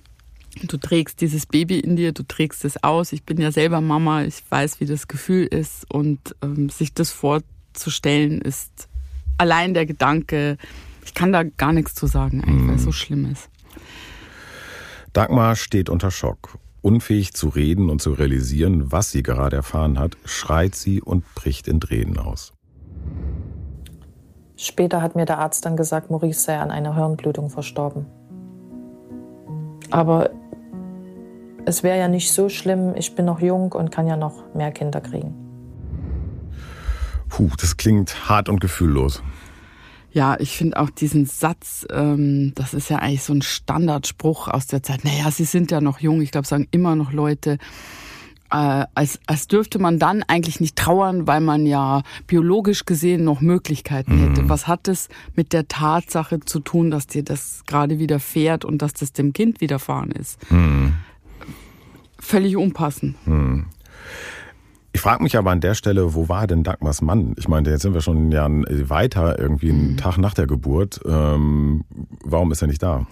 du 0.63 0.77
trägst 0.77 1.21
dieses 1.21 1.45
Baby 1.45 1.79
in 1.79 1.95
dir, 1.95 2.13
du 2.13 2.23
trägst 2.23 2.65
es 2.65 2.83
aus. 2.83 3.11
Ich 3.11 3.23
bin 3.23 3.39
ja 3.39 3.51
selber 3.51 3.81
Mama, 3.81 4.23
ich 4.23 4.41
weiß, 4.49 4.79
wie 4.79 4.85
das 4.85 5.07
Gefühl 5.07 5.45
ist 5.45 5.89
und 5.91 6.35
ähm, 6.41 6.69
sich 6.69 6.93
das 6.93 7.11
vorzustellen 7.11 7.56
vorzustellen, 7.77 8.41
ist 8.41 8.89
allein 9.37 9.73
der 9.73 9.85
Gedanke, 9.85 10.57
ich 11.05 11.13
kann 11.13 11.31
da 11.31 11.43
gar 11.43 11.73
nichts 11.73 11.93
zu 11.93 12.07
sagen, 12.07 12.43
eigentlich, 12.43 12.67
weil 12.67 12.75
es 12.75 12.81
so 12.81 12.89
mhm. 12.89 12.93
schlimm 12.93 13.31
ist. 13.31 13.49
Dagmar 15.13 15.55
steht 15.55 15.89
unter 15.89 16.11
Schock. 16.11 16.57
Unfähig 16.81 17.33
zu 17.33 17.49
reden 17.49 17.89
und 17.89 18.01
zu 18.01 18.13
realisieren, 18.13 18.91
was 18.91 19.11
sie 19.11 19.23
gerade 19.23 19.55
erfahren 19.57 19.99
hat, 19.99 20.15
schreit 20.25 20.75
sie 20.75 21.01
und 21.01 21.23
bricht 21.35 21.67
in 21.67 21.79
Tränen 21.79 22.17
aus. 22.17 22.53
Später 24.55 25.01
hat 25.01 25.15
mir 25.15 25.25
der 25.25 25.39
Arzt 25.39 25.65
dann 25.65 25.75
gesagt, 25.75 26.09
Maurice 26.09 26.41
sei 26.41 26.57
an 26.57 26.71
einer 26.71 26.95
Hirnblutung 26.95 27.49
verstorben. 27.49 28.05
Aber 29.91 30.31
es 31.65 31.83
wäre 31.83 31.99
ja 31.99 32.07
nicht 32.07 32.31
so 32.31 32.49
schlimm, 32.49 32.95
ich 32.95 33.15
bin 33.15 33.25
noch 33.25 33.39
jung 33.39 33.71
und 33.71 33.91
kann 33.91 34.07
ja 34.07 34.17
noch 34.17 34.53
mehr 34.53 34.71
Kinder 34.71 35.01
kriegen. 35.01 35.46
Puh, 37.29 37.49
das 37.59 37.77
klingt 37.77 38.29
hart 38.29 38.49
und 38.49 38.59
gefühllos. 38.59 39.21
Ja, 40.11 40.39
ich 40.39 40.57
finde 40.57 40.79
auch 40.79 40.89
diesen 40.89 41.25
Satz, 41.25 41.85
ähm, 41.91 42.53
das 42.55 42.73
ist 42.73 42.89
ja 42.89 42.97
eigentlich 42.97 43.23
so 43.23 43.33
ein 43.33 43.41
Standardspruch 43.41 44.47
aus 44.47 44.65
der 44.65 44.81
Zeit. 44.81 45.03
Naja, 45.03 45.29
sie 45.29 45.43
sind 45.43 45.69
ja 45.69 45.81
noch 45.81 45.99
jung. 45.99 46.21
Ich 46.21 46.31
glaube, 46.31 46.47
sagen 46.47 46.67
immer 46.71 46.95
noch 46.95 47.11
Leute, 47.11 47.59
äh, 48.49 48.85
als, 48.95 49.19
als 49.27 49.47
dürfte 49.47 49.77
man 49.79 49.99
dann 49.99 50.23
eigentlich 50.23 50.59
nicht 50.59 50.75
trauern, 50.75 51.27
weil 51.27 51.41
man 51.41 51.65
ja 51.65 52.03
biologisch 52.27 52.85
gesehen 52.85 53.23
noch 53.25 53.41
Möglichkeiten 53.41 54.15
mhm. 54.15 54.29
hätte. 54.29 54.49
Was 54.49 54.67
hat 54.67 54.87
es 54.87 55.09
mit 55.35 55.53
der 55.53 55.67
Tatsache 55.67 56.39
zu 56.39 56.61
tun, 56.61 56.89
dass 56.89 57.07
dir 57.07 57.23
das 57.23 57.63
gerade 57.67 57.99
widerfährt 57.99 58.65
und 58.65 58.81
dass 58.81 58.93
das 58.93 59.11
dem 59.11 59.33
Kind 59.33 59.61
widerfahren 59.61 60.11
ist? 60.11 60.39
Mhm. 60.51 60.93
Völlig 62.19 62.55
unpassend. 62.57 63.15
Mhm. 63.27 63.65
Ich 64.97 65.01
frage 65.01 65.21
mich 65.21 65.37
aber 65.37 65.51
an 65.51 65.61
der 65.61 65.75
Stelle, 65.75 66.15
wo 66.15 66.27
war 66.27 66.47
denn 66.47 66.63
Dagmars 66.63 67.03
Mann? 67.03 67.35
Ich 67.37 67.47
meine, 67.47 67.69
jetzt 67.69 67.83
sind 67.83 67.93
wir 67.93 68.01
schon 68.01 68.29
ein 68.29 68.31
Jahr 68.31 68.49
weiter, 68.49 69.37
irgendwie 69.37 69.69
einen 69.69 69.91
mhm. 69.91 69.97
Tag 69.97 70.17
nach 70.17 70.33
der 70.33 70.47
Geburt. 70.47 71.01
Ähm, 71.05 71.85
warum 72.23 72.51
ist 72.51 72.63
er 72.63 72.67
nicht 72.67 72.81
da? 72.81 73.05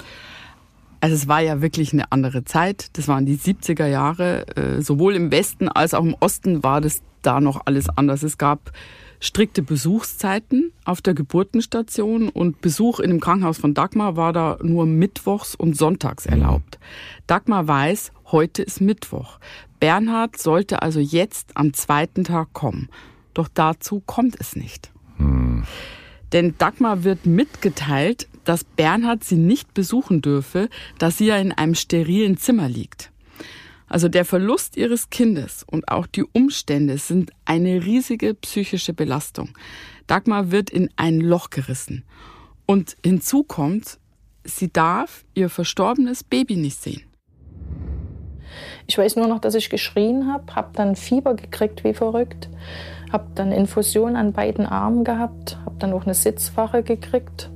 Also 1.00 1.16
es 1.16 1.28
war 1.28 1.42
ja 1.42 1.62
wirklich 1.62 1.94
eine 1.94 2.12
andere 2.12 2.44
Zeit. 2.44 2.88
Das 2.98 3.08
waren 3.08 3.28
die 3.28 3.38
70er 3.38 3.86
Jahre. 3.86 4.48
Äh, 4.58 4.82
sowohl 4.82 5.14
im 5.14 5.32
Westen 5.32 5.70
als 5.70 5.94
auch 5.94 6.04
im 6.04 6.16
Osten 6.20 6.64
war 6.64 6.82
das 6.82 7.04
da 7.22 7.40
noch 7.40 7.62
alles 7.66 7.88
anders. 7.96 8.24
Es 8.24 8.40
gab 8.40 8.72
strikte 9.20 9.62
Besuchszeiten 9.62 10.72
auf 10.84 11.02
der 11.02 11.14
Geburtenstation 11.14 12.30
und 12.30 12.62
Besuch 12.62 13.00
in 13.00 13.10
dem 13.10 13.20
Krankenhaus 13.20 13.58
von 13.58 13.74
Dagmar 13.74 14.16
war 14.16 14.34
da 14.34 14.58
nur 14.62 14.86
mittwochs 14.86 15.56
und 15.56 15.78
sonntags 15.78 16.26
erlaubt. 16.26 16.80
Dagmar 17.28 17.68
weiß, 17.68 18.12
heute 18.32 18.64
ist 18.64 18.82
Mittwoch. 18.82 19.40
Bernhard 19.80 20.38
sollte 20.38 20.82
also 20.82 21.00
jetzt 21.00 21.56
am 21.56 21.74
zweiten 21.74 22.24
Tag 22.24 22.54
kommen. 22.54 22.90
Doch 23.34 23.48
dazu 23.54 24.02
kommt 24.06 24.36
es 24.40 24.56
nicht. 24.56 24.92
Hm. 25.18 25.64
Denn 26.32 26.56
Dagmar 26.58 27.04
wird 27.04 27.26
mitgeteilt, 27.26 28.28
dass 28.44 28.64
Bernhard 28.64 29.24
sie 29.24 29.38
nicht 29.38 29.74
besuchen 29.74 30.22
dürfe, 30.22 30.70
da 30.98 31.12
sie 31.12 31.28
ja 31.28 31.38
in 31.38 31.52
einem 31.52 31.76
sterilen 31.76 32.38
Zimmer 32.38 32.70
liegt. 32.70 33.12
Also 33.88 34.10
der 34.10 34.26
Verlust 34.26 34.78
ihres 34.78 35.10
Kindes 35.10 35.64
und 35.70 35.90
auch 35.90 36.08
die 36.08 36.24
Umstände 36.24 36.98
sind 36.98 37.32
eine 37.46 37.86
riesige 37.86 38.34
psychische 38.34 38.94
Belastung. 38.94 39.50
Dagmar 40.08 40.52
wird 40.52 40.70
in 40.70 40.90
ein 40.96 41.20
Loch 41.22 41.50
gerissen. 41.50 42.04
Und 42.66 42.98
hinzu 43.04 43.44
kommt, 43.44 44.00
sie 44.44 44.72
darf 44.72 45.24
ihr 45.34 45.50
verstorbenes 45.50 46.24
Baby 46.24 46.56
nicht 46.56 46.82
sehen. 46.82 47.04
Ich 48.88 48.98
weiß 48.98 49.16
nur 49.16 49.28
noch, 49.28 49.40
dass 49.40 49.56
ich 49.56 49.70
geschrien 49.70 50.32
habe, 50.32 50.56
habe 50.56 50.70
dann 50.74 50.96
Fieber 50.96 51.36
gekriegt 51.36 51.84
wie 51.84 51.94
verrückt, 51.94 52.50
habe 53.12 53.28
dann 53.36 53.52
Infusion 53.52 54.16
an 54.16 54.34
beiden 54.34 54.66
Armen 54.66 55.04
gehabt, 55.04 55.58
habe 55.66 55.76
dann 55.80 55.94
auch 55.94 56.04
eine 56.04 56.14
Sitzwache 56.14 56.84
gekriegt. 56.84 57.50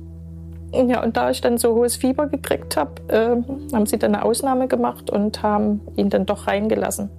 Ja, 0.72 1.02
und 1.02 1.16
da 1.16 1.30
ich 1.30 1.40
dann 1.40 1.58
so 1.58 1.74
hohes 1.74 1.96
Fieber 1.96 2.28
gekriegt 2.28 2.76
habe, 2.76 3.02
äh, 3.08 3.74
haben 3.74 3.86
sie 3.86 3.98
dann 3.98 4.14
eine 4.14 4.24
Ausnahme 4.24 4.68
gemacht 4.68 5.10
und 5.10 5.42
haben 5.42 5.80
ihn 5.96 6.10
dann 6.10 6.26
doch 6.26 6.46
reingelassen. 6.46 7.10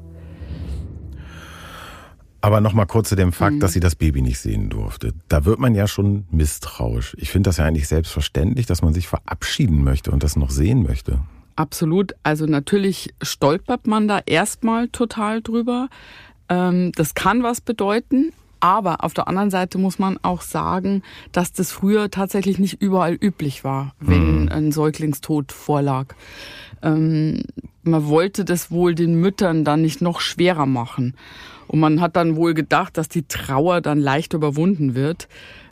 Aber 2.44 2.60
noch 2.60 2.74
mal 2.74 2.86
kurz 2.86 3.10
zu 3.10 3.16
dem 3.16 3.32
Fakt, 3.32 3.56
mhm. 3.56 3.60
dass 3.60 3.74
sie 3.74 3.80
das 3.80 3.96
Baby 3.96 4.22
nicht 4.22 4.40
sehen 4.40 4.70
durfte. 4.70 5.14
Da 5.28 5.46
wird 5.46 5.60
man 5.60 5.76
ja 5.76 5.88
schon 5.88 6.26
misstrauisch. 6.32 7.16
Ich 7.20 7.30
finde 7.30 7.50
das 7.50 7.58
ja 7.58 7.66
eigentlich 7.66 7.88
selbstverständlich, 7.88 8.66
dass 8.66 8.82
man 8.82 8.94
sich 8.94 9.08
verabschieden 9.08 9.84
möchte 9.84 10.12
und 10.12 10.24
das 10.24 10.36
noch 10.36 10.50
sehen 10.50 10.82
möchte. 10.82 11.20
Absolut. 11.56 12.14
Also 12.24 12.48
natürlich 12.48 13.14
stolpert 13.22 13.86
man 13.86 14.08
da 14.08 14.20
erstmal 14.26 14.88
total 14.88 15.42
drüber. 15.42 15.90
Ähm, 16.50 16.92
das 16.96 17.14
kann 17.14 17.44
was 17.44 17.62
bedeuten. 17.62 18.32
Aber 18.62 19.04
auf 19.04 19.14
der 19.14 19.28
anderen 19.28 19.50
Seite 19.50 19.78
muss 19.80 20.00
man 20.00 20.18
auch 20.22 20.42
sagen, 20.42 21.02
dass 21.32 21.52
das 21.52 21.72
früher 21.72 22.12
tatsächlich 22.12 22.60
nicht 22.60 22.82
überall 22.82 23.18
üblich 23.20 23.64
war, 23.64 23.96
wenn 24.00 24.44
mhm. 24.44 24.50
ein 24.50 24.72
Säuglingstod 24.72 25.52
vorlag. 25.52 26.14
Ähm, 26.84 27.44
man 27.84 28.08
wollte 28.08 28.46
das 28.46 28.70
wohl 28.70 28.94
den 28.94 29.16
Müttern 29.16 29.66
dann 29.66 29.82
nicht 29.82 30.02
noch 30.02 30.22
schwerer 30.22 30.68
machen. 30.68 31.16
Und 31.68 31.80
man 31.80 32.02
hat 32.02 32.16
dann 32.16 32.36
wohl 32.36 32.54
gedacht, 32.54 32.98
dass 32.98 33.10
die 33.10 33.24
Trauer 33.24 33.82
dann 33.82 34.00
leicht 34.00 34.34
überwunden 34.34 34.94
wird, 34.94 35.28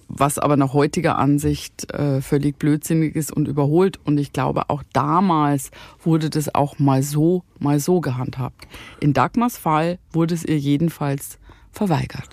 was 0.08 0.40
aber 0.40 0.58
nach 0.58 0.74
heutiger 0.74 1.20
Ansicht 1.20 1.94
äh, 1.94 2.22
völlig 2.22 2.58
blödsinnig 2.58 3.16
ist 3.16 3.32
und 3.32 3.48
überholt. 3.48 4.00
Und 4.04 4.18
ich 4.18 4.34
glaube, 4.34 4.70
auch 4.72 4.82
damals 4.94 5.70
wurde 6.04 6.32
das 6.32 6.56
auch 6.56 6.80
mal 6.80 7.04
so, 7.04 7.44
mal 7.60 7.80
so 7.80 8.02
gehandhabt. 8.02 8.68
In 9.00 9.14
Dagmars 9.14 9.60
Fall 9.60 10.00
wurde 10.12 10.34
es 10.34 10.44
ihr 10.44 10.58
jedenfalls 10.58 11.38
verweigert. 11.72 12.30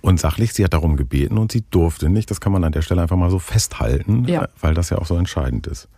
Und 0.00 0.18
sachlich, 0.18 0.52
sie 0.54 0.64
hat 0.64 0.72
darum 0.72 0.96
gebeten 0.96 1.36
und 1.36 1.52
sie 1.52 1.62
durfte 1.70 2.08
nicht. 2.08 2.30
Das 2.30 2.40
kann 2.40 2.52
man 2.52 2.64
an 2.64 2.72
der 2.72 2.82
Stelle 2.82 3.02
einfach 3.02 3.16
mal 3.16 3.30
so 3.30 3.38
festhalten, 3.38 4.24
ja. 4.26 4.48
weil 4.60 4.74
das 4.74 4.90
ja 4.90 4.98
auch 4.98 5.06
so 5.06 5.16
entscheidend 5.16 5.66
ist. 5.66 5.88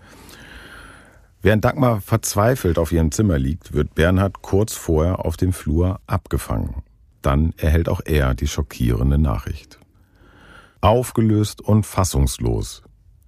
Während 1.41 1.65
Dagmar 1.65 2.01
verzweifelt 2.01 2.79
auf 2.79 2.93
ihrem 2.93 3.11
Zimmer 3.11 3.39
liegt, 3.39 3.73
wird 3.73 3.95
Bernhard 3.95 4.43
kurz 4.43 4.75
vorher 4.75 5.25
auf 5.25 5.37
dem 5.37 5.53
Flur 5.53 6.01
abgefangen. 6.07 6.83
Dann 7.21 7.53
erhält 7.57 7.89
auch 7.89 8.01
er 8.05 8.35
die 8.35 8.49
schockierende 8.49 9.19
Nachricht. 9.19 9.79
Aufgelöst 10.81 11.61
und 11.61 11.87
fassungslos 11.87 12.83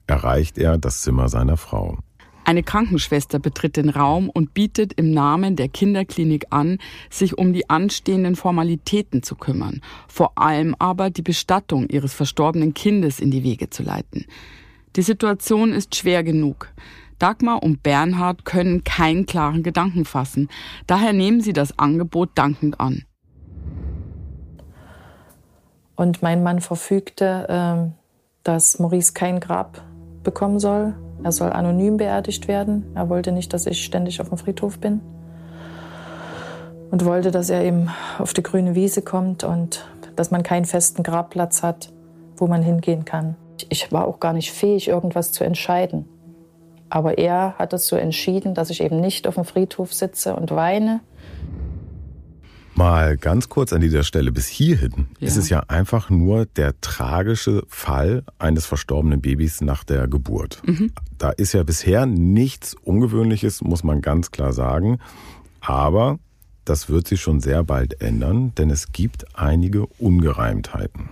erreicht 0.07 0.59
er 0.59 0.79
das 0.79 1.03
Zimmer 1.03 1.29
seiner 1.29 1.57
Frau. 1.57 1.99
Eine 2.47 2.63
Krankenschwester 2.63 3.39
betritt 3.39 3.79
den 3.79 3.89
Raum 3.89 4.29
und 4.29 4.53
bietet 4.53 4.93
im 4.95 5.11
Namen 5.13 5.57
der 5.57 5.69
Kinderklinik 5.69 6.47
an, 6.51 6.79
sich 7.09 7.39
um 7.39 7.55
die 7.55 7.71
anstehenden 7.71 8.37
Formalitäten 8.37 9.23
zu 9.23 9.35
kümmern, 9.35 9.81
vor 10.09 10.33
allem 10.37 10.77
aber 10.79 11.09
die 11.09 11.23
Bestattung 11.23 11.89
ihres 11.89 12.13
verstorbenen 12.13 12.75
Kindes 12.75 13.19
in 13.19 13.31
die 13.31 13.45
Wege 13.45 13.71
zu 13.71 13.83
leiten. 13.83 14.27
Die 14.97 15.03
Situation 15.03 15.73
ist 15.73 15.97
schwer 15.97 16.23
genug. 16.23 16.69
Dagmar 17.19 17.63
und 17.63 17.83
Bernhard 17.83 18.45
können 18.45 18.85
keinen 18.85 19.25
klaren 19.25 19.63
Gedanken 19.63 20.05
fassen. 20.05 20.49
Daher 20.87 21.15
nehmen 21.15 21.41
sie 21.41 21.55
das 21.55 21.79
Angebot 21.79 22.31
dankend 22.35 22.79
an. 22.79 23.05
Und 25.97 26.23
mein 26.23 26.43
Mann 26.43 26.61
verfügte, 26.61 27.47
ähm, 27.49 27.93
dass 28.43 28.79
Maurice 28.79 29.15
kein 29.15 29.41
Grab 29.41 29.83
bekommen 30.23 30.59
soll. 30.59 30.95
Er 31.25 31.33
soll 31.33 31.51
anonym 31.53 31.97
beerdigt 31.97 32.49
werden. 32.49 32.85
Er 32.95 33.09
wollte 33.09 33.33
nicht, 33.33 33.55
dass 33.55 33.67
ich 33.67 33.83
ständig 33.83 34.21
auf 34.21 34.29
dem 34.29 34.37
Friedhof 34.37 34.79
bin. 34.79 35.01
Und 36.91 37.07
wollte, 37.07 37.31
dass 37.31 37.49
er 37.49 37.65
eben 37.65 37.91
auf 38.19 38.35
die 38.35 38.43
grüne 38.43 38.75
Wiese 38.75 39.01
kommt 39.01 39.43
und 39.43 39.87
dass 40.17 40.31
man 40.31 40.43
keinen 40.43 40.67
festen 40.67 41.03
Grabplatz 41.03 41.63
hat, 41.63 41.89
wo 42.37 42.47
man 42.47 42.63
hingehen 42.63 43.07
kann. 43.07 43.37
Ich 43.71 43.91
war 43.91 44.07
auch 44.07 44.21
gar 44.21 44.35
nicht 44.35 44.53
fähig, 44.53 44.87
irgendwas 44.89 45.33
zu 45.33 45.45
entscheiden. 45.45 46.05
Aber 46.91 47.17
er 47.17 47.55
hat 47.59 47.73
es 47.73 47.87
so 47.87 47.97
entschieden, 47.97 48.53
dass 48.53 48.69
ich 48.69 48.83
eben 48.83 49.01
nicht 49.01 49.27
auf 49.27 49.37
dem 49.37 49.45
Friedhof 49.45 49.95
sitze 49.95 50.37
und 50.37 50.51
weine. 50.51 51.01
Mal 52.75 53.17
ganz 53.17 53.49
kurz 53.49 53.73
an 53.73 53.81
dieser 53.81 54.03
Stelle 54.03 54.33
bis 54.33 54.49
hierhin 54.49 55.07
ja. 55.21 55.29
ist 55.29 55.37
es 55.37 55.49
ja 55.49 55.61
einfach 55.69 56.11
nur 56.11 56.47
der 56.47 56.81
tragische 56.81 57.63
Fall 57.69 58.25
eines 58.39 58.67
verstorbenen 58.67 59.21
Babys 59.21 59.61
nach 59.61 59.85
der 59.85 60.09
Geburt. 60.09 60.61
Mhm. 60.67 60.93
Da 61.17 61.31
ist 61.31 61.53
ja 61.53 61.63
bisher 61.63 62.07
nichts 62.07 62.75
Ungewöhnliches, 62.75 63.63
muss 63.63 63.85
man 63.85 64.01
ganz 64.01 64.33
klar 64.33 64.53
sagen. 64.53 64.99
Aber 65.61 66.19
das 66.65 66.89
wird 66.89 67.07
sich 67.07 67.21
schon 67.21 67.41
sehr 67.41 67.63
bald 67.63 68.01
ändern, 68.01 68.53
denn 68.57 68.71
es 68.71 68.91
gibt 68.91 69.39
einige 69.39 69.87
Ungereimtheiten. 69.87 71.11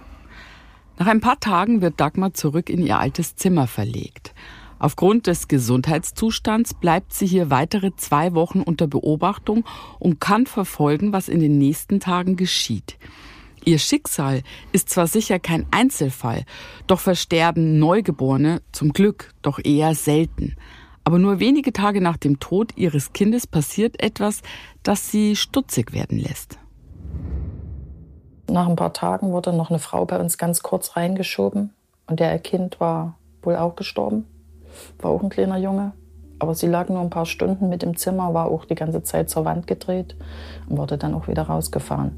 Nach 0.98 1.06
ein 1.06 1.20
paar 1.20 1.40
Tagen 1.40 1.80
wird 1.80 2.00
Dagmar 2.00 2.34
zurück 2.34 2.70
in 2.70 2.84
ihr 2.84 2.98
altes 2.98 3.36
Zimmer 3.36 3.66
verlegt. 3.66 4.34
Aufgrund 4.82 5.28
des 5.28 5.46
Gesundheitszustands 5.46 6.74
bleibt 6.74 7.14
sie 7.14 7.28
hier 7.28 7.50
weitere 7.50 7.94
zwei 7.94 8.34
Wochen 8.34 8.62
unter 8.62 8.88
Beobachtung 8.88 9.64
und 10.00 10.20
kann 10.20 10.44
verfolgen, 10.44 11.12
was 11.12 11.28
in 11.28 11.38
den 11.38 11.56
nächsten 11.56 12.00
Tagen 12.00 12.34
geschieht. 12.34 12.98
Ihr 13.64 13.78
Schicksal 13.78 14.42
ist 14.72 14.90
zwar 14.90 15.06
sicher 15.06 15.38
kein 15.38 15.66
Einzelfall, 15.70 16.42
doch 16.88 16.98
versterben 16.98 17.78
Neugeborene 17.78 18.60
zum 18.72 18.92
Glück 18.92 19.32
doch 19.40 19.60
eher 19.62 19.94
selten. 19.94 20.56
Aber 21.04 21.20
nur 21.20 21.38
wenige 21.38 21.72
Tage 21.72 22.00
nach 22.00 22.16
dem 22.16 22.40
Tod 22.40 22.76
ihres 22.76 23.12
Kindes 23.12 23.46
passiert 23.46 24.02
etwas, 24.02 24.42
das 24.82 25.12
sie 25.12 25.36
stutzig 25.36 25.92
werden 25.92 26.18
lässt. 26.18 26.58
Nach 28.50 28.68
ein 28.68 28.74
paar 28.74 28.92
Tagen 28.92 29.30
wurde 29.30 29.52
noch 29.52 29.70
eine 29.70 29.78
Frau 29.78 30.04
bei 30.06 30.18
uns 30.18 30.38
ganz 30.38 30.64
kurz 30.64 30.96
reingeschoben 30.96 31.72
und 32.08 32.18
der 32.18 32.36
Kind 32.40 32.80
war 32.80 33.16
wohl 33.42 33.54
auch 33.54 33.76
gestorben 33.76 34.26
war 34.98 35.10
auch 35.10 35.22
ein 35.22 35.28
kleiner 35.28 35.58
Junge. 35.58 35.92
Aber 36.38 36.54
sie 36.54 36.66
lag 36.66 36.88
nur 36.88 37.00
ein 37.00 37.10
paar 37.10 37.26
Stunden 37.26 37.68
mit 37.68 37.82
im 37.82 37.96
Zimmer, 37.96 38.34
war 38.34 38.46
auch 38.46 38.64
die 38.64 38.74
ganze 38.74 39.02
Zeit 39.02 39.30
zur 39.30 39.44
Wand 39.44 39.66
gedreht 39.66 40.16
und 40.68 40.76
wurde 40.76 40.98
dann 40.98 41.14
auch 41.14 41.28
wieder 41.28 41.42
rausgefahren. 41.42 42.16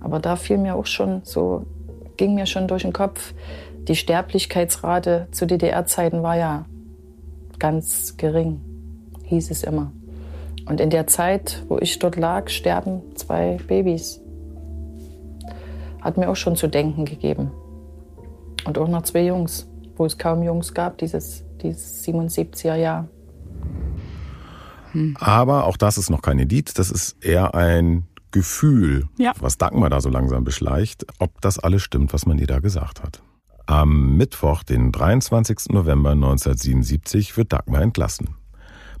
Aber 0.00 0.18
da 0.18 0.36
fiel 0.36 0.58
mir 0.58 0.74
auch 0.74 0.84
schon 0.84 1.22
so, 1.24 1.64
ging 2.18 2.34
mir 2.34 2.44
schon 2.44 2.68
durch 2.68 2.82
den 2.82 2.92
Kopf, 2.92 3.32
die 3.88 3.96
Sterblichkeitsrate 3.96 5.28
zu 5.30 5.46
DDR-Zeiten 5.46 6.22
war 6.22 6.36
ja 6.36 6.66
ganz 7.58 8.16
gering, 8.16 8.60
hieß 9.24 9.50
es 9.50 9.62
immer. 9.62 9.92
Und 10.66 10.80
in 10.80 10.90
der 10.90 11.06
Zeit, 11.06 11.62
wo 11.68 11.78
ich 11.78 11.98
dort 11.98 12.16
lag, 12.16 12.48
sterben 12.48 13.02
zwei 13.14 13.58
Babys. 13.66 14.20
Hat 16.00 16.16
mir 16.16 16.30
auch 16.30 16.36
schon 16.36 16.56
zu 16.56 16.68
denken 16.68 17.04
gegeben. 17.04 17.50
Und 18.64 18.78
auch 18.78 18.88
noch 18.88 19.02
zwei 19.02 19.24
Jungs, 19.24 19.68
wo 19.96 20.06
es 20.06 20.16
kaum 20.16 20.42
Jungs 20.42 20.72
gab, 20.72 20.98
dieses 20.98 21.43
die 21.64 21.72
77er 21.72 22.76
Jahr. 22.76 23.08
Hm. 24.92 25.16
Aber 25.18 25.64
auch 25.64 25.76
das 25.76 25.98
ist 25.98 26.10
noch 26.10 26.22
kein 26.22 26.38
Indiz, 26.38 26.74
das 26.74 26.90
ist 26.90 27.16
eher 27.24 27.54
ein 27.54 28.04
Gefühl, 28.30 29.06
ja. 29.16 29.32
was 29.40 29.58
Dagmar 29.58 29.90
da 29.90 30.00
so 30.00 30.08
langsam 30.08 30.44
beschleicht, 30.44 31.06
ob 31.18 31.40
das 31.40 31.58
alles 31.58 31.82
stimmt, 31.82 32.12
was 32.12 32.26
man 32.26 32.38
ihr 32.38 32.46
da 32.46 32.58
gesagt 32.58 33.02
hat. 33.02 33.22
Am 33.66 34.16
Mittwoch, 34.16 34.62
den 34.62 34.92
23. 34.92 35.70
November 35.70 36.10
1977, 36.10 37.36
wird 37.36 37.52
Dagmar 37.52 37.80
entlassen. 37.80 38.36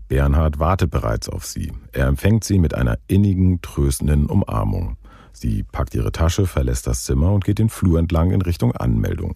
Bernhard 0.08 0.58
wartet 0.58 0.90
bereits 0.90 1.28
auf 1.28 1.44
sie. 1.44 1.72
Er 1.92 2.06
empfängt 2.06 2.44
sie 2.44 2.58
mit 2.58 2.74
einer 2.74 2.98
innigen, 3.06 3.60
tröstenden 3.60 4.26
Umarmung. 4.26 4.96
Sie 5.32 5.64
packt 5.64 5.94
ihre 5.94 6.12
Tasche, 6.12 6.46
verlässt 6.46 6.86
das 6.86 7.04
Zimmer 7.04 7.32
und 7.32 7.44
geht 7.44 7.58
den 7.58 7.68
Flur 7.68 7.98
entlang 7.98 8.30
in 8.30 8.40
Richtung 8.40 8.72
Anmeldung. 8.72 9.34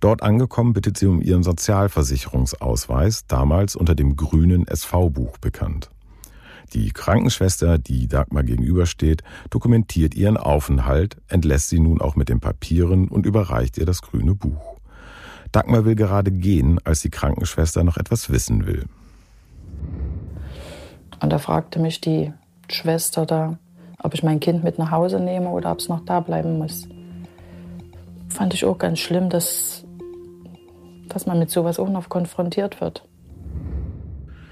Dort 0.00 0.22
angekommen 0.22 0.74
bittet 0.74 0.96
sie 0.96 1.06
um 1.06 1.20
ihren 1.20 1.42
Sozialversicherungsausweis, 1.42 3.26
damals 3.26 3.74
unter 3.74 3.94
dem 3.94 4.16
grünen 4.16 4.66
SV-Buch 4.66 5.38
bekannt. 5.38 5.90
Die 6.74 6.90
Krankenschwester, 6.90 7.78
die 7.78 8.08
Dagmar 8.08 8.42
gegenübersteht, 8.42 9.22
dokumentiert 9.50 10.14
ihren 10.14 10.36
Aufenthalt, 10.36 11.16
entlässt 11.28 11.70
sie 11.70 11.80
nun 11.80 12.00
auch 12.00 12.14
mit 12.14 12.28
den 12.28 12.40
Papieren 12.40 13.08
und 13.08 13.26
überreicht 13.26 13.78
ihr 13.78 13.86
das 13.86 14.02
grüne 14.02 14.34
Buch. 14.34 14.76
Dagmar 15.50 15.86
will 15.86 15.94
gerade 15.94 16.30
gehen, 16.30 16.78
als 16.84 17.00
die 17.00 17.10
Krankenschwester 17.10 17.82
noch 17.84 17.96
etwas 17.96 18.30
wissen 18.30 18.66
will. 18.66 18.84
Und 21.20 21.32
da 21.32 21.38
fragte 21.38 21.80
mich 21.80 22.00
die 22.00 22.32
Schwester 22.70 23.24
da, 23.24 23.58
ob 24.02 24.14
ich 24.14 24.22
mein 24.22 24.38
Kind 24.38 24.62
mit 24.62 24.78
nach 24.78 24.90
Hause 24.90 25.20
nehme 25.20 25.48
oder 25.48 25.72
ob 25.72 25.78
es 25.78 25.88
noch 25.88 26.04
da 26.04 26.20
bleiben 26.20 26.58
muss. 26.58 26.86
Fand 28.28 28.52
ich 28.52 28.64
auch 28.66 28.78
ganz 28.78 28.98
schlimm, 28.98 29.30
dass 29.30 29.84
dass 31.08 31.26
man 31.26 31.38
mit 31.38 31.50
sowas 31.50 31.78
auch 31.78 31.90
noch 31.90 32.08
konfrontiert 32.08 32.80
wird. 32.80 33.04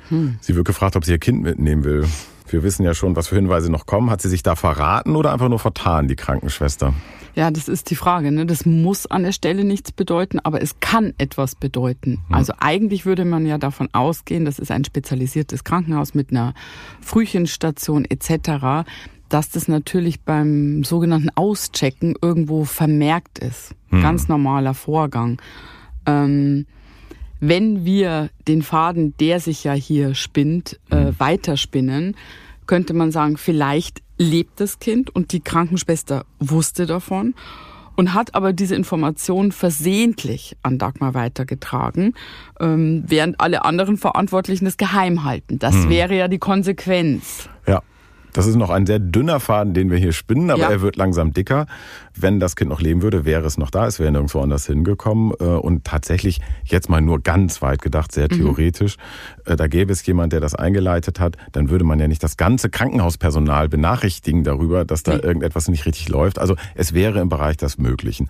Hm. 0.09 0.39
Sie 0.41 0.55
wird 0.55 0.67
gefragt, 0.67 0.97
ob 0.97 1.05
sie 1.05 1.13
ihr 1.13 1.19
Kind 1.19 1.43
mitnehmen 1.43 1.85
will. 1.85 2.07
Wir 2.49 2.63
wissen 2.63 2.85
ja 2.85 2.95
schon, 2.95 3.17
was 3.17 3.29
für 3.29 3.35
Hinweise 3.35 3.71
noch 3.71 3.87
kommen. 3.87 4.11
Hat 4.11 4.23
sie 4.23 4.29
sich 4.29 4.43
da 4.43 4.55
verraten 4.55 5.17
oder 5.17 5.33
einfach 5.33 5.49
nur 5.49 5.59
vertan, 5.59 6.07
die 6.07 6.15
Krankenschwester? 6.15 6.95
Ja, 7.35 7.51
das 7.51 7.69
ist 7.69 7.91
die 7.91 7.97
Frage. 7.97 8.31
Ne? 8.33 8.47
Das 8.47 8.65
muss 8.65 9.07
an 9.07 9.25
der 9.25 9.33
Stelle 9.33 9.65
nichts 9.65 9.93
bedeuten, 9.93 10.39
aber 10.39 10.63
es 10.63 10.81
kann 10.81 11.13
etwas 11.19 11.55
bedeuten. 11.55 12.23
Mhm. 12.29 12.35
Also 12.35 12.55
eigentlich 12.59 13.05
würde 13.05 13.25
man 13.25 13.47
ja 13.47 13.59
davon 13.59 13.89
ausgehen, 13.93 14.45
das 14.45 14.59
ist 14.59 14.71
ein 14.71 14.85
spezialisiertes 14.85 15.65
Krankenhaus 15.65 16.15
mit 16.15 16.31
einer 16.31 16.55
Frühchenstation 17.01 18.05
etc., 18.05 18.89
dass 19.29 19.51
das 19.51 19.67
natürlich 19.67 20.21
beim 20.23 20.85
sogenannten 20.85 21.31
Auschecken 21.35 22.15
irgendwo 22.23 22.65
vermerkt 22.65 23.41
ist. 23.41 23.75
Mhm. 23.91 24.03
Ganz 24.03 24.29
normaler 24.29 24.73
Vorgang. 24.73 25.39
Ähm, 26.07 26.67
wenn 27.41 27.85
wir 27.85 28.31
den 28.49 28.63
Faden, 28.63 29.15
der 29.21 29.41
sich 29.41 29.65
ja 29.65 29.73
hier 29.73 30.15
spinnt, 30.15 30.81
äh, 30.91 31.07
mhm. 31.07 31.21
weiterspinnen, 31.21 32.17
könnte 32.67 32.95
man 32.95 33.13
sagen, 33.13 33.37
vielleicht 33.37 34.03
lebt 34.19 34.61
das 34.61 34.79
Kind 34.79 35.15
und 35.15 35.33
die 35.33 35.41
Krankenschwester 35.41 36.25
wusste 36.41 36.87
davon 36.87 37.35
und 37.97 38.15
hat 38.15 38.35
aber 38.35 38.53
diese 38.53 38.75
Information 38.75 39.53
versehentlich 39.53 40.57
an 40.63 40.79
Dagmar 40.79 41.15
weitergetragen, 41.15 42.15
ähm, 42.61 43.05
während 43.07 43.41
alle 43.41 43.65
anderen 43.65 43.97
Verantwortlichen 43.97 44.67
es 44.67 44.77
geheim 44.77 45.25
halten. 45.25 45.59
Das 45.59 45.75
hm. 45.75 45.91
wäre 45.91 46.17
ja 46.17 46.29
die 46.29 46.39
Konsequenz. 46.39 47.49
Das 48.37 48.47
ist 48.47 48.57
noch 48.57 48.69
ein 48.69 48.85
sehr 48.85 48.99
dünner 48.99 49.41
Faden, 49.41 49.73
den 49.73 49.91
wir 49.91 49.97
hier 49.97 50.13
spinnen, 50.13 50.51
aber 50.51 50.61
ja. 50.61 50.71
er 50.71 50.83
wird 50.83 50.97
langsam 50.97 51.33
dicker. 51.33 51.67
Wenn 52.15 52.39
das 52.39 52.55
Kind 52.55 52.69
noch 52.69 52.83
leben 52.83 53.01
würde, 53.01 53.25
wäre 53.25 53.47
es 53.47 53.57
noch 53.57 53.71
da. 53.71 53.87
Es 53.87 53.99
wäre 53.99 54.13
nirgendwo 54.13 54.41
anders 54.41 54.67
hingekommen. 54.67 55.33
Äh, 55.41 55.45
und 55.45 55.85
tatsächlich, 55.85 56.41
jetzt 56.65 56.91
mal 56.91 57.01
nur 57.01 57.21
ganz 57.21 57.63
weit 57.63 57.81
gedacht, 57.81 58.13
sehr 58.13 58.25
mhm. 58.31 58.37
theoretisch, 58.37 58.99
mhm. 59.49 59.57
da 59.57 59.67
gäbe 59.69 59.91
es 59.91 60.05
jemand, 60.05 60.35
der 60.35 60.41
das 60.41 60.55
eingeleitet 60.55 61.19
hat, 61.19 61.39
dann 61.53 61.71
würde 61.71 61.85
man 61.85 61.99
ja 61.99 62.09
nicht 62.09 62.23
das 62.23 62.37
ganze 62.37 62.69
Krankenhauspersonal 62.69 63.71
benachrichtigen 63.71 64.45
darüber, 64.45 64.85
dass 64.85 65.03
da 65.03 65.15
nee. 65.15 65.23
irgendetwas 65.23 65.69
nicht 65.69 65.87
richtig 65.87 66.11
läuft. 66.11 66.39
Also 66.39 66.57
es 66.75 66.93
wäre 66.93 67.21
im 67.21 67.31
Bereich 67.31 67.57
des 67.57 67.79
Möglichen. 67.79 68.29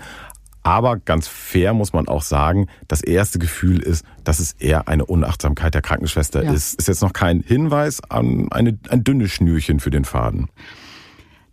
Aber 0.66 0.96
ganz 0.96 1.28
fair 1.28 1.74
muss 1.74 1.92
man 1.92 2.08
auch 2.08 2.22
sagen, 2.22 2.66
das 2.88 3.00
erste 3.00 3.38
Gefühl 3.38 3.78
ist, 3.78 4.04
dass 4.24 4.40
es 4.40 4.54
eher 4.54 4.88
eine 4.88 5.06
Unachtsamkeit 5.06 5.74
der 5.74 5.80
Krankenschwester 5.80 6.42
ja. 6.42 6.52
ist. 6.52 6.74
Ist 6.74 6.88
jetzt 6.88 7.02
noch 7.02 7.12
kein 7.12 7.38
Hinweis 7.38 8.02
an 8.10 8.50
eine, 8.50 8.76
ein 8.90 9.04
dünnes 9.04 9.30
Schnürchen 9.30 9.78
für 9.78 9.90
den 9.90 10.04
Faden. 10.04 10.48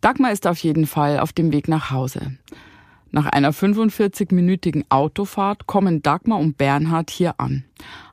Dagmar 0.01 0.31
ist 0.31 0.47
auf 0.47 0.57
jeden 0.57 0.87
Fall 0.87 1.19
auf 1.19 1.31
dem 1.31 1.51
Weg 1.51 1.67
nach 1.67 1.91
Hause. 1.91 2.37
Nach 3.11 3.27
einer 3.27 3.53
45-minütigen 3.53 4.85
Autofahrt 4.89 5.67
kommen 5.67 6.01
Dagmar 6.01 6.39
und 6.39 6.57
Bernhard 6.57 7.11
hier 7.11 7.35
an. 7.39 7.65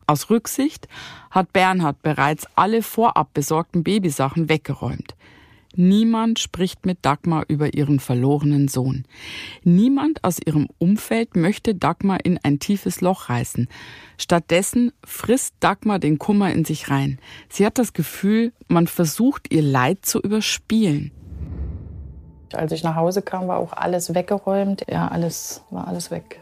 Aus 0.06 0.28
Rücksicht 0.28 0.86
hat 1.30 1.54
Bernhard 1.54 2.02
bereits 2.02 2.46
alle 2.56 2.82
vorab 2.82 3.32
besorgten 3.32 3.84
Babysachen 3.84 4.50
weggeräumt. 4.50 5.14
Niemand 5.76 6.40
spricht 6.40 6.84
mit 6.84 6.98
Dagmar 7.02 7.44
über 7.46 7.74
ihren 7.74 8.00
verlorenen 8.00 8.66
Sohn. 8.66 9.04
Niemand 9.62 10.24
aus 10.24 10.38
ihrem 10.44 10.68
Umfeld 10.78 11.36
möchte 11.36 11.76
Dagmar 11.76 12.24
in 12.24 12.38
ein 12.42 12.58
tiefes 12.58 13.00
Loch 13.00 13.28
reißen. 13.28 13.68
Stattdessen 14.18 14.92
frisst 15.04 15.54
Dagmar 15.60 16.00
den 16.00 16.18
Kummer 16.18 16.52
in 16.52 16.64
sich 16.64 16.90
rein. 16.90 17.20
Sie 17.48 17.64
hat 17.64 17.78
das 17.78 17.92
Gefühl, 17.92 18.52
man 18.66 18.88
versucht 18.88 19.52
ihr 19.52 19.62
Leid 19.62 20.04
zu 20.04 20.20
überspielen. 20.20 21.12
Als 22.52 22.72
ich 22.72 22.82
nach 22.82 22.96
Hause 22.96 23.22
kam, 23.22 23.46
war 23.46 23.58
auch 23.58 23.72
alles 23.72 24.12
weggeräumt. 24.12 24.84
Ja, 24.90 25.06
alles 25.06 25.62
war 25.70 25.86
alles 25.86 26.10
weg. 26.10 26.40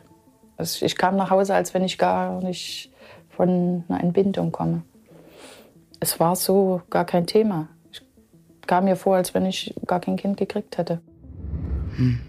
Also 0.56 0.86
ich 0.86 0.96
kam 0.96 1.16
nach 1.16 1.28
Hause, 1.28 1.54
als 1.54 1.74
wenn 1.74 1.84
ich 1.84 1.98
gar 1.98 2.42
nicht 2.42 2.90
von 3.28 3.84
einer 3.88 4.02
Entbindung 4.02 4.52
komme. 4.52 4.82
Es 6.00 6.18
war 6.18 6.34
so 6.34 6.80
gar 6.88 7.04
kein 7.04 7.26
Thema 7.26 7.68
kam 8.68 8.84
mir 8.84 8.94
vor, 8.94 9.16
als 9.16 9.34
wenn 9.34 9.44
ich 9.44 9.74
gar 9.86 9.98
kein 9.98 10.16
Kind 10.16 10.36
gekriegt 10.36 10.78
hätte. 10.78 11.00
Hm. 11.96 12.20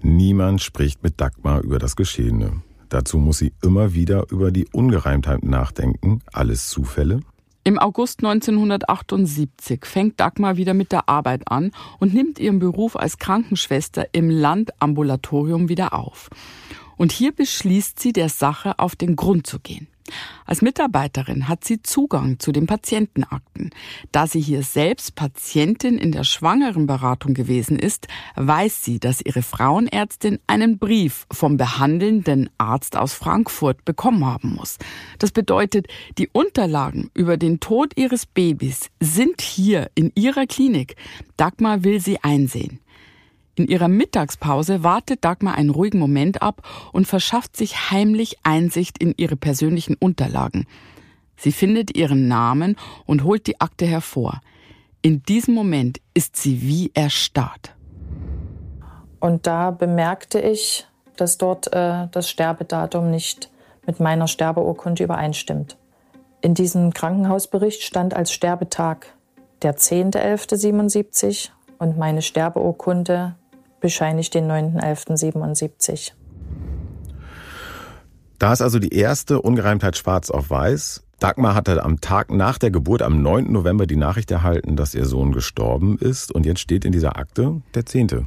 Niemand 0.00 0.60
spricht 0.60 1.04
mit 1.04 1.20
Dagmar 1.20 1.62
über 1.62 1.78
das 1.78 1.94
Geschehene. 1.94 2.62
Dazu 2.88 3.18
muss 3.18 3.38
sie 3.38 3.52
immer 3.62 3.94
wieder 3.94 4.24
über 4.30 4.50
die 4.50 4.66
Ungereimtheiten 4.72 5.48
nachdenken. 5.48 6.20
Alles 6.32 6.68
Zufälle? 6.68 7.20
Im 7.64 7.78
August 7.78 8.24
1978 8.24 9.86
fängt 9.86 10.18
Dagmar 10.18 10.56
wieder 10.56 10.74
mit 10.74 10.90
der 10.90 11.08
Arbeit 11.08 11.42
an 11.46 11.70
und 12.00 12.12
nimmt 12.12 12.40
ihren 12.40 12.58
Beruf 12.58 12.96
als 12.96 13.18
Krankenschwester 13.18 14.06
im 14.10 14.28
Landambulatorium 14.28 15.68
wieder 15.68 15.92
auf. 15.92 16.28
Und 16.96 17.12
hier 17.12 17.32
beschließt 17.32 18.00
sie, 18.00 18.12
der 18.12 18.28
Sache 18.28 18.80
auf 18.80 18.96
den 18.96 19.14
Grund 19.14 19.46
zu 19.46 19.60
gehen. 19.60 19.86
Als 20.44 20.62
Mitarbeiterin 20.62 21.48
hat 21.48 21.64
sie 21.64 21.82
Zugang 21.82 22.38
zu 22.38 22.52
den 22.52 22.66
Patientenakten. 22.66 23.70
Da 24.10 24.26
sie 24.26 24.40
hier 24.40 24.62
selbst 24.62 25.14
Patientin 25.14 25.98
in 25.98 26.12
der 26.12 26.24
Schwangerenberatung 26.24 27.34
gewesen 27.34 27.78
ist, 27.78 28.08
weiß 28.36 28.84
sie, 28.84 28.98
dass 28.98 29.20
ihre 29.20 29.42
Frauenärztin 29.42 30.38
einen 30.46 30.78
Brief 30.78 31.26
vom 31.32 31.56
behandelnden 31.56 32.50
Arzt 32.58 32.96
aus 32.96 33.14
Frankfurt 33.14 33.84
bekommen 33.84 34.24
haben 34.24 34.54
muss. 34.54 34.78
Das 35.18 35.30
bedeutet, 35.30 35.86
die 36.18 36.28
Unterlagen 36.28 37.10
über 37.14 37.36
den 37.36 37.60
Tod 37.60 37.92
ihres 37.96 38.26
Babys 38.26 38.90
sind 39.00 39.40
hier 39.40 39.90
in 39.94 40.12
ihrer 40.14 40.46
Klinik. 40.46 40.96
Dagmar 41.36 41.84
will 41.84 42.00
sie 42.00 42.22
einsehen. 42.22 42.80
In 43.54 43.66
ihrer 43.66 43.88
Mittagspause 43.88 44.82
wartet 44.82 45.24
Dagmar 45.24 45.56
einen 45.56 45.70
ruhigen 45.70 45.98
Moment 45.98 46.40
ab 46.40 46.62
und 46.92 47.06
verschafft 47.06 47.56
sich 47.56 47.90
heimlich 47.90 48.38
Einsicht 48.44 48.98
in 48.98 49.14
ihre 49.16 49.36
persönlichen 49.36 49.94
Unterlagen. 49.94 50.66
Sie 51.36 51.52
findet 51.52 51.94
ihren 51.94 52.28
Namen 52.28 52.76
und 53.04 53.24
holt 53.24 53.46
die 53.46 53.60
Akte 53.60 53.84
hervor. 53.84 54.40
In 55.02 55.22
diesem 55.22 55.54
Moment 55.54 56.00
ist 56.14 56.36
sie 56.36 56.62
wie 56.62 56.92
erstarrt. 56.94 57.74
Und 59.20 59.46
da 59.46 59.70
bemerkte 59.70 60.40
ich, 60.40 60.86
dass 61.16 61.36
dort 61.38 61.72
äh, 61.72 62.08
das 62.10 62.30
Sterbedatum 62.30 63.10
nicht 63.10 63.50
mit 63.86 64.00
meiner 64.00 64.28
Sterbeurkunde 64.28 65.04
übereinstimmt. 65.04 65.76
In 66.40 66.54
diesem 66.54 66.92
Krankenhausbericht 66.92 67.82
stand 67.82 68.14
als 68.14 68.32
Sterbetag 68.32 69.06
der 69.62 69.76
10.11.77 69.76 71.50
und 71.78 71.98
meine 71.98 72.22
Sterbeurkunde 72.22 73.36
bescheinigt 73.82 74.32
den 74.32 74.50
9.11.77. 74.50 76.12
Da 78.38 78.52
ist 78.52 78.62
also 78.62 78.78
die 78.78 78.94
erste 78.94 79.42
Ungereimtheit 79.42 79.98
schwarz 79.98 80.30
auf 80.30 80.48
weiß. 80.48 81.04
Dagmar 81.20 81.54
hatte 81.54 81.84
am 81.84 82.00
Tag 82.00 82.32
nach 82.32 82.58
der 82.58 82.70
Geburt, 82.70 83.02
am 83.02 83.22
9. 83.22 83.52
November, 83.52 83.86
die 83.86 83.96
Nachricht 83.96 84.30
erhalten, 84.30 84.74
dass 84.74 84.94
ihr 84.94 85.04
Sohn 85.04 85.32
gestorben 85.32 85.98
ist. 85.98 86.32
Und 86.32 86.46
jetzt 86.46 86.60
steht 86.60 86.84
in 86.84 86.92
dieser 86.92 87.16
Akte 87.16 87.60
der 87.74 87.86
10. 87.86 88.24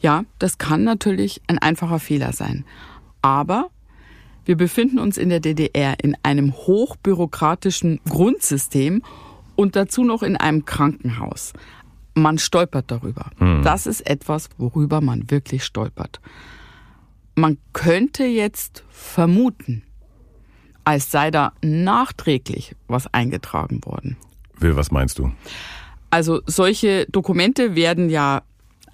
Ja, 0.00 0.24
das 0.38 0.58
kann 0.58 0.84
natürlich 0.84 1.40
ein 1.46 1.58
einfacher 1.58 2.00
Fehler 2.00 2.32
sein. 2.32 2.64
Aber 3.22 3.70
wir 4.44 4.56
befinden 4.56 4.98
uns 4.98 5.16
in 5.16 5.30
der 5.30 5.40
DDR 5.40 5.94
in 6.02 6.16
einem 6.22 6.52
hochbürokratischen 6.52 8.00
Grundsystem 8.06 9.02
und 9.56 9.76
dazu 9.76 10.04
noch 10.04 10.22
in 10.22 10.36
einem 10.36 10.66
Krankenhaus 10.66 11.54
man 12.14 12.38
stolpert 12.38 12.90
darüber. 12.90 13.30
Mhm. 13.38 13.62
Das 13.62 13.86
ist 13.86 14.08
etwas, 14.08 14.48
worüber 14.58 15.00
man 15.00 15.30
wirklich 15.30 15.64
stolpert. 15.64 16.20
Man 17.34 17.58
könnte 17.72 18.24
jetzt 18.24 18.84
vermuten, 18.88 19.82
als 20.84 21.10
sei 21.10 21.30
da 21.30 21.52
nachträglich 21.62 22.76
was 22.86 23.12
eingetragen 23.12 23.84
worden. 23.84 24.16
Will, 24.58 24.76
was 24.76 24.90
meinst 24.90 25.18
du? 25.18 25.32
Also 26.10 26.42
solche 26.46 27.06
Dokumente 27.10 27.74
werden 27.74 28.08
ja 28.08 28.42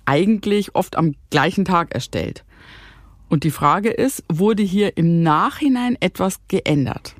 eigentlich 0.07 0.75
oft 0.75 0.97
am 0.97 1.15
gleichen 1.31 1.65
Tag 1.65 1.95
erstellt. 1.95 2.45
Und 3.29 3.45
die 3.45 3.51
Frage 3.51 3.91
ist, 3.91 4.25
wurde 4.29 4.63
hier 4.63 4.97
im 4.97 5.23
Nachhinein 5.23 5.97
etwas 6.01 6.41
geändert? 6.49 7.15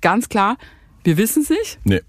Ganz 0.00 0.28
klar, 0.28 0.56
wir 1.02 1.16
wissen 1.16 1.42
es 1.42 1.50
nicht. 1.50 1.78
Nee. 1.84 2.02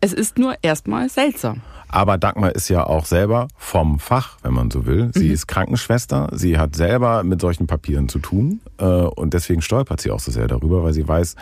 Es 0.00 0.12
ist 0.12 0.38
nur 0.38 0.56
erstmal 0.62 1.08
seltsam. 1.08 1.62
Aber 1.92 2.18
Dagmar 2.18 2.54
ist 2.54 2.68
ja 2.68 2.86
auch 2.86 3.04
selber 3.04 3.48
vom 3.56 3.98
Fach, 3.98 4.38
wenn 4.42 4.54
man 4.54 4.70
so 4.70 4.86
will. 4.86 5.10
Sie 5.12 5.26
mhm. 5.26 5.32
ist 5.32 5.48
Krankenschwester, 5.48 6.28
sie 6.32 6.56
hat 6.56 6.76
selber 6.76 7.24
mit 7.24 7.40
solchen 7.40 7.66
Papieren 7.66 8.08
zu 8.08 8.20
tun 8.20 8.60
äh, 8.78 8.84
und 8.84 9.34
deswegen 9.34 9.60
stolpert 9.60 10.00
sie 10.00 10.12
auch 10.12 10.20
so 10.20 10.30
sehr 10.30 10.46
darüber, 10.46 10.84
weil 10.84 10.92
sie 10.92 11.06
weiß, 11.06 11.34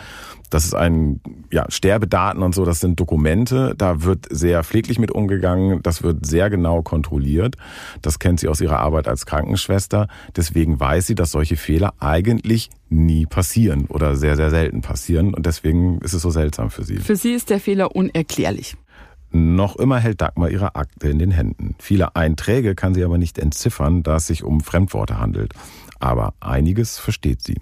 das 0.49 0.65
ist 0.65 0.73
ein 0.73 1.21
ja, 1.51 1.65
Sterbedaten 1.69 2.41
und 2.41 2.55
so, 2.55 2.65
das 2.65 2.79
sind 2.79 2.99
Dokumente, 2.99 3.75
da 3.77 4.03
wird 4.03 4.25
sehr 4.31 4.63
pfleglich 4.63 4.97
mit 4.97 5.11
umgegangen, 5.11 5.81
das 5.83 6.01
wird 6.01 6.25
sehr 6.25 6.49
genau 6.49 6.81
kontrolliert. 6.81 7.55
Das 8.01 8.17
kennt 8.17 8.39
sie 8.39 8.47
aus 8.47 8.59
ihrer 8.59 8.79
Arbeit 8.79 9.07
als 9.07 9.27
Krankenschwester. 9.27 10.07
Deswegen 10.35 10.79
weiß 10.79 11.05
sie, 11.05 11.15
dass 11.15 11.31
solche 11.31 11.55
Fehler 11.55 11.93
eigentlich 11.99 12.71
nie 12.89 13.27
passieren 13.27 13.85
oder 13.85 14.15
sehr, 14.15 14.35
sehr 14.35 14.49
selten 14.49 14.81
passieren. 14.81 15.35
Und 15.35 15.45
deswegen 15.45 15.99
ist 15.99 16.13
es 16.13 16.23
so 16.23 16.31
seltsam 16.31 16.71
für 16.71 16.83
sie. 16.83 16.97
Für 16.97 17.15
sie 17.15 17.33
ist 17.33 17.51
der 17.51 17.59
Fehler 17.59 17.95
unerklärlich. 17.95 18.75
Noch 19.31 19.75
immer 19.75 19.99
hält 19.99 20.21
Dagmar 20.21 20.49
ihre 20.49 20.75
Akte 20.75 21.09
in 21.09 21.19
den 21.19 21.31
Händen. 21.31 21.75
Viele 21.79 22.15
Einträge 22.15 22.73
kann 22.73 22.95
sie 22.95 23.03
aber 23.03 23.17
nicht 23.17 23.37
entziffern, 23.37 24.01
da 24.01 24.15
es 24.15 24.27
sich 24.27 24.43
um 24.43 24.61
Fremdworte 24.61 25.19
handelt. 25.19 25.53
Aber 25.99 26.33
einiges 26.39 26.97
versteht 26.97 27.43
sie. 27.43 27.57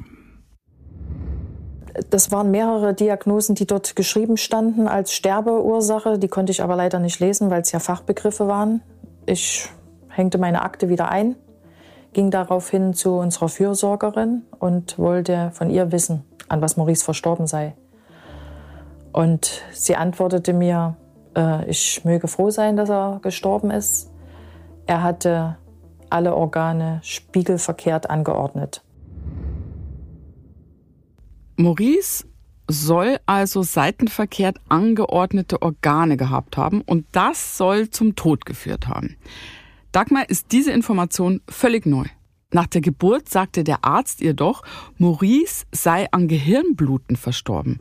Das 2.09 2.31
waren 2.31 2.51
mehrere 2.51 2.93
Diagnosen, 2.93 3.55
die 3.55 3.65
dort 3.65 3.95
geschrieben 3.95 4.37
standen 4.37 4.87
als 4.87 5.13
Sterbeursache. 5.13 6.19
Die 6.19 6.27
konnte 6.27 6.51
ich 6.51 6.61
aber 6.61 6.75
leider 6.75 6.99
nicht 6.99 7.19
lesen, 7.19 7.49
weil 7.49 7.61
es 7.61 7.71
ja 7.71 7.79
Fachbegriffe 7.79 8.47
waren. 8.47 8.81
Ich 9.25 9.69
hängte 10.09 10.37
meine 10.37 10.61
Akte 10.61 10.89
wieder 10.89 11.09
ein, 11.09 11.35
ging 12.13 12.31
daraufhin 12.31 12.93
zu 12.93 13.15
unserer 13.15 13.49
Fürsorgerin 13.49 14.43
und 14.59 14.97
wollte 14.97 15.51
von 15.53 15.69
ihr 15.69 15.91
wissen, 15.91 16.23
an 16.47 16.61
was 16.61 16.77
Maurice 16.77 17.03
verstorben 17.03 17.47
sei. 17.47 17.75
Und 19.11 19.63
sie 19.73 19.95
antwortete 19.95 20.53
mir, 20.53 20.95
äh, 21.37 21.69
ich 21.69 22.03
möge 22.03 22.27
froh 22.27 22.49
sein, 22.49 22.75
dass 22.75 22.89
er 22.89 23.19
gestorben 23.21 23.71
ist. 23.71 24.11
Er 24.87 25.03
hatte 25.03 25.57
alle 26.09 26.35
Organe 26.35 26.99
spiegelverkehrt 27.03 28.09
angeordnet. 28.09 28.83
Maurice 31.57 32.25
soll 32.69 33.19
also 33.25 33.63
seitenverkehrt 33.63 34.57
angeordnete 34.67 35.61
Organe 35.61 36.17
gehabt 36.17 36.57
haben 36.57 36.81
und 36.81 37.05
das 37.11 37.57
soll 37.57 37.89
zum 37.89 38.15
Tod 38.15 38.45
geführt 38.45 38.87
haben. 38.87 39.15
Dagmar 39.91 40.29
ist 40.29 40.51
diese 40.51 40.71
Information 40.71 41.41
völlig 41.49 41.85
neu. 41.85 42.05
Nach 42.51 42.67
der 42.67 42.81
Geburt 42.81 43.29
sagte 43.29 43.63
der 43.63 43.83
Arzt 43.83 44.21
ihr 44.21 44.33
doch, 44.33 44.63
Maurice 44.97 45.65
sei 45.71 46.07
an 46.11 46.27
Gehirnbluten 46.27 47.15
verstorben. 47.15 47.79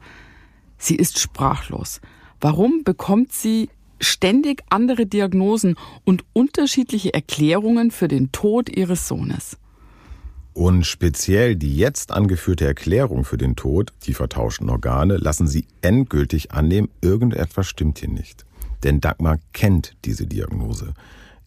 Sie 0.79 0.97
ist 0.97 1.19
sprachlos. 1.19 2.01
Warum 2.41 2.85
bekommt 2.85 3.33
sie 3.33 3.71
ständig 4.01 4.63
andere 4.69 5.07
Diagnosen 5.07 5.77
und 6.05 6.25
unterschiedliche 6.33 7.15
Erklärungen 7.15 7.91
für 7.91 8.09
den 8.09 8.31
Tod 8.33 8.69
ihres 8.69 9.09
Sohnes? 9.09 9.57
Und 10.53 10.87
speziell 10.87 11.55
die 11.55 11.77
jetzt 11.77 12.13
angeführte 12.13 12.67
Erklärung 12.67 13.25
für 13.25 13.37
den 13.37 13.57
Tod, 13.57 13.93
die 14.05 14.15
vertauschten 14.15 14.71
Organe, 14.71 15.19
lassen 15.19 15.47
sie 15.47 15.67
endgültig 15.83 16.53
annehmen, 16.53 16.89
irgendetwas 17.03 17.67
stimmt 17.67 17.99
hier 17.99 18.09
nicht. 18.09 18.47
Denn 18.83 19.01
Dagmar 19.01 19.39
kennt 19.53 19.97
diese 20.05 20.27
Diagnose. 20.27 20.95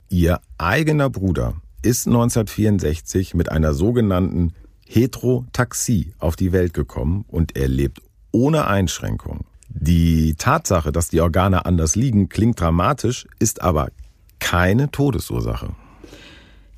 Ihr 0.09 0.39
eigener 0.57 1.09
Bruder 1.09 1.55
ist 1.81 2.07
1964 2.07 3.33
mit 3.33 3.51
einer 3.51 3.73
sogenannten 3.73 4.53
Heterotaxie 4.87 6.13
auf 6.19 6.35
die 6.35 6.51
Welt 6.51 6.73
gekommen 6.73 7.25
und 7.27 7.55
er 7.55 7.67
lebt 7.67 8.01
ohne 8.31 8.67
Einschränkung. 8.67 9.45
Die 9.69 10.35
Tatsache, 10.35 10.91
dass 10.91 11.09
die 11.09 11.21
Organe 11.21 11.65
anders 11.65 11.95
liegen, 11.95 12.27
klingt 12.27 12.59
dramatisch, 12.59 13.27
ist 13.39 13.61
aber 13.61 13.89
keine 14.39 14.91
Todesursache. 14.91 15.69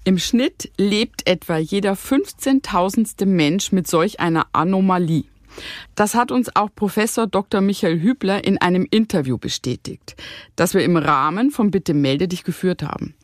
Im 0.04 0.18
Schnitt 0.18 0.72
lebt 0.78 1.28
etwa 1.28 1.58
jeder 1.58 1.94
15.000. 1.94 3.26
Mensch 3.26 3.72
mit 3.72 3.88
solch 3.88 4.20
einer 4.20 4.48
Anomalie. 4.52 5.26
Das 5.96 6.16
hat 6.16 6.32
uns 6.32 6.56
auch 6.56 6.70
Professor 6.74 7.28
Dr. 7.28 7.62
Michael 7.62 8.02
Hübler 8.02 8.44
in 8.44 8.58
einem 8.58 8.88
Interview 8.90 9.38
bestätigt, 9.38 10.16
das 10.56 10.74
wir 10.74 10.84
im 10.84 10.98
Rahmen 10.98 11.52
von 11.52 11.72
Bitte 11.72 11.94
melde 11.94 12.28
dich 12.28 12.44
geführt 12.44 12.84
haben. 12.84 13.16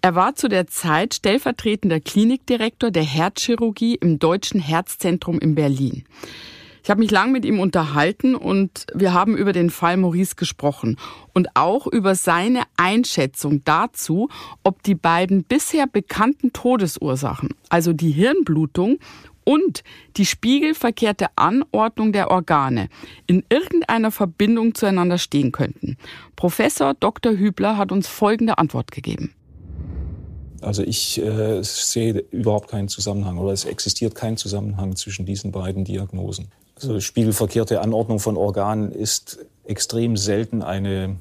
Er 0.00 0.14
war 0.14 0.34
zu 0.34 0.48
der 0.48 0.66
Zeit 0.66 1.14
stellvertretender 1.14 2.00
Klinikdirektor 2.00 2.90
der 2.90 3.04
Herzchirurgie 3.04 3.96
im 3.96 4.18
Deutschen 4.18 4.60
Herzzentrum 4.60 5.38
in 5.38 5.54
Berlin. 5.54 6.04
Ich 6.84 6.90
habe 6.90 7.00
mich 7.00 7.10
lang 7.10 7.32
mit 7.32 7.46
ihm 7.46 7.60
unterhalten 7.60 8.34
und 8.34 8.84
wir 8.94 9.14
haben 9.14 9.38
über 9.38 9.54
den 9.54 9.70
Fall 9.70 9.96
Maurice 9.96 10.34
gesprochen 10.36 10.98
und 11.32 11.48
auch 11.54 11.86
über 11.86 12.14
seine 12.14 12.64
Einschätzung 12.76 13.64
dazu, 13.64 14.28
ob 14.64 14.82
die 14.82 14.94
beiden 14.94 15.44
bisher 15.44 15.86
bekannten 15.86 16.52
Todesursachen, 16.52 17.54
also 17.70 17.94
die 17.94 18.10
Hirnblutung 18.10 18.98
und 19.44 19.82
die 20.18 20.26
spiegelverkehrte 20.26 21.28
Anordnung 21.36 22.12
der 22.12 22.30
Organe 22.30 22.90
in 23.26 23.44
irgendeiner 23.48 24.10
Verbindung 24.10 24.74
zueinander 24.74 25.16
stehen 25.16 25.52
könnten. 25.52 25.96
Professor 26.36 26.92
Dr. 26.92 27.32
Hübler 27.32 27.78
hat 27.78 27.92
uns 27.92 28.08
folgende 28.08 28.58
Antwort 28.58 28.92
gegeben. 28.92 29.32
Also 30.60 30.82
ich 30.82 31.18
äh, 31.18 31.62
sehe 31.62 32.24
überhaupt 32.30 32.68
keinen 32.68 32.88
Zusammenhang 32.88 33.38
oder 33.38 33.52
es 33.52 33.64
existiert 33.64 34.14
kein 34.14 34.36
Zusammenhang 34.36 34.96
zwischen 34.96 35.24
diesen 35.24 35.50
beiden 35.50 35.86
Diagnosen. 35.86 36.48
Also 36.76 37.00
spiegelverkehrte 37.00 37.80
Anordnung 37.80 38.18
von 38.18 38.36
Organen 38.36 38.90
ist 38.90 39.38
extrem 39.64 40.16
selten 40.16 40.62
eine 40.62 41.16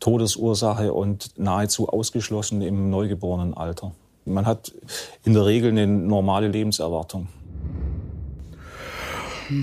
Todesursache 0.00 0.92
und 0.92 1.38
nahezu 1.38 1.88
ausgeschlossen 1.88 2.62
im 2.62 2.90
Neugeborenenalter. 2.90 3.92
Man 4.24 4.46
hat 4.46 4.72
in 5.24 5.32
der 5.34 5.46
Regel 5.46 5.70
eine 5.70 5.86
normale 5.86 6.48
Lebenserwartung. 6.48 7.28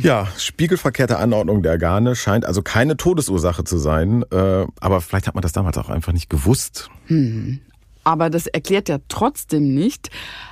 Ja, 0.01 0.27
spiegelverkehrte 0.37 1.17
Anordnung 1.19 1.61
der 1.61 1.73
Organe 1.73 2.15
scheint 2.15 2.45
also 2.45 2.63
keine 2.63 2.97
Todesursache 2.97 3.63
zu 3.63 3.77
sein, 3.77 4.23
äh, 4.31 4.65
aber 4.79 5.01
vielleicht 5.01 5.27
hat 5.27 5.35
man 5.35 5.43
das 5.43 5.51
damals 5.51 5.77
auch 5.77 5.89
einfach 5.89 6.11
nicht 6.11 6.29
gewusst. 6.29 6.89
Hm. 7.05 7.59
Aber 8.03 8.29
das 8.29 8.47
erklärt 8.47 8.89
ja 8.89 8.97
trotzdem 9.09 9.73
nicht, 9.75 10.09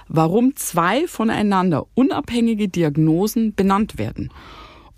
warum 0.07 0.55
zwei 0.55 1.07
voneinander 1.07 1.85
unabhängige 1.95 2.67
Diagnosen 2.67 3.55
benannt 3.55 3.97
werden. 3.97 4.29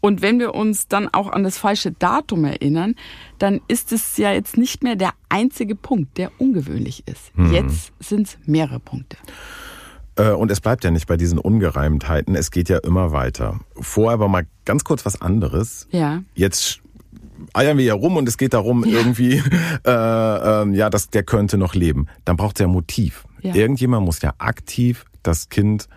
Und 0.06 0.22
wenn 0.22 0.38
wir 0.38 0.54
uns 0.54 0.88
dann 0.88 1.10
auch 1.12 1.32
an 1.32 1.44
das 1.44 1.58
falsche 1.58 1.92
Datum 1.92 2.46
erinnern, 2.46 2.94
dann 3.40 3.60
ist 3.68 3.92
es 3.92 4.18
ja 4.18 4.32
jetzt 4.32 4.56
nicht 4.56 4.84
mehr 4.84 4.96
der 4.96 5.14
einzige 5.30 5.74
Punkt, 5.74 6.20
der 6.20 6.30
ungewöhnlich 6.38 7.08
ist. 7.08 7.36
Mhm. 7.36 7.52
Jetzt 7.52 7.92
sind 8.00 8.28
es 8.28 8.38
mehrere 8.46 8.80
Punkte. 8.80 9.18
Äh, 10.16 10.30
und 10.30 10.52
es 10.52 10.62
bleibt 10.62 10.84
ja 10.84 10.92
nicht 10.92 11.08
bei 11.08 11.18
diesen 11.18 11.40
Ungereimtheiten, 11.40 12.36
es 12.36 12.52
geht 12.52 12.70
ja 12.70 12.78
immer 12.78 13.14
weiter. 13.14 13.60
Vorher 13.74 14.14
aber 14.14 14.28
mal 14.28 14.46
ganz 14.64 14.84
kurz 14.84 15.08
was 15.08 15.20
anderes. 15.20 15.88
Ja. 15.90 16.22
Jetzt 16.36 16.82
eiern 17.54 17.80
wir 17.80 17.86
ja 17.86 17.96
rum 17.96 18.16
und 18.18 18.30
es 18.30 18.38
geht 18.38 18.54
darum, 18.54 18.86
ja. 18.86 19.00
irgendwie, 19.00 19.42
äh, 19.88 19.90
äh, 19.90 20.70
ja, 20.76 20.92
dass 20.92 21.10
der 21.10 21.24
könnte 21.24 21.58
noch 21.58 21.74
leben. 21.74 22.06
Dann 22.26 22.38
braucht 22.38 22.58
es 22.58 22.62
ja 22.62 22.68
Motiv. 22.68 23.26
Ja. 23.42 23.56
Irgendjemand 23.56 24.06
muss 24.06 24.22
ja 24.22 24.36
aktiv 24.38 25.06
das 25.24 25.50
Kind 25.50 25.88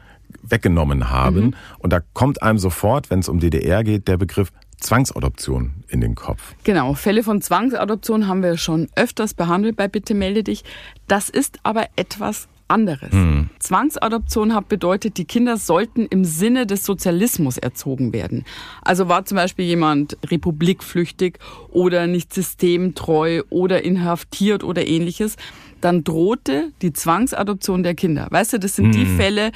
weggenommen 0.43 1.11
haben. 1.11 1.47
Mhm. 1.47 1.55
Und 1.79 1.93
da 1.93 2.01
kommt 2.13 2.43
einem 2.43 2.59
sofort, 2.59 3.11
wenn 3.11 3.21
es 3.21 3.29
um 3.29 3.41
DDR 3.41 3.85
geht, 3.85 4.09
der 4.09 4.17
Begriff 4.17 4.51
Zwangsadoption 4.81 5.85
in 5.89 6.01
den 6.01 6.15
Kopf. 6.15 6.55
Genau, 6.63 6.95
Fälle 6.95 7.23
von 7.23 7.41
Zwangsadoption 7.41 8.29
haben 8.29 8.43
wir 8.43 8.57
schon 8.57 8.89
öfters 8.95 9.35
behandelt 9.35 9.77
bei 9.77 9.89
Bitte 9.89 10.15
melde 10.15 10.45
dich. 10.45 10.65
Das 11.09 11.29
ist 11.29 11.59
aber 11.65 11.87
etwas 11.97 12.49
anderes. 12.69 13.11
Hm. 13.11 13.49
Zwangsadoption 13.59 14.55
hat 14.55 14.69
bedeutet, 14.69 15.17
die 15.17 15.25
Kinder 15.25 15.57
sollten 15.57 16.07
im 16.07 16.25
Sinne 16.25 16.67
des 16.67 16.85
Sozialismus 16.85 17.59
erzogen 17.59 18.13
werden. 18.13 18.45
Also 18.83 19.09
war 19.09 19.25
zum 19.25 19.37
Beispiel 19.37 19.65
jemand 19.65 20.17
republikflüchtig 20.27 21.39
oder 21.71 22.07
nicht 22.07 22.33
systemtreu 22.33 23.43
oder 23.51 23.83
inhaftiert 23.85 24.63
oder 24.65 24.87
ähnliches 24.87 25.37
dann 25.81 26.05
drohte 26.05 26.73
die 26.83 26.93
Zwangsadoption 26.93 27.83
der 27.83 27.95
Kinder. 27.95 28.29
Weißt 28.31 28.53
du, 28.53 28.59
das 28.59 28.77
sind 28.77 28.87
hm. 28.87 28.93
die 28.93 29.07
Fälle, 29.07 29.53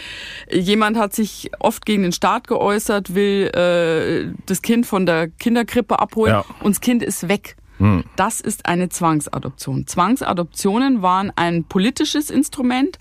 jemand 0.51 0.97
hat 0.97 1.15
sich 1.15 1.51
oft 1.59 1.87
gegen 1.87 2.03
den 2.03 2.13
Staat 2.13 2.49
geäußert, 2.49 3.15
will 3.15 3.51
äh, 3.55 4.33
das 4.47 4.63
Kind 4.63 4.87
von 4.87 5.07
der 5.07 5.29
Kinderkrippe 5.29 5.99
abholen 5.99 6.33
ja. 6.33 6.45
und 6.61 6.77
das 6.77 6.81
Kind 6.81 7.03
ist 7.03 7.29
weg. 7.29 7.57
Hm. 7.79 8.05
Das 8.17 8.41
ist 8.41 8.67
eine 8.67 8.91
Zwangsadoption. 8.91 9.87
Zwangsadoptionen 9.87 11.03
waren 11.03 11.33
ein 11.35 11.65
politisches 11.65 12.31
Instrument 12.31 12.99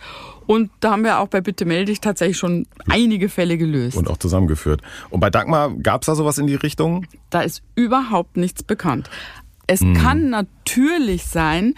und 0.48 0.72
da 0.80 0.92
haben 0.92 1.04
wir 1.04 1.20
auch 1.20 1.28
bei 1.28 1.40
Bitte 1.42 1.66
melde 1.66 1.92
dich 1.92 2.02
tatsächlich 2.02 2.38
schon 2.38 2.66
einige 2.90 3.30
Fälle 3.30 3.58
gelöst. 3.58 3.96
Und 3.96 4.10
auch 4.10 4.18
zusammengeführt. 4.18 4.82
Und 5.10 5.20
bei 5.20 5.30
Dagmar 5.30 5.72
gab 5.72 6.02
es 6.02 6.08
da 6.08 6.16
sowas 6.16 6.38
in 6.38 6.48
die 6.48 6.56
Richtung? 6.56 7.06
Da 7.30 7.42
ist 7.42 7.62
überhaupt 7.76 8.38
nichts 8.38 8.64
bekannt. 8.64 9.10
Es 9.68 9.82
hm. 9.82 9.94
kann 9.94 10.30
natürlich 10.30 11.26
sein, 11.26 11.76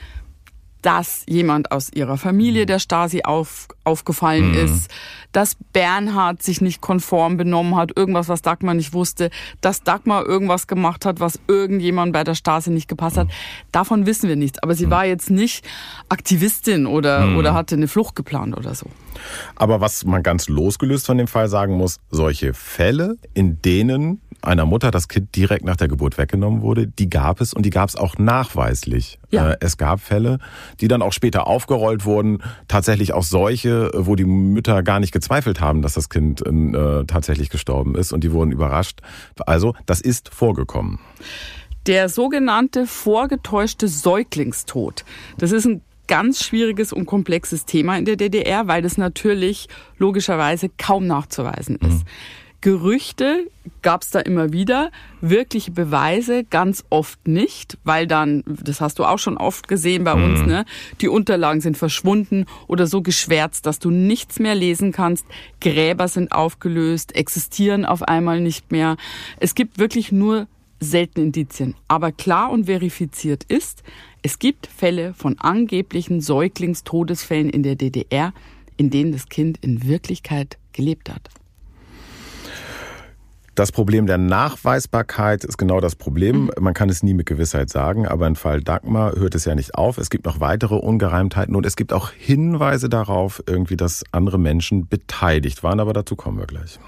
dass 0.84 1.24
jemand 1.28 1.72
aus 1.72 1.92
ihrer 1.92 2.18
Familie 2.18 2.66
der 2.66 2.78
Stasi 2.78 3.24
auf, 3.24 3.68
aufgefallen 3.84 4.52
mhm. 4.52 4.66
ist, 4.66 4.92
dass 5.32 5.56
Bernhard 5.74 6.44
sich 6.44 6.62
nicht 6.62 6.82
konform 6.82 7.38
benommen 7.38 7.76
hat, 7.76 7.98
irgendwas, 7.98 8.30
was 8.30 8.44
Dagmar 8.44 8.76
nicht 8.76 8.94
wusste, 8.94 9.32
dass 9.62 9.82
Dagmar 9.82 10.26
irgendwas 10.26 10.68
gemacht 10.68 11.06
hat, 11.06 11.20
was 11.20 11.40
irgendjemand 11.48 12.14
bei 12.14 12.24
der 12.24 12.36
Stasi 12.36 12.70
nicht 12.70 12.88
gepasst 12.88 13.18
hat. 13.18 13.30
Davon 13.72 14.06
wissen 14.06 14.30
wir 14.30 14.36
nichts. 14.36 14.62
Aber 14.62 14.76
sie 14.76 14.86
mhm. 14.86 14.92
war 14.92 15.06
jetzt 15.06 15.32
nicht 15.32 15.66
Aktivistin 16.10 16.86
oder, 16.86 17.26
mhm. 17.26 17.38
oder 17.38 17.54
hatte 17.54 17.76
eine 17.76 17.88
Flucht 17.88 18.16
geplant 18.16 18.56
oder 18.56 18.76
so. 18.76 18.86
Aber 19.56 19.82
was 19.82 20.06
man 20.06 20.22
ganz 20.22 20.50
losgelöst 20.50 21.06
von 21.06 21.18
dem 21.18 21.28
Fall 21.28 21.48
sagen 21.48 21.76
muss, 21.76 22.00
solche 22.10 22.54
Fälle, 22.54 23.16
in 23.34 23.62
denen 23.62 24.22
einer 24.44 24.66
Mutter 24.66 24.92
das 24.92 25.08
Kind 25.08 25.36
direkt 25.36 25.66
nach 25.66 25.76
der 25.76 25.88
Geburt 25.88 26.18
weggenommen 26.18 26.62
wurde, 26.62 26.88
die 26.88 27.10
gab 27.10 27.42
es 27.42 27.54
und 27.54 27.66
die 27.66 27.70
gab 27.70 27.90
es 27.90 27.96
auch 27.96 28.18
nachweislich. 28.18 29.20
Ja. 29.32 29.52
Äh, 29.52 29.58
es 29.62 29.78
gab 29.78 30.00
Fälle, 30.00 30.40
die 30.82 30.88
dann 30.88 31.02
auch 31.02 31.14
später 31.14 31.48
aufgerollt 31.48 32.06
wurden, 32.06 32.40
tatsächlich 32.68 33.14
auch 33.14 33.24
solche, 33.24 33.92
wo 33.94 34.16
die 34.16 34.26
Mütter 34.26 34.84
gar 34.84 35.00
nicht 35.00 35.12
gezweifelt 35.12 35.62
haben, 35.62 35.82
dass 35.82 35.94
das 35.94 36.10
Kind 36.10 36.42
äh, 36.46 37.06
tatsächlich 37.06 37.50
gestorben 37.50 37.96
ist 37.96 38.12
und 38.12 38.24
die 38.24 38.32
wurden 38.32 38.52
überrascht. 38.52 39.00
Also 39.46 39.76
das 39.86 40.02
ist 40.02 40.30
vorgekommen. 40.30 41.00
Der 41.88 42.08
sogenannte 42.08 42.88
vorgetäuschte 42.88 43.88
Säuglingstod. 43.88 45.04
Das 45.38 45.52
ist 45.52 45.66
ein 45.66 45.82
ganz 46.08 46.44
schwieriges 46.44 46.94
und 46.94 47.06
komplexes 47.06 47.66
Thema 47.66 47.98
in 47.98 48.06
der 48.06 48.16
DDR, 48.16 48.68
weil 48.68 48.82
das 48.82 48.98
natürlich 48.98 49.68
logischerweise 49.98 50.70
kaum 50.78 51.08
nachzuweisen 51.08 51.78
ist. 51.78 52.04
Mhm. 52.04 52.04
Gerüchte 52.64 53.52
gab 53.82 54.04
es 54.04 54.12
da 54.12 54.22
immer 54.22 54.54
wieder, 54.54 54.90
wirkliche 55.20 55.72
Beweise 55.72 56.46
ganz 56.46 56.86
oft 56.90 57.28
nicht, 57.28 57.78
weil 57.84 58.08
dann, 58.08 58.42
das 58.46 58.80
hast 58.80 59.00
du 59.00 59.04
auch 59.04 59.20
schon 59.20 59.36
oft 59.36 59.68
gesehen 59.68 60.06
bei 60.06 60.14
uns, 60.14 60.40
mhm. 60.40 60.46
ne, 60.46 60.66
die 61.02 61.10
Unterlagen 61.10 61.60
sind 61.60 61.78
verschwunden 61.78 62.46
oder 62.68 62.88
so 62.88 63.02
geschwärzt, 63.02 63.66
dass 63.66 63.80
du 63.80 63.90
nichts 63.92 64.40
mehr 64.40 64.56
lesen 64.56 64.94
kannst, 64.94 65.26
Gräber 65.60 66.08
sind 66.08 66.32
aufgelöst, 66.32 67.14
existieren 67.18 67.84
auf 67.84 68.02
einmal 68.04 68.40
nicht 68.40 68.72
mehr. 68.72 68.96
Es 69.42 69.56
gibt 69.56 69.78
wirklich 69.78 70.14
nur 70.14 70.48
seltene 70.80 71.26
Indizien. 71.26 71.76
Aber 71.90 72.14
klar 72.14 72.50
und 72.50 72.68
verifiziert 72.68 73.44
ist, 73.44 73.84
es 74.22 74.40
gibt 74.40 74.68
Fälle 74.68 75.14
von 75.16 75.38
angeblichen 75.38 76.22
Säuglingstodesfällen 76.22 77.50
in 77.50 77.64
der 77.64 77.76
DDR, 77.76 78.34
in 78.78 78.90
denen 78.90 79.12
das 79.12 79.28
Kind 79.28 79.58
in 79.60 79.86
Wirklichkeit 79.86 80.58
gelebt 80.72 81.10
hat. 81.10 81.30
Das 83.56 83.72
Problem 83.72 84.08
der 84.08 84.18
Nachweisbarkeit 84.18 85.44
ist 85.44 85.58
genau 85.58 85.80
das 85.80 85.96
Problem. 85.96 86.46
Mhm. 86.46 86.52
Man 86.60 86.74
kann 86.74 86.90
es 86.90 87.04
nie 87.04 87.14
mit 87.14 87.28
Gewissheit 87.28 87.70
sagen, 87.70 88.08
aber 88.08 88.26
im 88.26 88.36
Fall 88.36 88.62
Dagmar 88.62 89.16
hört 89.16 89.36
es 89.36 89.46
ja 89.46 89.54
nicht 89.54 89.76
auf. 89.76 90.00
Es 90.00 90.10
gibt 90.10 90.26
noch 90.26 90.40
weitere 90.40 90.74
Ungereimtheiten 90.76 91.56
und 91.56 91.64
es 91.66 91.76
gibt 91.76 91.94
auch 91.94 92.10
Hinweise 92.10 92.90
darauf, 92.90 93.44
irgendwie, 93.46 93.78
dass 93.78 94.04
andere 94.12 94.40
Menschen 94.40 94.88
beteiligt 94.88 95.62
waren, 95.62 95.80
aber 95.80 95.94
dazu 95.94 96.16
kommen 96.16 96.40
wir 96.40 96.48
gleich. 96.48 96.80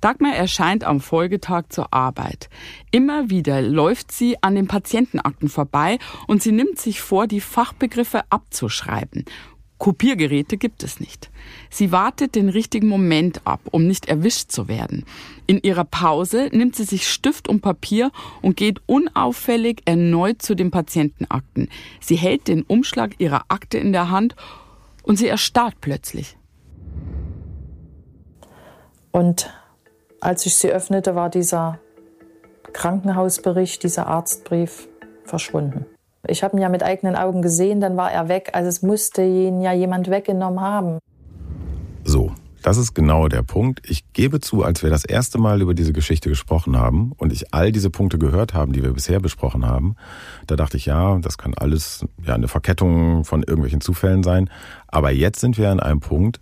Dagmar 0.00 0.34
erscheint 0.34 0.82
am 0.82 0.98
Folgetag 0.98 1.66
zur 1.68 1.94
Arbeit. 1.94 2.50
Immer 2.90 3.30
wieder 3.30 3.62
läuft 3.62 4.10
sie 4.10 4.42
an 4.42 4.56
den 4.56 4.66
Patientenakten 4.66 5.48
vorbei 5.48 6.00
und 6.26 6.42
sie 6.42 6.50
nimmt 6.50 6.80
sich 6.80 7.00
vor, 7.00 7.28
die 7.28 7.40
Fachbegriffe 7.40 8.22
abzuschreiben. 8.28 9.24
Kopiergeräte 9.82 10.58
gibt 10.58 10.84
es 10.84 11.00
nicht. 11.00 11.28
Sie 11.68 11.90
wartet 11.90 12.36
den 12.36 12.48
richtigen 12.48 12.86
Moment 12.86 13.40
ab, 13.44 13.58
um 13.72 13.88
nicht 13.88 14.06
erwischt 14.06 14.52
zu 14.52 14.68
werden. 14.68 15.04
In 15.52 15.60
ihrer 15.62 15.84
Pause 15.84 16.48
nimmt 16.50 16.76
sie 16.76 16.84
sich 16.84 17.06
Stift 17.06 17.46
und 17.46 17.60
Papier 17.60 18.10
und 18.40 18.56
geht 18.56 18.80
unauffällig 18.86 19.82
erneut 19.84 20.40
zu 20.40 20.54
den 20.54 20.70
Patientenakten. 20.70 21.68
Sie 22.00 22.16
hält 22.16 22.48
den 22.48 22.62
Umschlag 22.62 23.20
ihrer 23.20 23.42
Akte 23.48 23.76
in 23.76 23.92
der 23.92 24.08
Hand 24.08 24.34
und 25.02 25.16
sie 25.16 25.28
erstarrt 25.28 25.74
plötzlich. 25.82 26.38
Und 29.10 29.52
als 30.22 30.46
ich 30.46 30.54
sie 30.54 30.72
öffnete, 30.72 31.14
war 31.14 31.28
dieser 31.28 31.80
Krankenhausbericht, 32.72 33.82
dieser 33.82 34.06
Arztbrief 34.06 34.88
verschwunden. 35.26 35.84
Ich 36.26 36.42
habe 36.42 36.56
ihn 36.56 36.62
ja 36.62 36.70
mit 36.70 36.82
eigenen 36.82 37.14
Augen 37.14 37.42
gesehen, 37.42 37.82
dann 37.82 37.98
war 37.98 38.10
er 38.10 38.28
weg. 38.28 38.52
Also 38.54 38.70
es 38.70 38.80
musste 38.80 39.20
ihn 39.22 39.60
ja 39.60 39.74
jemand 39.74 40.08
weggenommen 40.08 40.62
haben. 40.62 40.98
So, 42.04 42.32
das 42.62 42.76
ist 42.76 42.94
genau 42.94 43.28
der 43.28 43.42
Punkt. 43.42 43.82
Ich 43.88 44.12
gebe 44.12 44.40
zu, 44.40 44.62
als 44.62 44.82
wir 44.82 44.90
das 44.90 45.04
erste 45.04 45.38
Mal 45.38 45.60
über 45.60 45.74
diese 45.74 45.92
Geschichte 45.92 46.28
gesprochen 46.28 46.78
haben 46.78 47.12
und 47.16 47.32
ich 47.32 47.52
all 47.52 47.72
diese 47.72 47.90
Punkte 47.90 48.18
gehört 48.18 48.54
haben, 48.54 48.72
die 48.72 48.82
wir 48.82 48.92
bisher 48.92 49.20
besprochen 49.20 49.66
haben, 49.66 49.96
da 50.46 50.56
dachte 50.56 50.76
ich, 50.76 50.86
ja, 50.86 51.18
das 51.18 51.38
kann 51.38 51.54
alles 51.54 52.04
ja 52.24 52.34
eine 52.34 52.48
Verkettung 52.48 53.24
von 53.24 53.42
irgendwelchen 53.42 53.80
Zufällen 53.80 54.22
sein. 54.22 54.48
Aber 54.88 55.10
jetzt 55.10 55.40
sind 55.40 55.58
wir 55.58 55.70
an 55.70 55.80
einem 55.80 56.00
Punkt, 56.00 56.40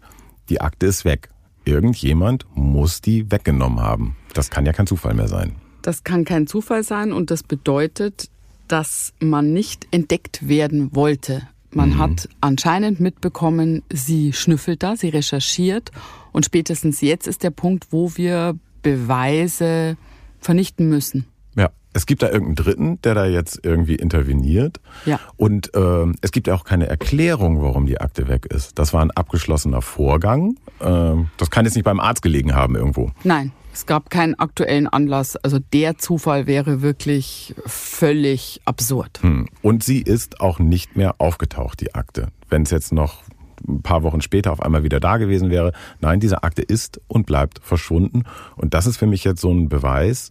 die 0.48 0.60
Akte 0.60 0.86
ist 0.86 1.04
weg. 1.04 1.30
Irgendjemand 1.64 2.46
muss 2.54 3.00
die 3.00 3.30
weggenommen 3.30 3.80
haben. 3.80 4.16
Das 4.34 4.50
kann 4.50 4.66
ja 4.66 4.72
kein 4.72 4.86
Zufall 4.86 5.14
mehr 5.14 5.28
sein. 5.28 5.56
Das 5.82 6.04
kann 6.04 6.24
kein 6.24 6.46
Zufall 6.46 6.84
sein 6.84 7.12
und 7.12 7.30
das 7.30 7.42
bedeutet, 7.42 8.28
dass 8.68 9.12
man 9.20 9.52
nicht 9.52 9.88
entdeckt 9.90 10.46
werden 10.46 10.94
wollte. 10.94 11.42
Man 11.72 11.90
mhm. 11.90 11.98
hat 11.98 12.28
anscheinend 12.40 13.00
mitbekommen, 13.00 13.82
sie 13.92 14.32
schnüffelt 14.32 14.82
da, 14.82 14.96
sie 14.96 15.08
recherchiert 15.08 15.92
und 16.32 16.44
spätestens 16.44 17.00
jetzt 17.00 17.26
ist 17.26 17.42
der 17.42 17.50
Punkt, 17.50 17.88
wo 17.90 18.16
wir 18.16 18.56
Beweise 18.82 19.96
vernichten 20.40 20.88
müssen. 20.88 21.26
Ja, 21.56 21.70
es 21.92 22.06
gibt 22.06 22.22
da 22.22 22.30
irgendeinen 22.30 22.54
Dritten, 22.56 23.02
der 23.02 23.14
da 23.14 23.26
jetzt 23.26 23.60
irgendwie 23.62 23.96
interveniert. 23.96 24.80
Ja. 25.04 25.20
Und 25.36 25.74
äh, 25.74 26.06
es 26.20 26.32
gibt 26.32 26.48
auch 26.48 26.64
keine 26.64 26.86
Erklärung, 26.86 27.62
warum 27.62 27.86
die 27.86 28.00
Akte 28.00 28.28
weg 28.28 28.46
ist. 28.46 28.78
Das 28.78 28.92
war 28.92 29.02
ein 29.02 29.10
abgeschlossener 29.10 29.82
Vorgang. 29.82 30.56
Äh, 30.80 31.14
das 31.36 31.50
kann 31.50 31.66
jetzt 31.66 31.74
nicht 31.74 31.84
beim 31.84 32.00
Arzt 32.00 32.22
gelegen 32.22 32.54
haben 32.54 32.74
irgendwo. 32.74 33.10
Nein. 33.22 33.52
Es 33.72 33.86
gab 33.86 34.10
keinen 34.10 34.34
aktuellen 34.38 34.86
Anlass. 34.88 35.36
Also 35.36 35.58
der 35.72 35.98
Zufall 35.98 36.46
wäre 36.46 36.82
wirklich 36.82 37.54
völlig 37.66 38.60
absurd. 38.64 39.20
Hm. 39.22 39.48
Und 39.62 39.84
sie 39.84 40.02
ist 40.02 40.40
auch 40.40 40.58
nicht 40.58 40.96
mehr 40.96 41.16
aufgetaucht, 41.18 41.80
die 41.80 41.94
Akte. 41.94 42.28
Wenn 42.48 42.62
es 42.62 42.70
jetzt 42.70 42.92
noch 42.92 43.22
ein 43.68 43.82
paar 43.82 44.02
Wochen 44.02 44.20
später 44.20 44.52
auf 44.52 44.62
einmal 44.62 44.82
wieder 44.82 45.00
da 45.00 45.16
gewesen 45.18 45.50
wäre. 45.50 45.72
Nein, 46.00 46.20
diese 46.20 46.42
Akte 46.42 46.62
ist 46.62 47.00
und 47.08 47.26
bleibt 47.26 47.60
verschwunden. 47.62 48.24
Und 48.56 48.74
das 48.74 48.86
ist 48.86 48.96
für 48.96 49.06
mich 49.06 49.24
jetzt 49.24 49.40
so 49.40 49.52
ein 49.52 49.68
Beweis, 49.68 50.30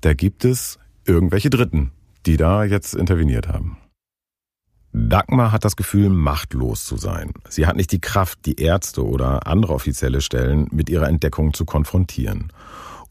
da 0.00 0.14
gibt 0.14 0.44
es 0.44 0.78
irgendwelche 1.04 1.50
Dritten, 1.50 1.92
die 2.26 2.36
da 2.36 2.64
jetzt 2.64 2.94
interveniert 2.94 3.48
haben. 3.48 3.78
Dagmar 5.00 5.52
hat 5.52 5.64
das 5.64 5.76
Gefühl, 5.76 6.08
machtlos 6.08 6.84
zu 6.84 6.96
sein. 6.96 7.32
Sie 7.48 7.66
hat 7.66 7.76
nicht 7.76 7.92
die 7.92 8.00
Kraft, 8.00 8.40
die 8.46 8.60
Ärzte 8.60 9.06
oder 9.06 9.46
andere 9.46 9.72
offizielle 9.72 10.20
Stellen 10.20 10.66
mit 10.72 10.90
ihrer 10.90 11.06
Entdeckung 11.06 11.54
zu 11.54 11.64
konfrontieren. 11.64 12.52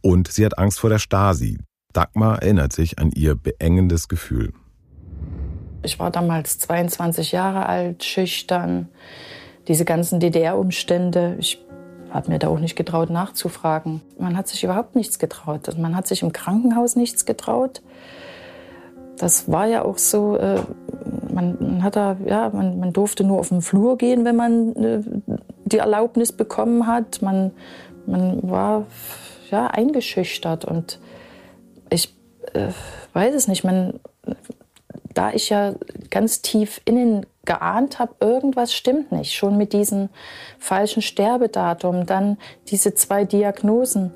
Und 0.02 0.28
sie 0.28 0.46
hat 0.46 0.58
Angst 0.58 0.82
vor 0.82 0.90
der 0.90 1.00
Stasi. 1.00 1.60
Dagmar 1.94 2.42
erinnert 2.42 2.74
sich 2.74 3.00
an 3.00 3.12
ihr 3.12 3.36
beengendes 3.36 4.10
Gefühl. 4.10 4.52
Ich 5.82 5.98
war 5.98 6.12
damals 6.12 6.60
22 6.60 7.32
Jahre 7.32 7.68
alt, 7.68 8.04
schüchtern. 8.04 8.90
Diese 9.70 9.86
ganzen 9.86 10.20
DDR-Umstände, 10.20 11.38
ich 11.40 11.58
habe 12.10 12.30
mir 12.30 12.40
da 12.40 12.50
auch 12.50 12.60
nicht 12.60 12.76
getraut 12.76 13.10
nachzufragen. 13.10 14.02
Man 14.20 14.36
hat 14.36 14.50
sich 14.50 14.64
überhaupt 14.64 14.96
nichts 14.96 15.20
getraut. 15.20 15.78
Man 15.78 15.96
hat 15.96 16.06
sich 16.06 16.22
im 16.22 16.34
Krankenhaus 16.34 16.98
nichts 16.98 17.26
getraut. 17.26 17.82
Das 19.18 19.52
war 19.52 19.66
ja 19.66 19.84
auch 19.84 19.98
so, 19.98 20.38
äh, 20.38 20.62
man, 21.34 21.58
man, 21.60 21.84
hat 21.84 21.96
da, 21.96 22.18
ja, 22.26 22.50
man, 22.50 22.80
man, 22.80 22.94
durfte 22.94 23.24
nur 23.24 23.40
auf 23.40 23.50
den 23.50 23.62
Flur 23.62 23.98
gehen, 23.98 24.26
wenn 24.26 24.36
man 24.36 24.76
äh, 24.76 25.02
die 25.66 25.80
Erlaubnis 25.80 26.32
bekommen 26.32 26.88
hat. 26.88 27.22
Man, 27.22 27.52
man 28.06 28.40
war 28.50 28.86
ja, 29.50 29.68
eingeschüchtert 29.68 30.66
und 30.66 31.00
ich 31.90 32.16
äh, 32.54 32.70
weiß 33.14 33.34
es 33.34 33.48
nicht. 33.48 33.64
Man, 33.64 34.00
da 35.14 35.34
ich 35.34 35.50
ja 35.50 35.74
ganz 36.12 36.42
tief 36.42 36.80
innen 36.86 37.26
geahnt 37.46 37.98
habe, 37.98 38.14
irgendwas 38.20 38.74
stimmt 38.74 39.12
nicht. 39.12 39.34
Schon 39.34 39.58
mit 39.58 39.74
diesem 39.74 40.10
falschen 40.60 41.02
Sterbedatum, 41.02 42.06
dann 42.06 42.38
diese 42.68 42.94
zwei 42.94 43.26
Diagnosen, 43.26 44.14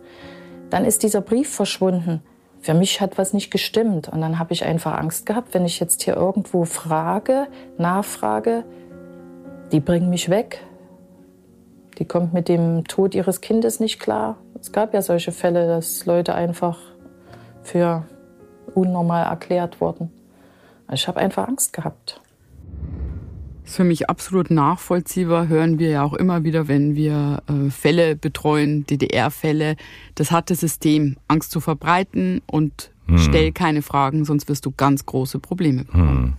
dann 0.70 0.86
ist 0.86 1.02
dieser 1.02 1.22
Brief 1.22 1.50
verschwunden 1.50 2.22
für 2.62 2.74
mich 2.74 3.02
hat 3.02 3.18
was 3.18 3.34
nicht 3.34 3.52
gestimmt. 3.52 4.08
Und 4.08 4.22
dann 4.22 4.40
habe 4.40 4.54
ich 4.54 4.64
einfach 4.66 4.98
Angst 4.98 5.26
gehabt, 5.26 5.54
wenn 5.54 5.66
ich 5.66 5.80
jetzt 5.80 6.04
hier 6.04 6.16
irgendwo 6.16 6.66
frage, 6.66 7.48
nachfrage, 7.78 8.64
die 9.72 9.80
bringen 9.80 10.10
mich 10.10 10.30
weg. 10.30 10.64
Die 11.98 12.06
kommt 12.06 12.34
mit 12.34 12.48
dem 12.48 12.86
Tod 12.88 13.16
ihres 13.16 13.42
Kindes 13.42 13.80
nicht 13.80 14.00
klar. 14.00 14.38
Es 14.60 14.72
gab 14.72 14.94
ja 14.94 15.02
solche 15.02 15.32
Fälle, 15.32 15.68
dass 15.68 16.06
Leute 16.06 16.36
einfach 16.36 16.80
für 17.64 18.06
unnormal 18.74 19.26
erklärt 19.26 19.82
wurden. 19.82 20.12
Ich 20.92 21.08
habe 21.08 21.20
einfach 21.20 21.48
Angst 21.48 21.74
gehabt 21.74 22.22
ist 23.72 23.78
für 23.78 23.84
mich 23.86 24.10
absolut 24.10 24.52
nachvollziehbar, 24.52 25.48
hören 25.48 25.80
wir 25.80 25.90
ja 25.90 26.04
auch 26.04 26.14
immer 26.14 26.44
wieder, 26.44 26.68
wenn 26.68 26.96
wir 26.96 27.42
äh, 27.48 27.70
Fälle 27.70 28.18
betreuen, 28.18 28.86
DDR-Fälle. 28.86 29.78
Das 30.16 30.30
hat 30.30 30.50
das 30.50 30.60
System, 30.60 31.16
Angst 31.30 31.52
zu 31.52 31.62
verbreiten 31.62 32.42
und 32.48 32.92
hm. 33.08 33.18
stell 33.18 33.54
keine 33.54 33.82
Fragen, 33.82 34.26
sonst 34.26 34.50
wirst 34.50 34.66
du 34.66 34.72
ganz 34.72 35.06
große 35.06 35.40
Probleme 35.40 35.86
bekommen. 35.86 36.10
Hm. 36.10 36.34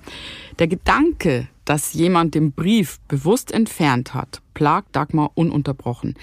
Der 0.58 0.68
Gedanke, 0.68 1.48
dass 1.64 1.94
jemand 1.94 2.34
den 2.34 2.52
Brief 2.52 3.00
bewusst 3.08 3.50
entfernt 3.50 4.12
hat, 4.12 4.42
plagt 4.52 4.94
Dagmar 4.94 5.30
ununterbrochen. 5.34 6.14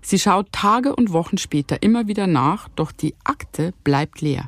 Sie 0.00 0.18
schaut 0.18 0.50
Tage 0.50 0.96
und 0.96 1.12
Wochen 1.12 1.36
später 1.36 1.82
immer 1.82 2.08
wieder 2.08 2.26
nach, 2.26 2.68
doch 2.70 2.90
die 2.90 3.14
Akte 3.22 3.74
bleibt 3.84 4.22
leer. 4.22 4.46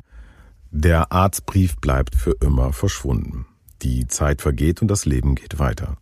Der 0.71 1.11
Arztbrief 1.11 1.77
bleibt 1.77 2.15
für 2.15 2.35
immer 2.41 2.73
verschwunden. 2.73 3.45
Die 3.83 4.07
Zeit 4.07 4.41
vergeht 4.41 4.81
und 4.81 4.87
das 4.87 5.05
Leben 5.05 5.35
geht 5.35 5.59
weiter. 5.59 5.97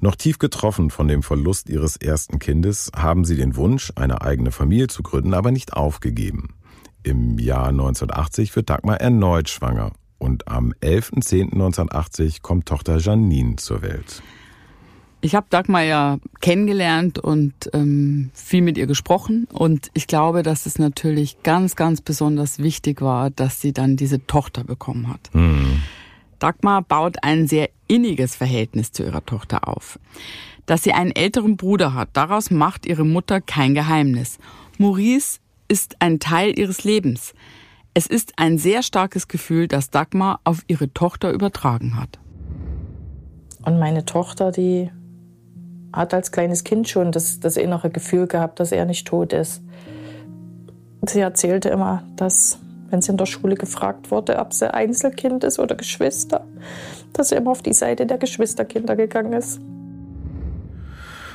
Noch 0.00 0.16
tief 0.16 0.38
getroffen 0.38 0.90
von 0.90 1.08
dem 1.08 1.22
Verlust 1.22 1.68
ihres 1.68 1.96
ersten 1.96 2.38
Kindes 2.38 2.90
haben 2.96 3.24
sie 3.24 3.36
den 3.36 3.56
Wunsch, 3.56 3.92
eine 3.96 4.22
eigene 4.22 4.50
Familie 4.50 4.88
zu 4.88 5.02
gründen, 5.02 5.34
aber 5.34 5.50
nicht 5.50 5.72
aufgegeben. 5.72 6.54
Im 7.02 7.38
Jahr 7.38 7.68
1980 7.68 8.56
wird 8.56 8.70
Dagmar 8.70 9.00
erneut 9.00 9.48
schwanger 9.48 9.92
und 10.18 10.48
am 10.48 10.72
11.10.1980 10.80 12.40
kommt 12.40 12.66
Tochter 12.66 12.98
Janine 12.98 13.56
zur 13.56 13.82
Welt. 13.82 14.22
Ich 15.20 15.34
habe 15.34 15.46
Dagmar 15.48 15.82
ja 15.82 16.18
kennengelernt 16.42 17.18
und 17.18 17.54
ähm, 17.72 18.30
viel 18.34 18.60
mit 18.60 18.76
ihr 18.76 18.86
gesprochen 18.86 19.48
und 19.50 19.90
ich 19.94 20.06
glaube, 20.06 20.42
dass 20.42 20.66
es 20.66 20.78
natürlich 20.78 21.42
ganz, 21.42 21.76
ganz 21.76 22.02
besonders 22.02 22.58
wichtig 22.58 23.00
war, 23.00 23.30
dass 23.30 23.60
sie 23.60 23.72
dann 23.72 23.96
diese 23.96 24.26
Tochter 24.26 24.64
bekommen 24.64 25.08
hat. 25.08 25.30
Hm. 25.32 25.80
Dagmar 26.38 26.82
baut 26.82 27.16
ein 27.22 27.46
sehr 27.46 27.70
inniges 27.88 28.36
Verhältnis 28.36 28.92
zu 28.92 29.04
ihrer 29.04 29.24
Tochter 29.24 29.68
auf. 29.68 29.98
Dass 30.66 30.82
sie 30.82 30.92
einen 30.92 31.12
älteren 31.12 31.56
Bruder 31.56 31.94
hat, 31.94 32.10
daraus 32.14 32.50
macht 32.50 32.86
ihre 32.86 33.04
Mutter 33.04 33.40
kein 33.40 33.74
Geheimnis. 33.74 34.38
Maurice 34.78 35.40
ist 35.68 35.96
ein 36.00 36.20
Teil 36.20 36.58
ihres 36.58 36.84
Lebens. 36.84 37.34
Es 37.92 38.06
ist 38.06 38.32
ein 38.36 38.58
sehr 38.58 38.82
starkes 38.82 39.28
Gefühl, 39.28 39.68
das 39.68 39.90
Dagmar 39.90 40.40
auf 40.44 40.62
ihre 40.66 40.92
Tochter 40.92 41.32
übertragen 41.32 42.00
hat. 42.00 42.18
Und 43.64 43.78
meine 43.78 44.04
Tochter, 44.04 44.50
die 44.50 44.90
hat 45.92 46.12
als 46.12 46.32
kleines 46.32 46.64
Kind 46.64 46.88
schon 46.88 47.12
das, 47.12 47.40
das 47.40 47.56
innere 47.56 47.90
Gefühl 47.90 48.26
gehabt, 48.26 48.58
dass 48.58 48.72
er 48.72 48.84
nicht 48.84 49.06
tot 49.06 49.32
ist. 49.32 49.62
Sie 51.06 51.20
erzählte 51.20 51.68
immer, 51.68 52.02
dass, 52.16 52.58
wenn 52.90 53.02
sie 53.02 53.12
in 53.12 53.16
der 53.16 53.26
Schule 53.26 53.54
gefragt 53.54 54.10
wurde, 54.10 54.38
ob 54.38 54.52
sie 54.52 54.72
Einzelkind 54.72 55.44
ist 55.44 55.58
oder 55.58 55.74
Geschwister, 55.74 56.46
dass 57.12 57.30
sie 57.30 57.36
immer 57.36 57.50
auf 57.50 57.62
die 57.62 57.72
Seite 57.72 58.06
der 58.06 58.18
Geschwisterkinder 58.18 58.96
gegangen 58.96 59.32
ist. 59.32 59.60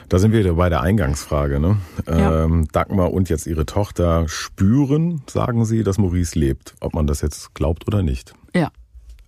Da 0.09 0.17
sind 0.17 0.31
wir 0.31 0.39
wieder 0.39 0.55
bei 0.55 0.69
der 0.69 0.81
Eingangsfrage. 0.81 1.59
Ne? 1.59 1.77
Ja. 2.07 2.43
Ähm, 2.43 2.67
Dagmar 2.71 3.13
und 3.13 3.29
jetzt 3.29 3.45
ihre 3.45 3.67
Tochter 3.67 4.27
spüren, 4.27 5.21
sagen 5.29 5.65
sie, 5.65 5.83
dass 5.83 5.99
Maurice 5.99 6.37
lebt. 6.37 6.73
Ob 6.79 6.95
man 6.95 7.05
das 7.05 7.21
jetzt 7.21 7.53
glaubt 7.53 7.87
oder 7.87 8.01
nicht. 8.01 8.33
Ja. 8.55 8.71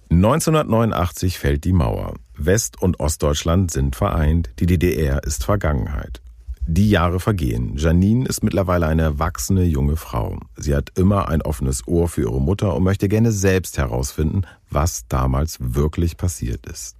1989 0.09 1.37
fällt 1.37 1.63
die 1.65 1.71
Mauer. 1.71 2.15
West- 2.35 2.81
und 2.81 2.99
Ostdeutschland 2.99 3.69
sind 3.69 3.95
vereint. 3.95 4.49
Die 4.59 4.65
DDR 4.65 5.23
ist 5.23 5.45
Vergangenheit. 5.45 6.21
Die 6.67 6.89
Jahre 6.89 7.19
vergehen. 7.19 7.75
Janine 7.75 8.27
ist 8.27 8.43
mittlerweile 8.43 8.85
eine 8.85 9.01
erwachsene 9.01 9.63
junge 9.63 9.97
Frau. 9.97 10.39
Sie 10.55 10.75
hat 10.75 10.91
immer 10.95 11.27
ein 11.27 11.41
offenes 11.41 11.87
Ohr 11.87 12.07
für 12.07 12.21
ihre 12.21 12.39
Mutter 12.39 12.75
und 12.75 12.83
möchte 12.83 13.09
gerne 13.09 13.31
selbst 13.31 13.79
herausfinden, 13.79 14.43
was 14.69 15.07
damals 15.07 15.57
wirklich 15.59 16.17
passiert 16.17 16.67
ist. 16.67 16.95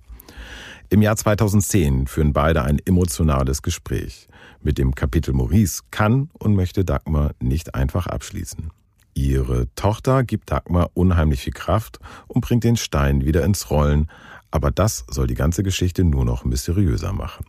Im 0.90 1.02
Jahr 1.02 1.16
2010 1.16 2.08
führen 2.08 2.34
beide 2.34 2.64
ein 2.64 2.80
emotionales 2.86 3.62
Gespräch. 3.62 4.28
Mit 4.62 4.78
dem 4.78 4.96
Kapitel 4.96 5.34
Maurice 5.34 5.84
kann 5.92 6.30
und 6.40 6.56
möchte 6.56 6.84
Dagmar 6.84 7.32
nicht 7.40 7.76
einfach 7.76 8.08
abschließen. 8.08 8.72
Ihre 9.14 9.68
Tochter 9.76 10.24
gibt 10.24 10.52
Dagmar 10.52 10.90
unheimlich 10.96 11.42
viel 11.42 11.54
Kraft 11.54 12.00
und 12.28 12.42
bringt 12.42 12.64
den 12.64 12.78
Stein 12.78 13.26
wieder 13.26 13.46
ins 13.46 13.70
Rollen, 13.70 14.10
aber 14.50 14.72
das 14.72 15.06
soll 15.10 15.28
die 15.28 15.36
ganze 15.36 15.64
Geschichte 15.64 16.04
nur 16.04 16.26
noch 16.26 16.46
mysteriöser 16.46 17.14
machen. 17.14 17.46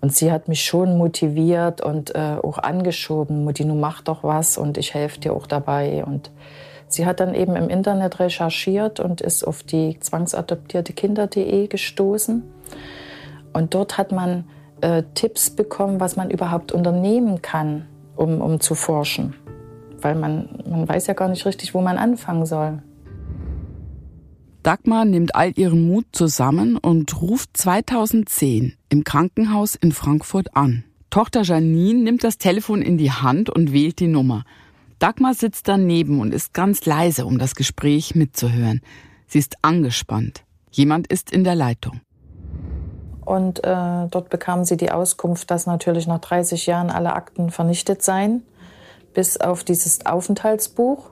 Und 0.00 0.14
sie 0.14 0.30
hat 0.30 0.46
mich 0.46 0.64
schon 0.64 0.96
motiviert 0.96 1.80
und 1.80 2.14
äh, 2.14 2.36
auch 2.42 2.58
angeschoben, 2.58 3.44
Mutti, 3.44 3.64
mach 3.64 4.02
doch 4.02 4.22
was 4.22 4.56
und 4.56 4.78
ich 4.78 4.94
helfe 4.94 5.18
dir 5.18 5.32
auch 5.32 5.46
dabei. 5.46 6.04
Und 6.04 6.30
sie 6.86 7.04
hat 7.04 7.18
dann 7.20 7.34
eben 7.34 7.56
im 7.56 7.68
Internet 7.68 8.20
recherchiert 8.20 9.00
und 9.00 9.20
ist 9.20 9.44
auf 9.44 9.64
die 9.64 9.98
zwangsadoptierte 9.98 10.92
Kinder.de 10.92 11.66
gestoßen. 11.66 12.44
Und 13.52 13.74
dort 13.74 13.98
hat 13.98 14.12
man 14.12 14.44
äh, 14.82 15.02
Tipps 15.14 15.50
bekommen, 15.50 15.98
was 15.98 16.14
man 16.14 16.30
überhaupt 16.30 16.70
unternehmen 16.70 17.42
kann, 17.42 17.86
um, 18.14 18.40
um 18.40 18.60
zu 18.60 18.76
forschen. 18.76 19.34
Weil 20.00 20.14
man, 20.14 20.62
man 20.68 20.88
weiß 20.88 21.08
ja 21.08 21.14
gar 21.14 21.28
nicht 21.28 21.44
richtig, 21.44 21.74
wo 21.74 21.80
man 21.80 21.98
anfangen 21.98 22.46
soll. 22.46 22.82
Dagmar 24.68 25.06
nimmt 25.06 25.34
all 25.34 25.58
ihren 25.58 25.88
Mut 25.88 26.04
zusammen 26.12 26.76
und 26.76 27.22
ruft 27.22 27.56
2010 27.56 28.76
im 28.90 29.02
Krankenhaus 29.02 29.76
in 29.76 29.92
Frankfurt 29.92 30.54
an. 30.54 30.84
Tochter 31.08 31.40
Janine 31.40 32.02
nimmt 32.02 32.22
das 32.22 32.36
Telefon 32.36 32.82
in 32.82 32.98
die 32.98 33.10
Hand 33.10 33.48
und 33.48 33.72
wählt 33.72 33.98
die 33.98 34.08
Nummer. 34.08 34.44
Dagmar 34.98 35.32
sitzt 35.32 35.68
daneben 35.68 36.20
und 36.20 36.34
ist 36.34 36.52
ganz 36.52 36.84
leise, 36.84 37.24
um 37.24 37.38
das 37.38 37.54
Gespräch 37.54 38.14
mitzuhören. 38.14 38.82
Sie 39.26 39.38
ist 39.38 39.56
angespannt. 39.62 40.44
Jemand 40.70 41.06
ist 41.06 41.32
in 41.32 41.44
der 41.44 41.54
Leitung. 41.54 42.02
Und 43.24 43.64
äh, 43.64 44.06
dort 44.10 44.28
bekam 44.28 44.66
sie 44.66 44.76
die 44.76 44.90
Auskunft, 44.90 45.50
dass 45.50 45.64
natürlich 45.64 46.06
nach 46.06 46.20
30 46.20 46.66
Jahren 46.66 46.90
alle 46.90 47.14
Akten 47.14 47.50
vernichtet 47.50 48.02
seien, 48.02 48.42
bis 49.14 49.40
auf 49.40 49.64
dieses 49.64 50.04
Aufenthaltsbuch. 50.04 51.08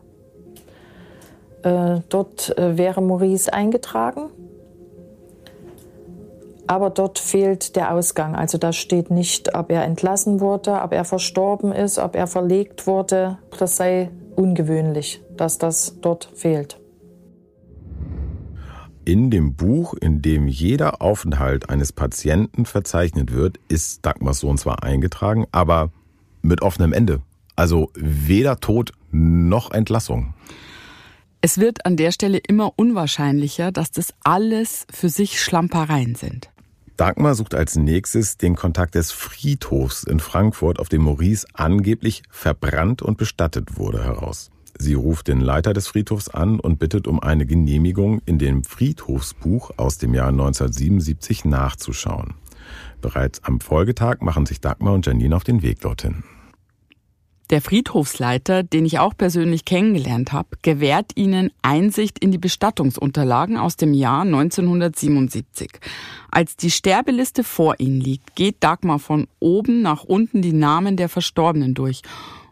Äh, 1.66 2.02
dort 2.10 2.56
äh, 2.56 2.78
wäre 2.78 3.02
Maurice 3.02 3.52
eingetragen. 3.52 4.30
Aber 6.68 6.90
dort 6.90 7.18
fehlt 7.18 7.74
der 7.74 7.92
Ausgang. 7.92 8.36
Also 8.36 8.56
da 8.56 8.72
steht 8.72 9.10
nicht, 9.10 9.56
ob 9.56 9.72
er 9.72 9.82
entlassen 9.82 10.38
wurde, 10.40 10.80
ob 10.80 10.92
er 10.92 11.04
verstorben 11.04 11.72
ist, 11.72 11.98
ob 11.98 12.14
er 12.14 12.28
verlegt 12.28 12.86
wurde. 12.86 13.38
Das 13.58 13.76
sei 13.76 14.10
ungewöhnlich, 14.36 15.22
dass 15.36 15.58
das 15.58 15.98
dort 16.00 16.30
fehlt. 16.34 16.78
In 19.04 19.30
dem 19.32 19.56
Buch, 19.56 19.94
in 19.94 20.22
dem 20.22 20.46
jeder 20.46 21.02
Aufenthalt 21.02 21.68
eines 21.68 21.92
Patienten 21.92 22.64
verzeichnet 22.64 23.32
wird, 23.32 23.58
ist 23.68 24.06
Dagmars 24.06 24.38
Sohn 24.38 24.56
zwar 24.56 24.84
eingetragen, 24.84 25.46
aber 25.50 25.90
mit 26.42 26.62
offenem 26.62 26.92
Ende. 26.92 27.22
Also 27.56 27.90
weder 27.94 28.60
Tod 28.60 28.92
noch 29.10 29.72
Entlassung. 29.72 30.34
Es 31.46 31.58
wird 31.58 31.86
an 31.86 31.96
der 31.96 32.10
Stelle 32.10 32.38
immer 32.38 32.72
unwahrscheinlicher, 32.74 33.70
dass 33.70 33.92
das 33.92 34.12
alles 34.24 34.84
für 34.92 35.08
sich 35.08 35.40
Schlampereien 35.40 36.16
sind. 36.16 36.50
Dagmar 36.96 37.36
sucht 37.36 37.54
als 37.54 37.76
nächstes 37.76 38.36
den 38.36 38.56
Kontakt 38.56 38.96
des 38.96 39.12
Friedhofs 39.12 40.02
in 40.02 40.18
Frankfurt, 40.18 40.80
auf 40.80 40.88
dem 40.88 41.02
Maurice 41.02 41.46
angeblich 41.52 42.24
verbrannt 42.30 43.00
und 43.00 43.16
bestattet 43.16 43.78
wurde, 43.78 44.02
heraus. 44.02 44.50
Sie 44.76 44.94
ruft 44.94 45.28
den 45.28 45.40
Leiter 45.40 45.72
des 45.72 45.86
Friedhofs 45.86 46.28
an 46.28 46.58
und 46.58 46.80
bittet 46.80 47.06
um 47.06 47.20
eine 47.20 47.46
Genehmigung, 47.46 48.22
in 48.26 48.40
dem 48.40 48.64
Friedhofsbuch 48.64 49.70
aus 49.76 49.98
dem 49.98 50.14
Jahr 50.14 50.30
1977 50.30 51.44
nachzuschauen. 51.44 52.34
Bereits 53.00 53.44
am 53.44 53.60
Folgetag 53.60 54.16
machen 54.20 54.46
sich 54.46 54.60
Dagmar 54.60 54.94
und 54.94 55.06
Janine 55.06 55.36
auf 55.36 55.44
den 55.44 55.62
Weg 55.62 55.78
dorthin. 55.78 56.24
Der 57.50 57.60
Friedhofsleiter, 57.60 58.64
den 58.64 58.84
ich 58.84 58.98
auch 58.98 59.16
persönlich 59.16 59.64
kennengelernt 59.64 60.32
habe, 60.32 60.48
gewährt 60.62 61.12
ihnen 61.14 61.52
Einsicht 61.62 62.18
in 62.18 62.32
die 62.32 62.38
Bestattungsunterlagen 62.38 63.56
aus 63.56 63.76
dem 63.76 63.94
Jahr 63.94 64.22
1977. 64.22 65.70
Als 66.28 66.56
die 66.56 66.72
Sterbeliste 66.72 67.44
vor 67.44 67.76
ihnen 67.78 68.00
liegt, 68.00 68.34
geht 68.34 68.56
Dagmar 68.64 68.98
von 68.98 69.28
oben 69.38 69.80
nach 69.80 70.02
unten 70.02 70.42
die 70.42 70.52
Namen 70.52 70.96
der 70.96 71.08
Verstorbenen 71.08 71.74
durch 71.74 72.02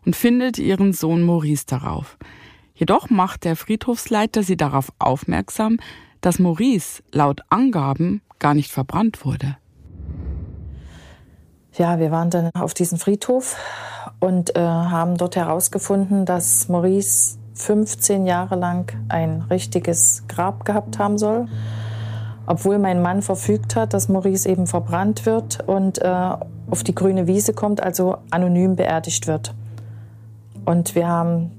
und 0.06 0.14
findet 0.14 0.58
ihren 0.58 0.92
Sohn 0.92 1.22
Maurice 1.22 1.66
darauf. 1.66 2.16
Jedoch 2.76 3.10
macht 3.10 3.44
der 3.44 3.56
Friedhofsleiter 3.56 4.44
sie 4.44 4.56
darauf 4.56 4.92
aufmerksam, 5.00 5.78
dass 6.20 6.38
Maurice 6.38 7.02
laut 7.10 7.40
Angaben 7.50 8.22
gar 8.38 8.54
nicht 8.54 8.70
verbrannt 8.70 9.24
wurde. 9.24 9.56
Ja, 11.76 11.98
wir 11.98 12.12
waren 12.12 12.30
dann 12.30 12.50
auf 12.54 12.72
diesem 12.72 12.98
Friedhof 12.98 13.56
und 14.20 14.54
äh, 14.54 14.60
haben 14.60 15.16
dort 15.16 15.34
herausgefunden, 15.34 16.24
dass 16.24 16.68
Maurice 16.68 17.36
15 17.54 18.26
Jahre 18.26 18.54
lang 18.54 18.92
ein 19.08 19.42
richtiges 19.50 20.22
Grab 20.28 20.64
gehabt 20.64 21.00
haben 21.00 21.18
soll. 21.18 21.48
Obwohl 22.46 22.78
mein 22.78 23.02
Mann 23.02 23.22
verfügt 23.22 23.74
hat, 23.74 23.92
dass 23.92 24.08
Maurice 24.08 24.48
eben 24.48 24.68
verbrannt 24.68 25.26
wird 25.26 25.66
und 25.66 26.00
äh, 26.00 26.36
auf 26.70 26.84
die 26.84 26.94
grüne 26.94 27.26
Wiese 27.26 27.54
kommt, 27.54 27.82
also 27.82 28.18
anonym 28.30 28.76
beerdigt 28.76 29.26
wird. 29.26 29.52
Und 30.64 30.94
wir 30.94 31.08
haben 31.08 31.50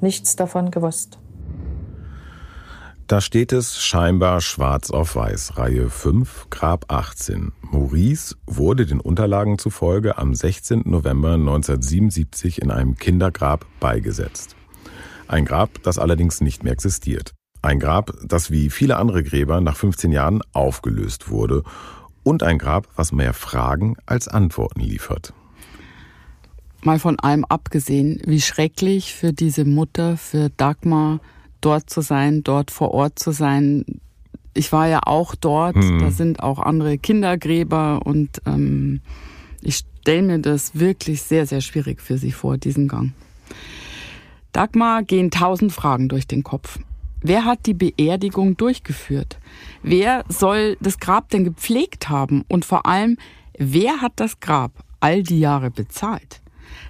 nichts 0.00 0.36
davon 0.36 0.70
gewusst. 0.70 1.18
Da 3.06 3.20
steht 3.20 3.52
es 3.52 3.76
scheinbar 3.76 4.40
schwarz 4.40 4.90
auf 4.90 5.14
weiß, 5.14 5.58
Reihe 5.58 5.90
5, 5.90 6.46
Grab 6.48 6.90
18. 6.90 7.52
Maurice 7.60 8.34
wurde 8.46 8.86
den 8.86 8.98
Unterlagen 8.98 9.58
zufolge 9.58 10.16
am 10.16 10.34
16. 10.34 10.84
November 10.86 11.34
1977 11.34 12.62
in 12.62 12.70
einem 12.70 12.96
Kindergrab 12.96 13.66
beigesetzt. 13.78 14.56
Ein 15.28 15.44
Grab, 15.44 15.82
das 15.82 15.98
allerdings 15.98 16.40
nicht 16.40 16.64
mehr 16.64 16.72
existiert. 16.72 17.32
Ein 17.60 17.78
Grab, 17.78 18.14
das 18.24 18.50
wie 18.50 18.70
viele 18.70 18.96
andere 18.96 19.22
Gräber 19.22 19.60
nach 19.60 19.76
15 19.76 20.10
Jahren 20.10 20.40
aufgelöst 20.54 21.28
wurde. 21.28 21.62
Und 22.22 22.42
ein 22.42 22.56
Grab, 22.56 22.88
was 22.96 23.12
mehr 23.12 23.34
Fragen 23.34 23.96
als 24.06 24.28
Antworten 24.28 24.80
liefert. 24.80 25.34
Mal 26.82 26.98
von 26.98 27.18
allem 27.18 27.44
abgesehen, 27.44 28.22
wie 28.24 28.40
schrecklich 28.40 29.12
für 29.12 29.34
diese 29.34 29.66
Mutter, 29.66 30.16
für 30.16 30.48
Dagmar, 30.48 31.20
dort 31.64 31.90
zu 31.90 32.00
sein, 32.00 32.42
dort 32.42 32.70
vor 32.70 32.92
Ort 32.92 33.18
zu 33.18 33.32
sein. 33.32 33.84
Ich 34.52 34.70
war 34.72 34.86
ja 34.88 35.00
auch 35.04 35.34
dort, 35.34 35.76
Mhm. 35.76 35.98
da 35.98 36.10
sind 36.10 36.42
auch 36.42 36.58
andere 36.58 36.98
Kindergräber 36.98 38.02
und 38.04 38.40
ähm, 38.46 39.00
ich 39.62 39.82
stelle 40.00 40.22
mir 40.22 40.38
das 40.38 40.78
wirklich 40.78 41.22
sehr, 41.22 41.46
sehr 41.46 41.60
schwierig 41.60 42.00
für 42.00 42.18
sie 42.18 42.32
vor, 42.32 42.58
diesen 42.58 42.86
Gang. 42.88 43.12
Dagmar 44.52 45.02
gehen 45.02 45.30
tausend 45.30 45.72
Fragen 45.72 46.08
durch 46.08 46.26
den 46.26 46.42
Kopf. 46.44 46.78
Wer 47.20 47.44
hat 47.44 47.66
die 47.66 47.74
Beerdigung 47.74 48.56
durchgeführt? 48.56 49.38
Wer 49.82 50.24
soll 50.28 50.76
das 50.80 50.98
Grab 50.98 51.30
denn 51.30 51.44
gepflegt 51.44 52.08
haben? 52.08 52.44
Und 52.48 52.64
vor 52.64 52.86
allem, 52.86 53.16
wer 53.58 54.02
hat 54.02 54.12
das 54.16 54.40
Grab 54.40 54.72
all 55.00 55.22
die 55.22 55.40
Jahre 55.40 55.70
bezahlt? 55.70 56.42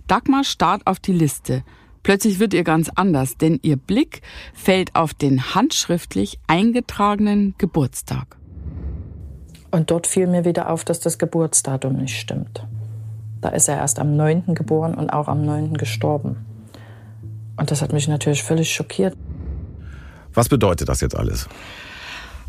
Dagmar 0.08 0.44
starrt 0.44 0.86
auf 0.86 0.98
die 0.98 1.12
Liste. 1.12 1.62
Plötzlich 2.04 2.38
wird 2.38 2.54
ihr 2.54 2.64
ganz 2.64 2.90
anders, 2.94 3.38
denn 3.38 3.58
ihr 3.62 3.76
Blick 3.76 4.20
fällt 4.52 4.94
auf 4.94 5.14
den 5.14 5.54
handschriftlich 5.54 6.38
eingetragenen 6.46 7.54
Geburtstag. 7.58 8.36
Und 9.70 9.90
dort 9.90 10.06
fiel 10.06 10.28
mir 10.28 10.44
wieder 10.44 10.70
auf, 10.70 10.84
dass 10.84 11.00
das 11.00 11.18
Geburtsdatum 11.18 11.94
nicht 11.96 12.16
stimmt. 12.16 12.64
Da 13.40 13.48
ist 13.48 13.68
er 13.68 13.78
erst 13.78 13.98
am 13.98 14.16
9. 14.16 14.54
geboren 14.54 14.94
und 14.94 15.10
auch 15.10 15.28
am 15.28 15.44
9. 15.44 15.74
gestorben. 15.74 16.44
Und 17.56 17.70
das 17.70 17.82
hat 17.82 17.92
mich 17.92 18.06
natürlich 18.06 18.42
völlig 18.42 18.72
schockiert. 18.72 19.16
Was 20.34 20.48
bedeutet 20.48 20.88
das 20.88 21.00
jetzt 21.00 21.16
alles? 21.16 21.48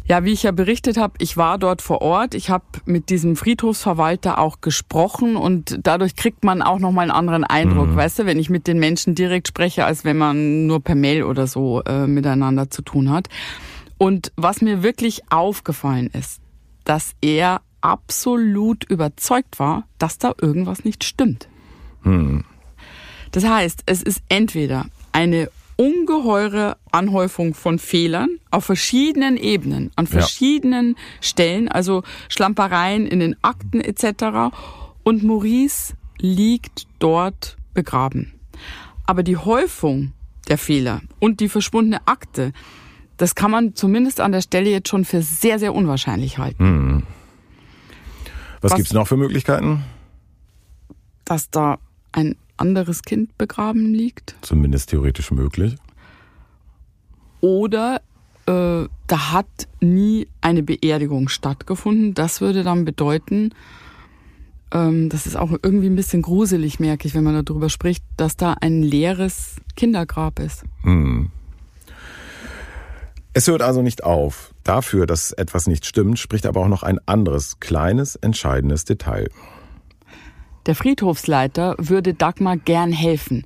Ja, 0.08 0.24
wie 0.24 0.34
ich 0.34 0.44
ja 0.44 0.52
berichtet 0.52 0.98
habe, 0.98 1.16
ich 1.18 1.36
war 1.36 1.58
dort 1.58 1.82
vor 1.82 2.02
Ort. 2.02 2.36
Ich 2.36 2.52
habe 2.52 2.64
mit 2.86 3.10
diesem 3.10 3.36
Friedhofsverwalter 3.36 4.38
auch 4.38 4.62
gesprochen 4.62 5.36
und 5.36 5.80
dadurch 5.82 6.16
kriegt 6.16 6.44
man 6.44 6.62
auch 6.62 6.78
noch 6.78 6.92
mal 6.92 7.02
einen 7.02 7.12
anderen 7.12 7.44
Eindruck, 7.44 7.90
mhm. 7.90 7.96
weißt 7.96 8.20
du, 8.20 8.26
wenn 8.28 8.38
ich 8.38 8.52
mit 8.52 8.68
den 8.68 8.78
Menschen 8.78 9.16
direkt 9.16 9.48
spreche, 9.48 9.84
als 9.84 10.04
wenn 10.04 10.18
man 10.18 10.68
nur 10.68 10.80
per 10.80 10.94
Mail 10.94 11.24
oder 11.24 11.48
so 11.48 11.82
äh, 11.84 12.06
miteinander 12.06 12.70
zu 12.70 12.84
tun 12.84 13.10
hat. 13.10 13.30
Und 13.98 14.32
was 14.36 14.62
mir 14.62 14.84
wirklich 14.84 15.24
aufgefallen 15.32 16.12
ist, 16.14 16.40
dass 16.84 17.16
er 17.22 17.62
absolut 17.82 18.84
überzeugt 18.84 19.58
war, 19.58 19.88
dass 19.98 20.20
da 20.20 20.34
irgendwas 20.40 20.84
nicht 20.84 21.04
stimmt. 21.04 21.48
Mhm. 22.04 22.44
Das 23.32 23.44
heißt, 23.44 23.84
es 23.88 24.04
ist 24.04 24.22
entweder 24.30 24.86
eine 25.12 25.50
ungeheure 25.78 26.78
Anhäufung 26.92 27.54
von 27.54 27.80
Fehlern 27.80 28.40
auf 28.52 28.66
verschiedenen 28.66 29.38
Ebenen, 29.38 29.92
an 29.96 30.08
verschiedenen 30.08 30.90
ja. 30.90 30.96
Stellen, 31.22 31.68
also 31.68 32.04
Schlampereien 32.30 33.08
in 33.08 33.20
den 33.20 33.36
Akten 33.44 33.82
etc. 33.82 34.56
Und 35.04 35.24
Maurice 35.24 35.94
liegt 36.20 36.88
dort 37.00 37.58
begraben. 37.74 38.34
Aber 39.06 39.24
die 39.24 39.38
Häufung 39.38 40.14
der 40.48 40.58
Fehler 40.58 41.02
und 41.20 41.40
die 41.40 41.50
verschwundene 41.50 42.08
Akte, 42.08 42.54
das 43.18 43.36
kann 43.36 43.52
man 43.52 43.76
zumindest 43.76 44.20
an 44.20 44.32
der 44.32 44.42
Stelle 44.42 44.70
jetzt 44.70 44.90
schon 44.90 45.06
für 45.06 45.22
sehr, 45.22 45.60
sehr 45.60 45.74
unwahrscheinlich 45.74 46.38
halten. 46.38 46.64
Hm. 46.64 47.04
Was, 48.62 48.72
Was 48.72 48.78
gibt's 48.78 48.94
noch 48.94 49.08
für 49.08 49.18
Möglichkeiten? 49.18 49.84
Dass 51.24 51.50
da 51.50 51.80
ein 52.16 52.36
anderes 52.58 53.04
Kind 53.04 53.38
begraben 53.38 53.94
liegt. 53.94 54.36
Zumindest 54.42 54.90
theoretisch 54.90 55.32
möglich. 55.32 55.76
Oder 57.42 58.02
äh, 58.46 58.88
da 59.08 59.32
hat 59.32 59.68
nie 59.82 60.28
eine 60.42 60.64
Beerdigung 60.64 61.28
stattgefunden. 61.28 62.14
Das 62.14 62.42
würde 62.42 62.64
dann 62.64 62.86
bedeuten, 62.86 63.54
ähm, 64.72 65.10
das 65.10 65.26
ist 65.26 65.36
auch 65.36 65.52
irgendwie 65.62 65.88
ein 65.88 65.96
bisschen 65.96 66.22
gruselig, 66.22 66.80
merke 66.80 67.08
ich, 67.08 67.14
wenn 67.14 67.24
man 67.24 67.44
darüber 67.44 67.70
spricht, 67.70 68.04
dass 68.18 68.38
da 68.38 68.56
ein 68.62 68.82
leeres 68.82 69.58
Kindergrab 69.76 70.40
ist. 70.40 70.64
Hm. 70.84 71.32
Es 73.34 73.48
hört 73.48 73.62
also 73.62 73.82
nicht 73.82 74.06
auf. 74.06 74.54
Dafür, 74.64 75.06
dass 75.06 75.34
etwas 75.34 75.68
nicht 75.68 75.86
stimmt, 75.86 76.18
spricht 76.18 76.46
aber 76.46 76.62
auch 76.62 76.70
noch 76.70 76.84
ein 76.84 77.00
anderes, 77.06 77.60
kleines, 77.60 78.16
entscheidendes 78.16 78.86
Detail. 78.86 79.30
Der 80.66 80.76
Friedhofsleiter 80.76 81.76
würde 81.78 82.14
Dagmar 82.14 82.58
gern 82.58 82.92
helfen. 82.92 83.46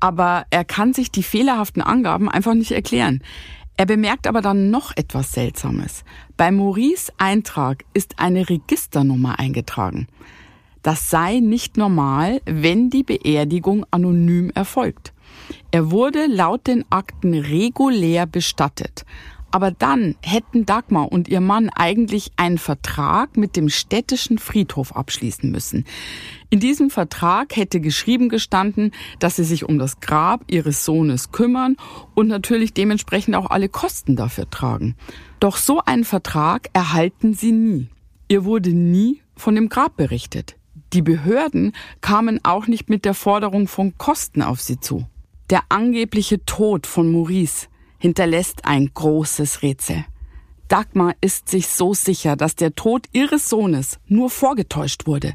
Aber 0.00 0.46
er 0.50 0.64
kann 0.64 0.94
sich 0.94 1.10
die 1.10 1.22
fehlerhaften 1.22 1.82
Angaben 1.82 2.28
einfach 2.30 2.54
nicht 2.54 2.72
erklären. 2.72 3.22
Er 3.76 3.86
bemerkt 3.86 4.26
aber 4.26 4.40
dann 4.40 4.70
noch 4.70 4.96
etwas 4.96 5.32
Seltsames. 5.32 6.04
Bei 6.36 6.50
Maurice 6.50 7.12
Eintrag 7.18 7.84
ist 7.94 8.18
eine 8.18 8.48
Registernummer 8.48 9.38
eingetragen. 9.38 10.06
Das 10.82 11.10
sei 11.10 11.40
nicht 11.40 11.76
normal, 11.76 12.40
wenn 12.46 12.88
die 12.88 13.02
Beerdigung 13.02 13.84
anonym 13.90 14.50
erfolgt. 14.54 15.12
Er 15.70 15.90
wurde 15.90 16.26
laut 16.26 16.66
den 16.66 16.84
Akten 16.90 17.34
regulär 17.34 18.26
bestattet. 18.26 19.04
Aber 19.50 19.70
dann 19.70 20.16
hätten 20.22 20.66
Dagmar 20.66 21.10
und 21.10 21.28
ihr 21.28 21.40
Mann 21.40 21.70
eigentlich 21.70 22.30
einen 22.36 22.58
Vertrag 22.58 23.36
mit 23.36 23.56
dem 23.56 23.68
städtischen 23.68 24.38
Friedhof 24.38 24.94
abschließen 24.94 25.50
müssen. 25.50 25.84
In 26.50 26.60
diesem 26.60 26.90
Vertrag 26.90 27.56
hätte 27.56 27.80
geschrieben 27.80 28.28
gestanden, 28.28 28.92
dass 29.18 29.36
sie 29.36 29.44
sich 29.44 29.68
um 29.68 29.78
das 29.78 30.00
Grab 30.00 30.44
ihres 30.48 30.84
Sohnes 30.84 31.32
kümmern 31.32 31.76
und 32.14 32.28
natürlich 32.28 32.74
dementsprechend 32.74 33.34
auch 33.34 33.50
alle 33.50 33.68
Kosten 33.68 34.16
dafür 34.16 34.48
tragen. 34.50 34.96
Doch 35.40 35.56
so 35.56 35.80
einen 35.84 36.04
Vertrag 36.04 36.68
erhalten 36.72 37.34
sie 37.34 37.52
nie. 37.52 37.88
Ihr 38.28 38.44
wurde 38.44 38.70
nie 38.70 39.22
von 39.36 39.54
dem 39.54 39.68
Grab 39.68 39.96
berichtet. 39.96 40.56
Die 40.92 41.02
Behörden 41.02 41.72
kamen 42.00 42.40
auch 42.42 42.66
nicht 42.66 42.90
mit 42.90 43.04
der 43.04 43.14
Forderung 43.14 43.68
von 43.68 43.96
Kosten 43.96 44.42
auf 44.42 44.60
sie 44.60 44.80
zu. 44.80 45.06
Der 45.48 45.62
angebliche 45.68 46.44
Tod 46.44 46.86
von 46.86 47.10
Maurice 47.10 47.68
hinterlässt 48.00 48.64
ein 48.64 48.90
großes 48.92 49.62
Rätsel. 49.62 50.04
Dagmar 50.66 51.14
ist 51.20 51.48
sich 51.48 51.68
so 51.68 51.94
sicher, 51.94 52.34
dass 52.36 52.56
der 52.56 52.74
Tod 52.74 53.06
ihres 53.12 53.48
Sohnes 53.48 54.00
nur 54.06 54.30
vorgetäuscht 54.30 55.06
wurde. 55.06 55.34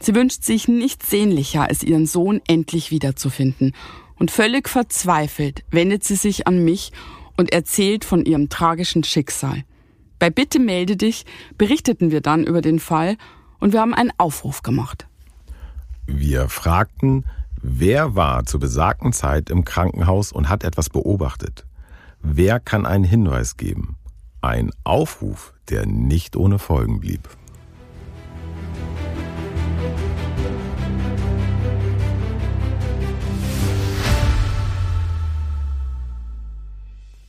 Sie 0.00 0.14
wünscht 0.14 0.44
sich 0.44 0.68
nichts 0.68 1.10
sehnlicher, 1.10 1.62
als 1.68 1.82
ihren 1.82 2.06
Sohn 2.06 2.40
endlich 2.46 2.90
wiederzufinden. 2.90 3.74
Und 4.16 4.30
völlig 4.30 4.68
verzweifelt 4.68 5.64
wendet 5.70 6.04
sie 6.04 6.16
sich 6.16 6.46
an 6.46 6.64
mich 6.64 6.92
und 7.36 7.52
erzählt 7.52 8.04
von 8.04 8.24
ihrem 8.24 8.48
tragischen 8.48 9.04
Schicksal. 9.04 9.64
Bei 10.18 10.30
Bitte 10.30 10.58
melde 10.58 10.96
dich 10.96 11.26
berichteten 11.56 12.10
wir 12.10 12.20
dann 12.20 12.44
über 12.44 12.60
den 12.60 12.80
Fall 12.80 13.16
und 13.60 13.72
wir 13.72 13.80
haben 13.80 13.94
einen 13.94 14.12
Aufruf 14.16 14.62
gemacht. 14.62 15.06
Wir 16.06 16.48
fragten, 16.48 17.24
wer 17.60 18.14
war 18.14 18.46
zur 18.46 18.60
besagten 18.60 19.12
Zeit 19.12 19.50
im 19.50 19.64
Krankenhaus 19.64 20.32
und 20.32 20.48
hat 20.48 20.64
etwas 20.64 20.88
beobachtet. 20.88 21.67
Wer 22.20 22.60
kann 22.60 22.86
einen 22.86 23.04
Hinweis 23.04 23.56
geben? 23.56 23.96
Ein 24.40 24.70
Aufruf, 24.84 25.54
der 25.68 25.86
nicht 25.86 26.36
ohne 26.36 26.58
Folgen 26.58 27.00
blieb. 27.00 27.28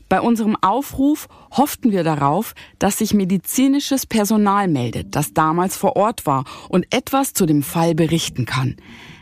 Bei 0.09 0.21
unserem 0.21 0.55
Aufruf 0.55 1.27
hofften 1.51 1.91
wir 1.91 2.03
darauf, 2.03 2.55
dass 2.79 2.97
sich 2.97 3.13
medizinisches 3.13 4.07
Personal 4.07 4.67
meldet, 4.67 5.15
das 5.15 5.33
damals 5.33 5.77
vor 5.77 5.95
Ort 5.95 6.25
war 6.25 6.45
und 6.67 6.87
etwas 6.91 7.33
zu 7.33 7.45
dem 7.45 7.61
Fall 7.61 7.93
berichten 7.93 8.45
kann. 8.45 8.75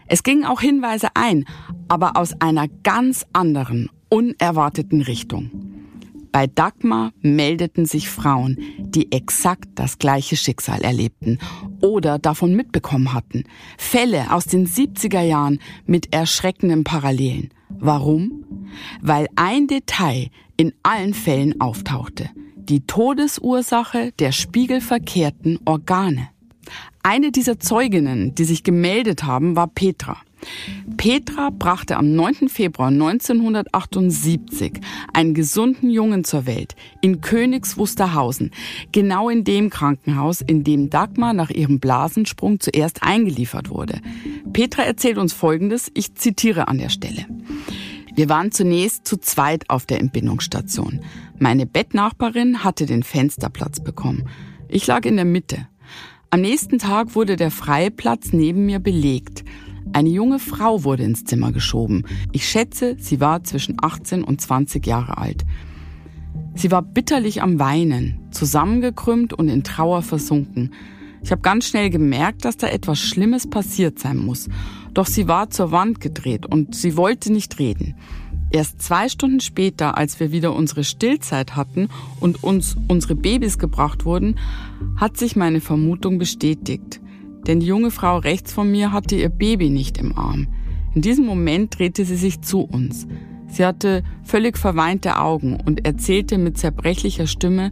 Es 0.08 0.24
gingen 0.24 0.46
auch 0.46 0.62
Hinweise 0.62 1.10
ein, 1.14 1.44
aber 1.90 2.16
aus 2.16 2.40
einer 2.40 2.70
ganz 2.84 3.26
anderen 3.34 3.90
unerwarteten 4.10 5.02
Richtung. 5.02 5.52
Bei 6.32 6.46
Dagmar 6.46 7.14
meldeten 7.22 7.86
sich 7.86 8.10
Frauen, 8.10 8.58
die 8.78 9.12
exakt 9.12 9.70
das 9.76 9.98
gleiche 9.98 10.36
Schicksal 10.36 10.82
erlebten 10.82 11.40
oder 11.82 12.20
davon 12.20 12.56
mitbekommen 12.56 13.14
hatten. 13.14 13.46
Fälle 13.78 14.32
aus 14.32 14.46
den 14.46 14.68
70er 14.68 15.22
Jahren 15.22 15.60
mit 15.86 16.14
erschreckenden 16.14 16.84
Parallelen. 16.84 17.50
Warum? 17.70 18.46
Weil 19.02 19.28
ein 19.36 19.68
Detail 19.68 20.30
in 20.58 20.74
allen 20.84 21.14
Fällen 21.14 21.60
auftauchte. 21.60 22.30
Die 22.56 22.82
Todesursache 22.82 24.12
der 24.20 24.32
spiegelverkehrten 24.32 25.60
Organe. 25.66 26.30
Eine 27.02 27.32
dieser 27.32 27.60
Zeuginnen, 27.60 28.36
die 28.36 28.44
sich 28.44 28.64
gemeldet 28.64 29.24
haben, 29.24 29.56
war 29.56 29.68
Petra. 29.68 30.18
Petra 30.98 31.50
brachte 31.50 31.98
am 31.98 32.14
9. 32.14 32.50
Februar 32.50 32.90
1978 32.90 34.74
einen 35.14 35.34
gesunden 35.34 35.90
Jungen 35.90 36.24
zur 36.24 36.46
Welt 36.46 36.76
in 37.02 37.22
Königs 37.22 37.78
Wusterhausen, 37.78 38.52
genau 38.92 39.30
in 39.30 39.44
dem 39.44 39.70
Krankenhaus, 39.70 40.42
in 40.42 40.64
dem 40.64 40.90
Dagmar 40.90 41.34
nach 41.34 41.50
ihrem 41.50 41.80
Blasensprung 41.80 42.60
zuerst 42.60 43.04
eingeliefert 43.04 43.70
wurde. 43.70 44.02
Petra 44.54 44.84
erzählt 44.84 45.18
uns 45.18 45.34
Folgendes, 45.34 45.92
ich 45.94 46.16
zitiere 46.16 46.68
an 46.68 46.78
der 46.78 46.90
Stelle. 46.90 47.26
Wir 48.16 48.30
waren 48.30 48.52
zunächst 48.52 49.06
zu 49.06 49.18
zweit 49.18 49.70
auf 49.70 49.86
der 49.86 50.00
Entbindungsstation. 50.00 51.02
Meine 51.38 51.68
Bettnachbarin 51.68 52.64
hatte 52.64 52.88
den 52.88 53.04
Fensterplatz 53.04 53.80
bekommen. 53.80 54.28
Ich 54.70 54.88
lag 54.88 55.06
in 55.06 55.18
der 55.18 55.26
Mitte. 55.26 55.68
Am 56.32 56.42
nächsten 56.42 56.80
Tag 56.80 57.16
wurde 57.16 57.36
der 57.36 57.52
freie 57.52 57.92
Platz 57.92 58.34
neben 58.34 58.66
mir 58.66 58.80
belegt. 58.80 59.46
Eine 59.94 60.10
junge 60.10 60.40
Frau 60.40 60.84
wurde 60.84 61.04
ins 61.04 61.24
Zimmer 61.24 61.52
geschoben. 61.52 62.06
Ich 62.32 62.48
schätze, 62.48 62.96
sie 63.00 63.20
war 63.20 63.44
zwischen 63.44 63.78
18 63.82 64.24
und 64.24 64.42
20 64.42 64.86
Jahre 64.86 65.18
alt. 65.18 65.46
Sie 66.56 66.72
war 66.72 66.82
bitterlich 66.82 67.42
am 67.42 67.60
Weinen, 67.60 68.20
zusammengekrümmt 68.32 69.34
und 69.34 69.48
in 69.48 69.64
Trauer 69.64 70.02
versunken. 70.02 70.74
Ich 71.24 71.32
habe 71.32 71.42
ganz 71.42 71.68
schnell 71.68 71.90
gemerkt, 71.90 72.46
dass 72.46 72.58
da 72.58 72.68
etwas 72.68 73.00
Schlimmes 73.00 73.48
passiert 73.48 74.00
sein 74.00 74.18
muss. 74.18 74.50
Doch 74.94 75.08
sie 75.08 75.28
war 75.28 75.50
zur 75.50 75.72
Wand 75.72 76.00
gedreht 76.00 76.46
und 76.46 76.76
sie 76.76 76.96
wollte 76.98 77.32
nicht 77.32 77.60
reden. 77.60 77.96
Erst 78.50 78.82
zwei 78.82 79.10
Stunden 79.10 79.42
später, 79.42 79.98
als 79.98 80.20
wir 80.20 80.32
wieder 80.32 80.56
unsere 80.56 80.84
Stillzeit 80.84 81.56
hatten 81.56 81.90
und 82.20 82.44
uns 82.44 82.78
unsere 82.88 83.16
Babys 83.16 83.60
gebracht 83.60 84.06
wurden, 84.06 84.40
hat 84.96 85.18
sich 85.18 85.36
meine 85.36 85.60
Vermutung 85.60 86.18
bestätigt 86.18 87.02
denn 87.48 87.62
die 87.62 87.66
junge 87.66 87.92
Frau 87.92 88.18
rechts 88.18 88.54
von 88.54 88.70
mir 88.70 88.92
hatte 88.92 89.16
ihr 89.16 89.30
Baby 89.30 89.70
nicht 89.70 89.98
im 89.98 90.18
Arm. 90.18 90.48
In 90.94 91.02
diesem 91.02 91.26
Moment 91.26 91.78
drehte 91.78 92.06
sie 92.06 92.16
sich 92.16 92.42
zu 92.42 92.62
uns. 92.62 93.08
Sie 93.48 93.66
hatte 93.66 94.04
völlig 94.24 94.58
verweinte 94.58 95.18
Augen 95.20 95.58
und 95.66 95.86
erzählte 95.86 96.38
mit 96.38 96.58
zerbrechlicher 96.58 97.28
Stimme, 97.28 97.72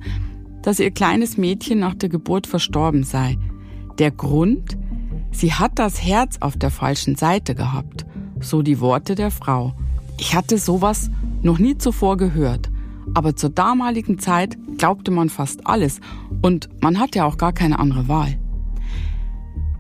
dass 0.61 0.79
ihr 0.79 0.91
kleines 0.91 1.37
Mädchen 1.37 1.79
nach 1.79 1.95
der 1.95 2.09
Geburt 2.09 2.47
verstorben 2.47 3.03
sei. 3.03 3.37
Der 3.99 4.11
Grund? 4.11 4.77
Sie 5.31 5.53
hat 5.53 5.77
das 5.79 6.01
Herz 6.01 6.37
auf 6.39 6.55
der 6.55 6.71
falschen 6.71 7.15
Seite 7.15 7.55
gehabt, 7.55 8.05
so 8.39 8.61
die 8.61 8.79
Worte 8.79 9.15
der 9.15 9.31
Frau. 9.31 9.73
Ich 10.17 10.33
hatte 10.33 10.57
sowas 10.57 11.11
noch 11.41 11.59
nie 11.59 11.77
zuvor 11.77 12.15
gehört, 12.15 12.71
aber 13.13 13.35
zur 13.35 13.49
damaligen 13.49 14.17
Zeit 14.17 14.57
glaubte 14.77 15.11
man 15.11 15.29
fast 15.29 15.67
alles 15.67 15.99
und 16.41 16.69
man 16.81 16.99
hatte 16.99 17.25
auch 17.25 17.37
gar 17.37 17.51
keine 17.51 17.79
andere 17.79 18.07
Wahl. 18.07 18.39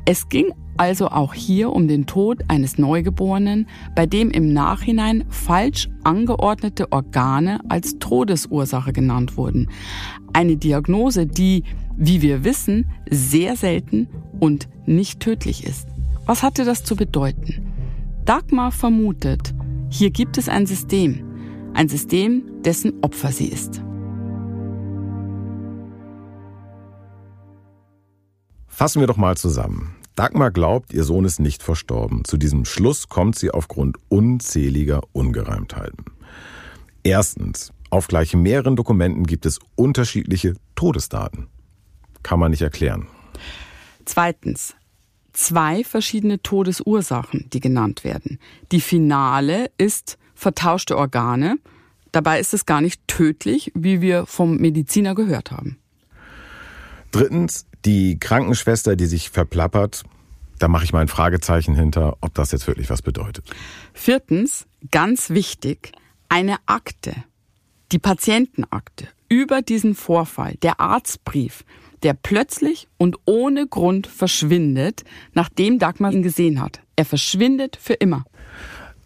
Es 0.05 0.29
ging 0.29 0.53
also 0.77 1.07
auch 1.07 1.33
hier 1.33 1.71
um 1.71 1.87
den 1.87 2.05
Tod 2.05 2.43
eines 2.47 2.77
Neugeborenen, 2.77 3.67
bei 3.95 4.05
dem 4.05 4.29
im 4.29 4.53
Nachhinein 4.53 5.23
falsch 5.29 5.89
angeordnete 6.03 6.91
Organe 6.91 7.59
als 7.69 7.97
Todesursache 7.97 8.93
genannt 8.93 9.37
wurden. 9.37 9.69
Eine 10.33 10.57
Diagnose, 10.57 11.25
die, 11.25 11.63
wie 11.97 12.21
wir 12.21 12.43
wissen, 12.43 12.89
sehr 13.09 13.55
selten 13.55 14.07
und 14.39 14.67
nicht 14.85 15.21
tödlich 15.21 15.65
ist. 15.65 15.87
Was 16.25 16.43
hatte 16.43 16.65
das 16.65 16.83
zu 16.83 16.95
bedeuten? 16.95 17.71
Dagmar 18.25 18.71
vermutet, 18.71 19.53
hier 19.89 20.11
gibt 20.11 20.37
es 20.37 20.49
ein 20.49 20.65
System, 20.65 21.23
ein 21.73 21.87
System, 21.89 22.43
dessen 22.63 22.93
Opfer 23.01 23.31
sie 23.31 23.47
ist. 23.47 23.81
Fassen 28.75 28.99
wir 28.99 29.07
doch 29.07 29.15
mal 29.15 29.37
zusammen. 29.37 29.95
Dagmar 30.15 30.51
glaubt, 30.51 30.91
ihr 30.91 31.05
Sohn 31.05 31.23
ist 31.23 31.39
nicht 31.39 31.63
verstorben. 31.63 32.25
Zu 32.25 32.35
diesem 32.35 32.65
Schluss 32.65 33.07
kommt 33.07 33.39
sie 33.39 33.49
aufgrund 33.49 33.95
unzähliger 34.09 34.99
Ungereimtheiten. 35.13 36.03
Erstens, 37.01 37.71
auf 37.89 38.09
gleich 38.09 38.33
mehreren 38.33 38.75
Dokumenten 38.75 39.25
gibt 39.25 39.45
es 39.45 39.59
unterschiedliche 39.75 40.55
Todesdaten. 40.75 41.47
Kann 42.21 42.37
man 42.37 42.51
nicht 42.51 42.63
erklären. 42.63 43.07
Zweitens, 44.03 44.75
zwei 45.31 45.85
verschiedene 45.85 46.41
Todesursachen, 46.41 47.49
die 47.53 47.61
genannt 47.61 48.03
werden. 48.03 48.39
Die 48.73 48.81
finale 48.81 49.71
ist 49.77 50.17
vertauschte 50.33 50.97
Organe. 50.97 51.59
Dabei 52.11 52.41
ist 52.41 52.53
es 52.53 52.65
gar 52.65 52.81
nicht 52.81 53.07
tödlich, 53.07 53.71
wie 53.73 54.01
wir 54.01 54.25
vom 54.25 54.57
Mediziner 54.57 55.15
gehört 55.15 55.51
haben. 55.51 55.77
Drittens, 57.11 57.65
die 57.85 58.19
Krankenschwester, 58.19 58.95
die 58.95 59.05
sich 59.05 59.29
verplappert, 59.29 60.03
da 60.59 60.67
mache 60.67 60.85
ich 60.85 60.93
mal 60.93 61.01
ein 61.01 61.07
Fragezeichen 61.07 61.75
hinter, 61.75 62.17
ob 62.21 62.33
das 62.33 62.51
jetzt 62.51 62.67
wirklich 62.67 62.89
was 62.89 63.01
bedeutet. 63.01 63.49
Viertens, 63.93 64.65
ganz 64.91 65.29
wichtig, 65.29 65.91
eine 66.29 66.57
Akte, 66.65 67.13
die 67.91 67.99
Patientenakte 67.99 69.07
über 69.29 69.61
diesen 69.61 69.95
Vorfall, 69.95 70.55
der 70.61 70.79
Arztbrief, 70.79 71.65
der 72.03 72.13
plötzlich 72.13 72.87
und 72.97 73.17
ohne 73.25 73.67
Grund 73.67 74.07
verschwindet, 74.07 75.03
nachdem 75.33 75.79
Dagmar 75.79 76.11
ihn 76.11 76.23
gesehen 76.23 76.61
hat. 76.61 76.81
Er 76.95 77.05
verschwindet 77.05 77.77
für 77.81 77.93
immer. 77.93 78.25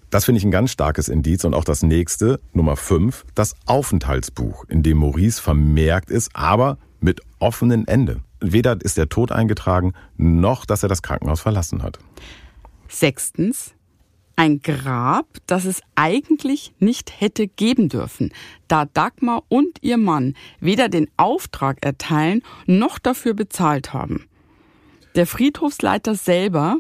Das 0.09 0.25
finde 0.25 0.39
ich 0.39 0.45
ein 0.45 0.51
ganz 0.51 0.71
starkes 0.71 1.07
Indiz. 1.07 1.43
Und 1.45 1.53
auch 1.53 1.63
das 1.63 1.84
nächste, 1.84 2.39
Nummer 2.51 2.75
fünf, 2.75 3.25
das 3.36 3.55
Aufenthaltsbuch, 3.65 4.65
in 4.67 4.84
dem 4.84 4.97
Maurice 4.97 5.41
vermerkt 5.41 6.09
ist, 6.09 6.32
aber 6.34 6.77
mit 6.99 7.21
offenem 7.39 7.86
Ende. 7.86 8.21
Weder 8.41 8.77
ist 8.81 8.97
der 8.97 9.09
Tod 9.09 9.31
eingetragen, 9.31 9.93
noch 10.17 10.65
dass 10.65 10.83
er 10.83 10.89
das 10.89 11.01
Krankenhaus 11.01 11.41
verlassen 11.41 11.83
hat. 11.83 11.99
Sechstens, 12.87 13.73
ein 14.35 14.61
Grab, 14.61 15.27
das 15.47 15.65
es 15.65 15.81
eigentlich 15.95 16.73
nicht 16.79 17.19
hätte 17.19 17.47
geben 17.47 17.89
dürfen, 17.89 18.31
da 18.69 18.85
Dagmar 18.85 19.43
und 19.49 19.79
ihr 19.81 19.97
Mann 19.97 20.35
weder 20.61 20.87
den 20.87 21.09
Auftrag 21.17 21.85
erteilen 21.85 22.41
noch 22.65 22.99
dafür 22.99 23.33
bezahlt 23.33 23.93
haben. 23.93 24.25
Der 25.15 25.27
Friedhofsleiter 25.27 26.15
selber 26.15 26.77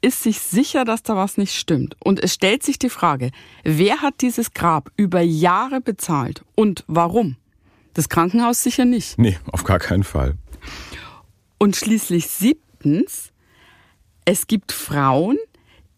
ist 0.00 0.22
sich 0.22 0.38
sicher, 0.38 0.84
dass 0.84 1.02
da 1.02 1.16
was 1.16 1.38
nicht 1.38 1.54
stimmt. 1.54 1.96
Und 1.98 2.22
es 2.22 2.34
stellt 2.34 2.62
sich 2.62 2.78
die 2.78 2.90
Frage, 2.90 3.30
wer 3.64 4.02
hat 4.02 4.20
dieses 4.20 4.52
Grab 4.52 4.90
über 4.96 5.20
Jahre 5.20 5.80
bezahlt 5.80 6.44
und 6.54 6.84
warum? 6.86 7.36
Das 7.94 8.08
Krankenhaus 8.08 8.62
sicher 8.62 8.84
nicht. 8.84 9.18
Nee, 9.18 9.38
auf 9.50 9.64
gar 9.64 9.78
keinen 9.78 10.04
Fall. 10.04 10.36
Und 11.58 11.76
schließlich 11.76 12.28
siebtens, 12.28 13.32
es 14.24 14.46
gibt 14.46 14.72
Frauen, 14.72 15.38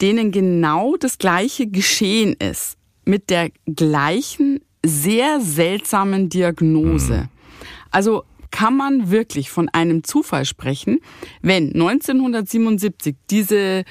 denen 0.00 0.32
genau 0.32 0.96
das 0.96 1.18
gleiche 1.18 1.66
geschehen 1.66 2.34
ist, 2.34 2.76
mit 3.04 3.28
der 3.30 3.50
gleichen 3.66 4.61
sehr 4.84 5.40
seltsamen 5.40 6.28
Diagnose. 6.28 7.14
Mhm. 7.14 7.28
Also 7.90 8.24
kann 8.50 8.76
man 8.76 9.11
wirklich 9.11 9.50
von 9.50 9.68
einem 9.68 10.02
Zufall 10.04 10.44
sprechen, 10.44 11.00
wenn 11.42 11.72
1977 11.72 13.16
diese 13.30 13.84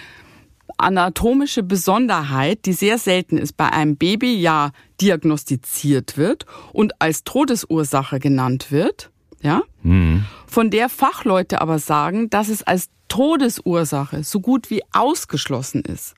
anatomische 0.77 1.63
Besonderheit, 1.63 2.65
die 2.65 2.73
sehr 2.73 2.97
selten 2.97 3.37
ist, 3.37 3.57
bei 3.57 3.69
einem 3.71 3.97
Baby 3.97 4.35
ja 4.35 4.71
diagnostiziert 5.01 6.17
wird 6.17 6.45
und 6.73 7.01
als 7.01 7.23
Todesursache 7.23 8.19
genannt 8.19 8.71
wird, 8.71 9.11
ja, 9.41 9.61
mhm. 9.83 10.25
von 10.47 10.69
der 10.69 10.89
Fachleute 10.89 11.61
aber 11.61 11.79
sagen, 11.79 12.29
dass 12.29 12.49
es 12.49 12.63
als 12.63 12.89
Todesursache 13.07 14.23
so 14.23 14.39
gut 14.39 14.69
wie 14.69 14.83
ausgeschlossen 14.93 15.81
ist. 15.81 16.15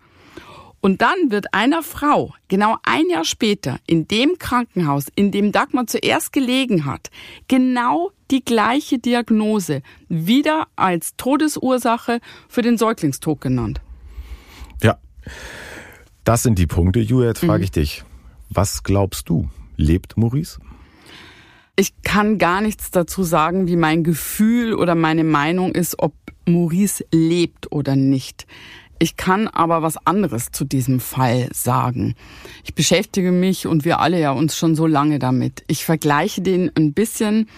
Und 0.81 1.01
dann 1.03 1.29
wird 1.29 1.53
einer 1.53 1.83
Frau 1.83 2.33
genau 2.47 2.77
ein 2.83 3.07
Jahr 3.09 3.23
später 3.23 3.79
in 3.85 4.07
dem 4.07 4.39
Krankenhaus, 4.39 5.05
in 5.15 5.31
dem 5.31 5.51
Dagmar 5.51 5.85
zuerst 5.85 6.33
gelegen 6.33 6.85
hat, 6.85 7.11
genau 7.47 8.11
die 8.31 8.43
gleiche 8.43 8.97
Diagnose 8.97 9.83
wieder 10.09 10.67
als 10.75 11.15
Todesursache 11.17 12.19
für 12.49 12.63
den 12.63 12.79
Säuglingstod 12.79 13.41
genannt. 13.41 13.79
Ja, 14.81 14.97
das 16.23 16.41
sind 16.41 16.57
die 16.57 16.67
Punkte. 16.67 16.99
Julia, 16.99 17.27
jetzt 17.27 17.41
frage 17.41 17.59
mhm. 17.59 17.63
ich 17.63 17.71
dich, 17.71 18.03
was 18.49 18.81
glaubst 18.81 19.29
du? 19.29 19.49
Lebt 19.77 20.17
Maurice? 20.17 20.59
Ich 21.81 22.03
kann 22.03 22.37
gar 22.37 22.61
nichts 22.61 22.91
dazu 22.91 23.23
sagen, 23.23 23.65
wie 23.65 23.75
mein 23.75 24.03
Gefühl 24.03 24.75
oder 24.75 24.93
meine 24.93 25.23
Meinung 25.23 25.73
ist, 25.73 25.97
ob 25.97 26.13
Maurice 26.45 27.03
lebt 27.11 27.71
oder 27.71 27.95
nicht. 27.95 28.45
Ich 28.99 29.17
kann 29.17 29.47
aber 29.47 29.81
was 29.81 29.97
anderes 30.05 30.51
zu 30.51 30.63
diesem 30.63 30.99
Fall 30.99 31.49
sagen. 31.51 32.13
Ich 32.63 32.75
beschäftige 32.75 33.31
mich 33.31 33.65
und 33.65 33.83
wir 33.83 33.99
alle 33.99 34.19
ja 34.19 34.29
uns 34.29 34.55
schon 34.55 34.75
so 34.75 34.85
lange 34.85 35.17
damit. 35.17 35.63
Ich 35.65 35.83
vergleiche 35.83 36.43
den 36.43 36.69
ein 36.77 36.93
bisschen, 36.93 37.49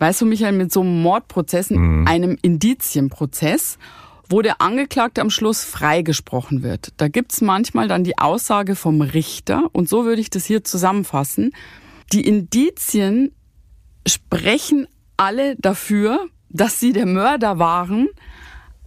weißt 0.00 0.22
du, 0.22 0.26
Michael, 0.26 0.50
mit 0.50 0.72
so 0.72 0.80
einem 0.80 1.00
Mordprozess, 1.00 1.70
mhm. 1.70 2.04
einem 2.04 2.36
Indizienprozess 2.42 3.78
wo 4.28 4.42
der 4.42 4.60
Angeklagte 4.60 5.20
am 5.20 5.30
Schluss 5.30 5.62
freigesprochen 5.62 6.64
wird. 6.64 6.88
Da 6.96 7.06
gibt's 7.06 7.42
manchmal 7.42 7.86
dann 7.86 8.02
die 8.02 8.18
Aussage 8.18 8.74
vom 8.74 9.00
Richter, 9.00 9.70
und 9.70 9.88
so 9.88 10.04
würde 10.04 10.20
ich 10.20 10.30
das 10.30 10.44
hier 10.44 10.64
zusammenfassen. 10.64 11.52
Die 12.12 12.26
Indizien 12.26 13.32
sprechen 14.06 14.86
alle 15.16 15.56
dafür, 15.56 16.26
dass 16.48 16.80
sie 16.80 16.92
der 16.92 17.06
Mörder 17.06 17.58
waren, 17.58 18.08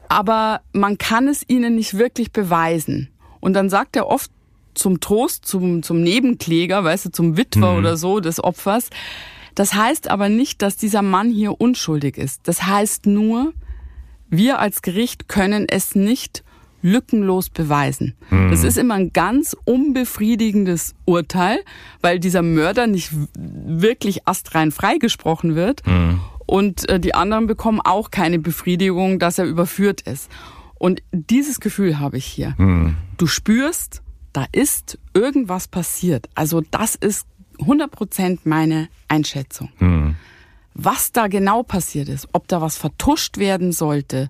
aber 0.07 0.61
man 0.73 0.97
kann 0.97 1.27
es 1.27 1.43
ihnen 1.47 1.75
nicht 1.75 1.97
wirklich 1.97 2.31
beweisen. 2.31 3.09
Und 3.39 3.53
dann 3.53 3.69
sagt 3.69 3.95
er 3.95 4.07
oft 4.07 4.31
zum 4.73 4.99
Trost, 4.99 5.45
zum, 5.45 5.83
zum 5.83 6.01
Nebenkläger, 6.01 6.83
weißt 6.83 7.05
du, 7.05 7.11
zum 7.11 7.37
Witwer 7.37 7.73
mhm. 7.73 7.77
oder 7.77 7.97
so 7.97 8.19
des 8.19 8.43
Opfers, 8.43 8.89
das 9.55 9.73
heißt 9.73 10.09
aber 10.09 10.29
nicht, 10.29 10.61
dass 10.61 10.77
dieser 10.77 11.01
Mann 11.01 11.31
hier 11.31 11.59
unschuldig 11.59 12.17
ist. 12.17 12.47
Das 12.47 12.63
heißt 12.63 13.07
nur, 13.07 13.53
wir 14.29 14.59
als 14.59 14.81
Gericht 14.81 15.27
können 15.27 15.67
es 15.67 15.95
nicht 15.95 16.43
lückenlos 16.81 17.49
beweisen. 17.49 18.15
Mhm. 18.29 18.51
Das 18.51 18.63
ist 18.63 18.77
immer 18.77 18.95
ein 18.95 19.13
ganz 19.13 19.55
unbefriedigendes 19.65 20.95
Urteil, 21.05 21.59
weil 22.01 22.19
dieser 22.19 22.41
Mörder 22.41 22.87
nicht 22.87 23.11
wirklich 23.35 24.27
astrein 24.27 24.71
freigesprochen 24.71 25.55
wird 25.55 25.85
mhm. 25.85 26.21
und 26.45 26.87
äh, 26.89 26.99
die 26.99 27.13
anderen 27.13 27.47
bekommen 27.47 27.81
auch 27.81 28.11
keine 28.11 28.39
Befriedigung, 28.39 29.19
dass 29.19 29.39
er 29.39 29.45
überführt 29.45 30.01
ist. 30.01 30.29
Und 30.79 31.03
dieses 31.11 31.59
Gefühl 31.59 31.99
habe 31.99 32.17
ich 32.17 32.25
hier. 32.25 32.55
Mhm. 32.57 32.95
Du 33.17 33.27
spürst, 33.27 34.01
da 34.31 34.45
ist 34.51 34.97
irgendwas 35.13 35.67
passiert. 35.67 36.29
Also 36.35 36.61
das 36.71 36.95
ist 36.95 37.27
100 37.59 37.91
Prozent 37.91 38.45
meine 38.45 38.87
Einschätzung. 39.09 39.69
Mhm. 39.79 40.15
Was 40.73 41.11
da 41.11 41.27
genau 41.27 41.63
passiert 41.63 42.07
ist, 42.07 42.29
ob 42.31 42.47
da 42.47 42.61
was 42.61 42.77
vertuscht 42.77 43.37
werden 43.37 43.73
sollte, 43.73 44.29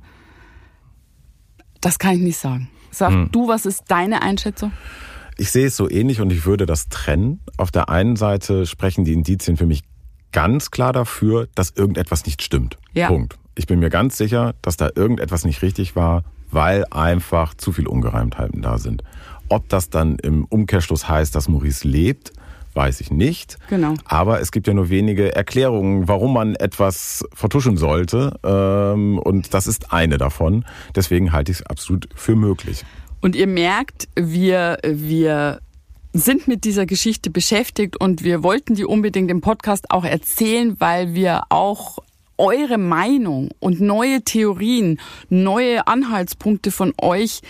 das 1.82 2.00
kann 2.00 2.16
ich 2.16 2.22
nicht 2.22 2.38
sagen. 2.38 2.70
Sag 2.92 3.12
hm. 3.12 3.30
du, 3.32 3.48
was 3.48 3.66
ist 3.66 3.84
deine 3.88 4.22
Einschätzung? 4.22 4.72
Ich 5.38 5.52
sehe 5.52 5.68
es 5.68 5.78
so 5.78 5.90
ähnlich 5.90 6.20
und 6.20 6.32
ich 6.32 6.46
würde 6.46 6.66
das 6.66 6.90
trennen. 6.90 7.40
Auf 7.58 7.72
der 7.72 7.90
einen 7.90 8.16
Seite 8.16 8.66
sprechen 8.66 9.06
die 9.06 9.14
Indizien 9.14 9.56
für 9.56 9.66
mich 9.66 9.84
ganz 10.32 10.72
klar 10.72 10.94
dafür, 10.94 11.48
dass 11.56 11.72
irgendetwas 11.72 12.26
nicht 12.26 12.42
stimmt. 12.42 12.78
Ja. 12.94 13.08
Punkt. 13.08 13.38
Ich 13.56 13.68
bin 13.68 13.80
mir 13.80 13.90
ganz 13.90 14.18
sicher, 14.18 14.54
dass 14.62 14.78
da 14.78 14.90
irgendetwas 14.96 15.46
nicht 15.46 15.62
richtig 15.62 15.96
war, 15.96 16.24
weil 16.52 16.86
einfach 16.92 17.54
zu 17.54 17.72
viel 17.72 17.88
Ungereimtheiten 17.88 18.62
da 18.62 18.78
sind. 18.78 19.04
Ob 19.50 19.68
das 19.70 19.90
dann 19.90 20.18
im 20.20 20.46
Umkehrschluss 20.46 21.08
heißt, 21.10 21.34
dass 21.36 21.50
Maurice 21.50 21.88
lebt, 21.88 22.34
weiß 22.80 23.02
ich 23.02 23.12
nicht. 23.12 23.58
Genau. 23.70 23.96
Aber 24.06 24.40
es 24.40 24.54
gibt 24.54 24.66
ja 24.66 24.74
nur 24.74 24.90
wenige 24.90 25.36
Erklärungen, 25.36 26.08
warum 26.08 26.34
man 26.34 26.56
etwas 26.56 27.26
vertuschen 27.34 27.76
sollte. 27.76 28.40
Ähm, 28.42 29.20
und 29.20 29.54
das 29.54 29.68
ist 29.68 29.92
eine 29.92 30.18
davon. 30.18 30.64
Deswegen 30.96 31.34
halte 31.34 31.52
ich 31.52 31.60
es 31.60 31.66
absolut 31.66 32.08
für 32.16 32.38
möglich. 32.38 32.86
Und 33.20 33.36
ihr 33.36 33.48
merkt, 33.48 34.08
wir, 34.16 34.78
wir 34.82 35.60
sind 36.14 36.48
mit 36.48 36.64
dieser 36.64 36.86
Geschichte 36.86 37.30
beschäftigt 37.30 38.00
und 38.00 38.24
wir 38.24 38.44
wollten 38.44 38.76
die 38.76 38.86
unbedingt 38.86 39.30
im 39.30 39.42
Podcast 39.42 39.92
auch 39.92 40.06
erzählen, 40.06 40.78
weil 40.80 41.14
wir 41.14 41.44
auch 41.50 42.00
eure 42.38 42.78
Meinung 42.78 43.50
und 43.60 43.82
neue 43.82 44.22
Theorien, 44.22 45.02
neue 45.28 45.86
Anhaltspunkte 45.86 46.72
von 46.72 46.94
euch 47.02 47.42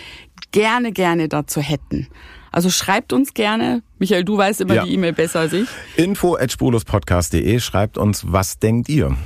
gerne, 0.50 0.90
gerne 0.90 1.28
dazu 1.28 1.60
hätten. 1.60 2.08
Also 2.52 2.70
schreibt 2.70 3.12
uns 3.12 3.34
gerne. 3.34 3.82
Michael, 3.98 4.24
du 4.24 4.36
weißt 4.36 4.60
immer 4.62 4.74
Ja. 4.74 4.84
die 4.84 4.94
E-Mail 4.94 5.12
besser 5.12 5.40
als 5.40 5.52
ich. 5.52 5.68
Info 5.96 6.34
at 6.36 6.50
spurlospodcast.de 6.52 7.60
schreibt 7.60 7.96
uns, 7.98 8.24
was 8.32 8.58
denkt 8.58 8.88
ihr? 8.88 9.16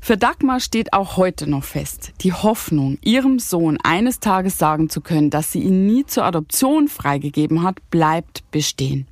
Für 0.00 0.16
Dagmar 0.16 0.58
steht 0.58 0.92
auch 0.92 1.16
heute 1.16 1.48
noch 1.48 1.62
fest, 1.62 2.10
die 2.22 2.32
Hoffnung, 2.32 2.98
ihrem 3.02 3.38
Sohn 3.38 3.78
eines 3.84 4.18
Tages 4.18 4.58
sagen 4.58 4.88
zu 4.90 5.00
können, 5.00 5.30
dass 5.30 5.52
sie 5.52 5.60
ihn 5.60 5.86
nie 5.86 6.04
zur 6.04 6.24
Adoption 6.24 6.88
freigegeben 6.88 7.62
hat, 7.62 7.76
bleibt 7.90 8.42
bestehen. 8.50 9.06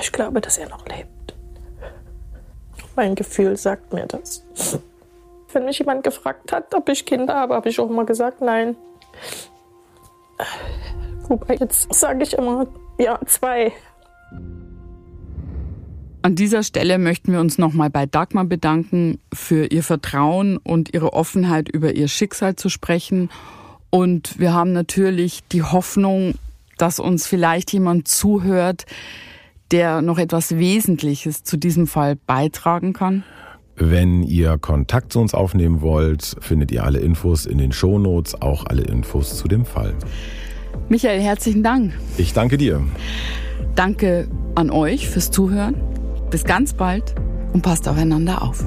Ich 0.00 0.10
glaube, 0.10 0.40
dass 0.40 0.58
er 0.58 0.68
noch 0.68 0.84
lebt. 0.88 1.36
Mein 2.96 3.14
Gefühl 3.14 3.56
sagt 3.56 3.92
mir 3.92 4.06
das. 4.06 4.42
Wenn 5.52 5.64
mich 5.66 5.78
jemand 5.78 6.02
gefragt 6.02 6.50
hat, 6.50 6.74
ob 6.74 6.88
ich 6.88 7.04
Kinder 7.06 7.34
habe, 7.36 7.54
habe 7.54 7.68
ich 7.68 7.78
auch 7.78 7.88
immer 7.88 8.04
gesagt, 8.04 8.40
nein. 8.40 8.74
Wobei 11.28 11.56
jetzt 11.56 11.92
sage 11.92 12.22
ich 12.22 12.34
immer, 12.34 12.66
ja, 12.98 13.18
zwei. 13.26 13.72
An 16.22 16.34
dieser 16.34 16.62
Stelle 16.62 16.98
möchten 16.98 17.32
wir 17.32 17.40
uns 17.40 17.58
nochmal 17.58 17.90
bei 17.90 18.06
Dagmar 18.06 18.44
bedanken 18.44 19.20
für 19.32 19.66
ihr 19.66 19.82
Vertrauen 19.82 20.56
und 20.56 20.92
ihre 20.92 21.12
Offenheit, 21.12 21.68
über 21.68 21.94
ihr 21.94 22.08
Schicksal 22.08 22.56
zu 22.56 22.68
sprechen. 22.68 23.30
Und 23.90 24.38
wir 24.38 24.52
haben 24.52 24.72
natürlich 24.72 25.42
die 25.52 25.62
Hoffnung, 25.62 26.34
dass 26.78 26.98
uns 26.98 27.26
vielleicht 27.26 27.72
jemand 27.72 28.08
zuhört, 28.08 28.86
der 29.70 30.02
noch 30.02 30.18
etwas 30.18 30.56
Wesentliches 30.58 31.44
zu 31.44 31.56
diesem 31.56 31.86
Fall 31.86 32.16
beitragen 32.16 32.92
kann. 32.92 33.24
Wenn 33.76 34.22
ihr 34.22 34.56
Kontakt 34.56 35.12
zu 35.12 35.20
uns 35.20 35.34
aufnehmen 35.34 35.82
wollt, 35.82 36.36
findet 36.40 36.72
ihr 36.72 36.84
alle 36.84 36.98
Infos 36.98 37.44
in 37.44 37.58
den 37.58 37.72
Shownotes, 37.72 38.40
auch 38.40 38.64
alle 38.66 38.82
Infos 38.82 39.36
zu 39.36 39.48
dem 39.48 39.66
Fall. 39.66 39.94
Michael, 40.88 41.20
herzlichen 41.20 41.62
Dank. 41.62 41.92
Ich 42.16 42.32
danke 42.32 42.56
dir. 42.56 42.82
Danke 43.74 44.28
an 44.54 44.70
euch 44.70 45.08
fürs 45.08 45.30
Zuhören. 45.30 45.74
Bis 46.30 46.44
ganz 46.44 46.72
bald 46.72 47.14
und 47.52 47.62
passt 47.62 47.86
aufeinander 47.88 48.42
auf. 48.42 48.66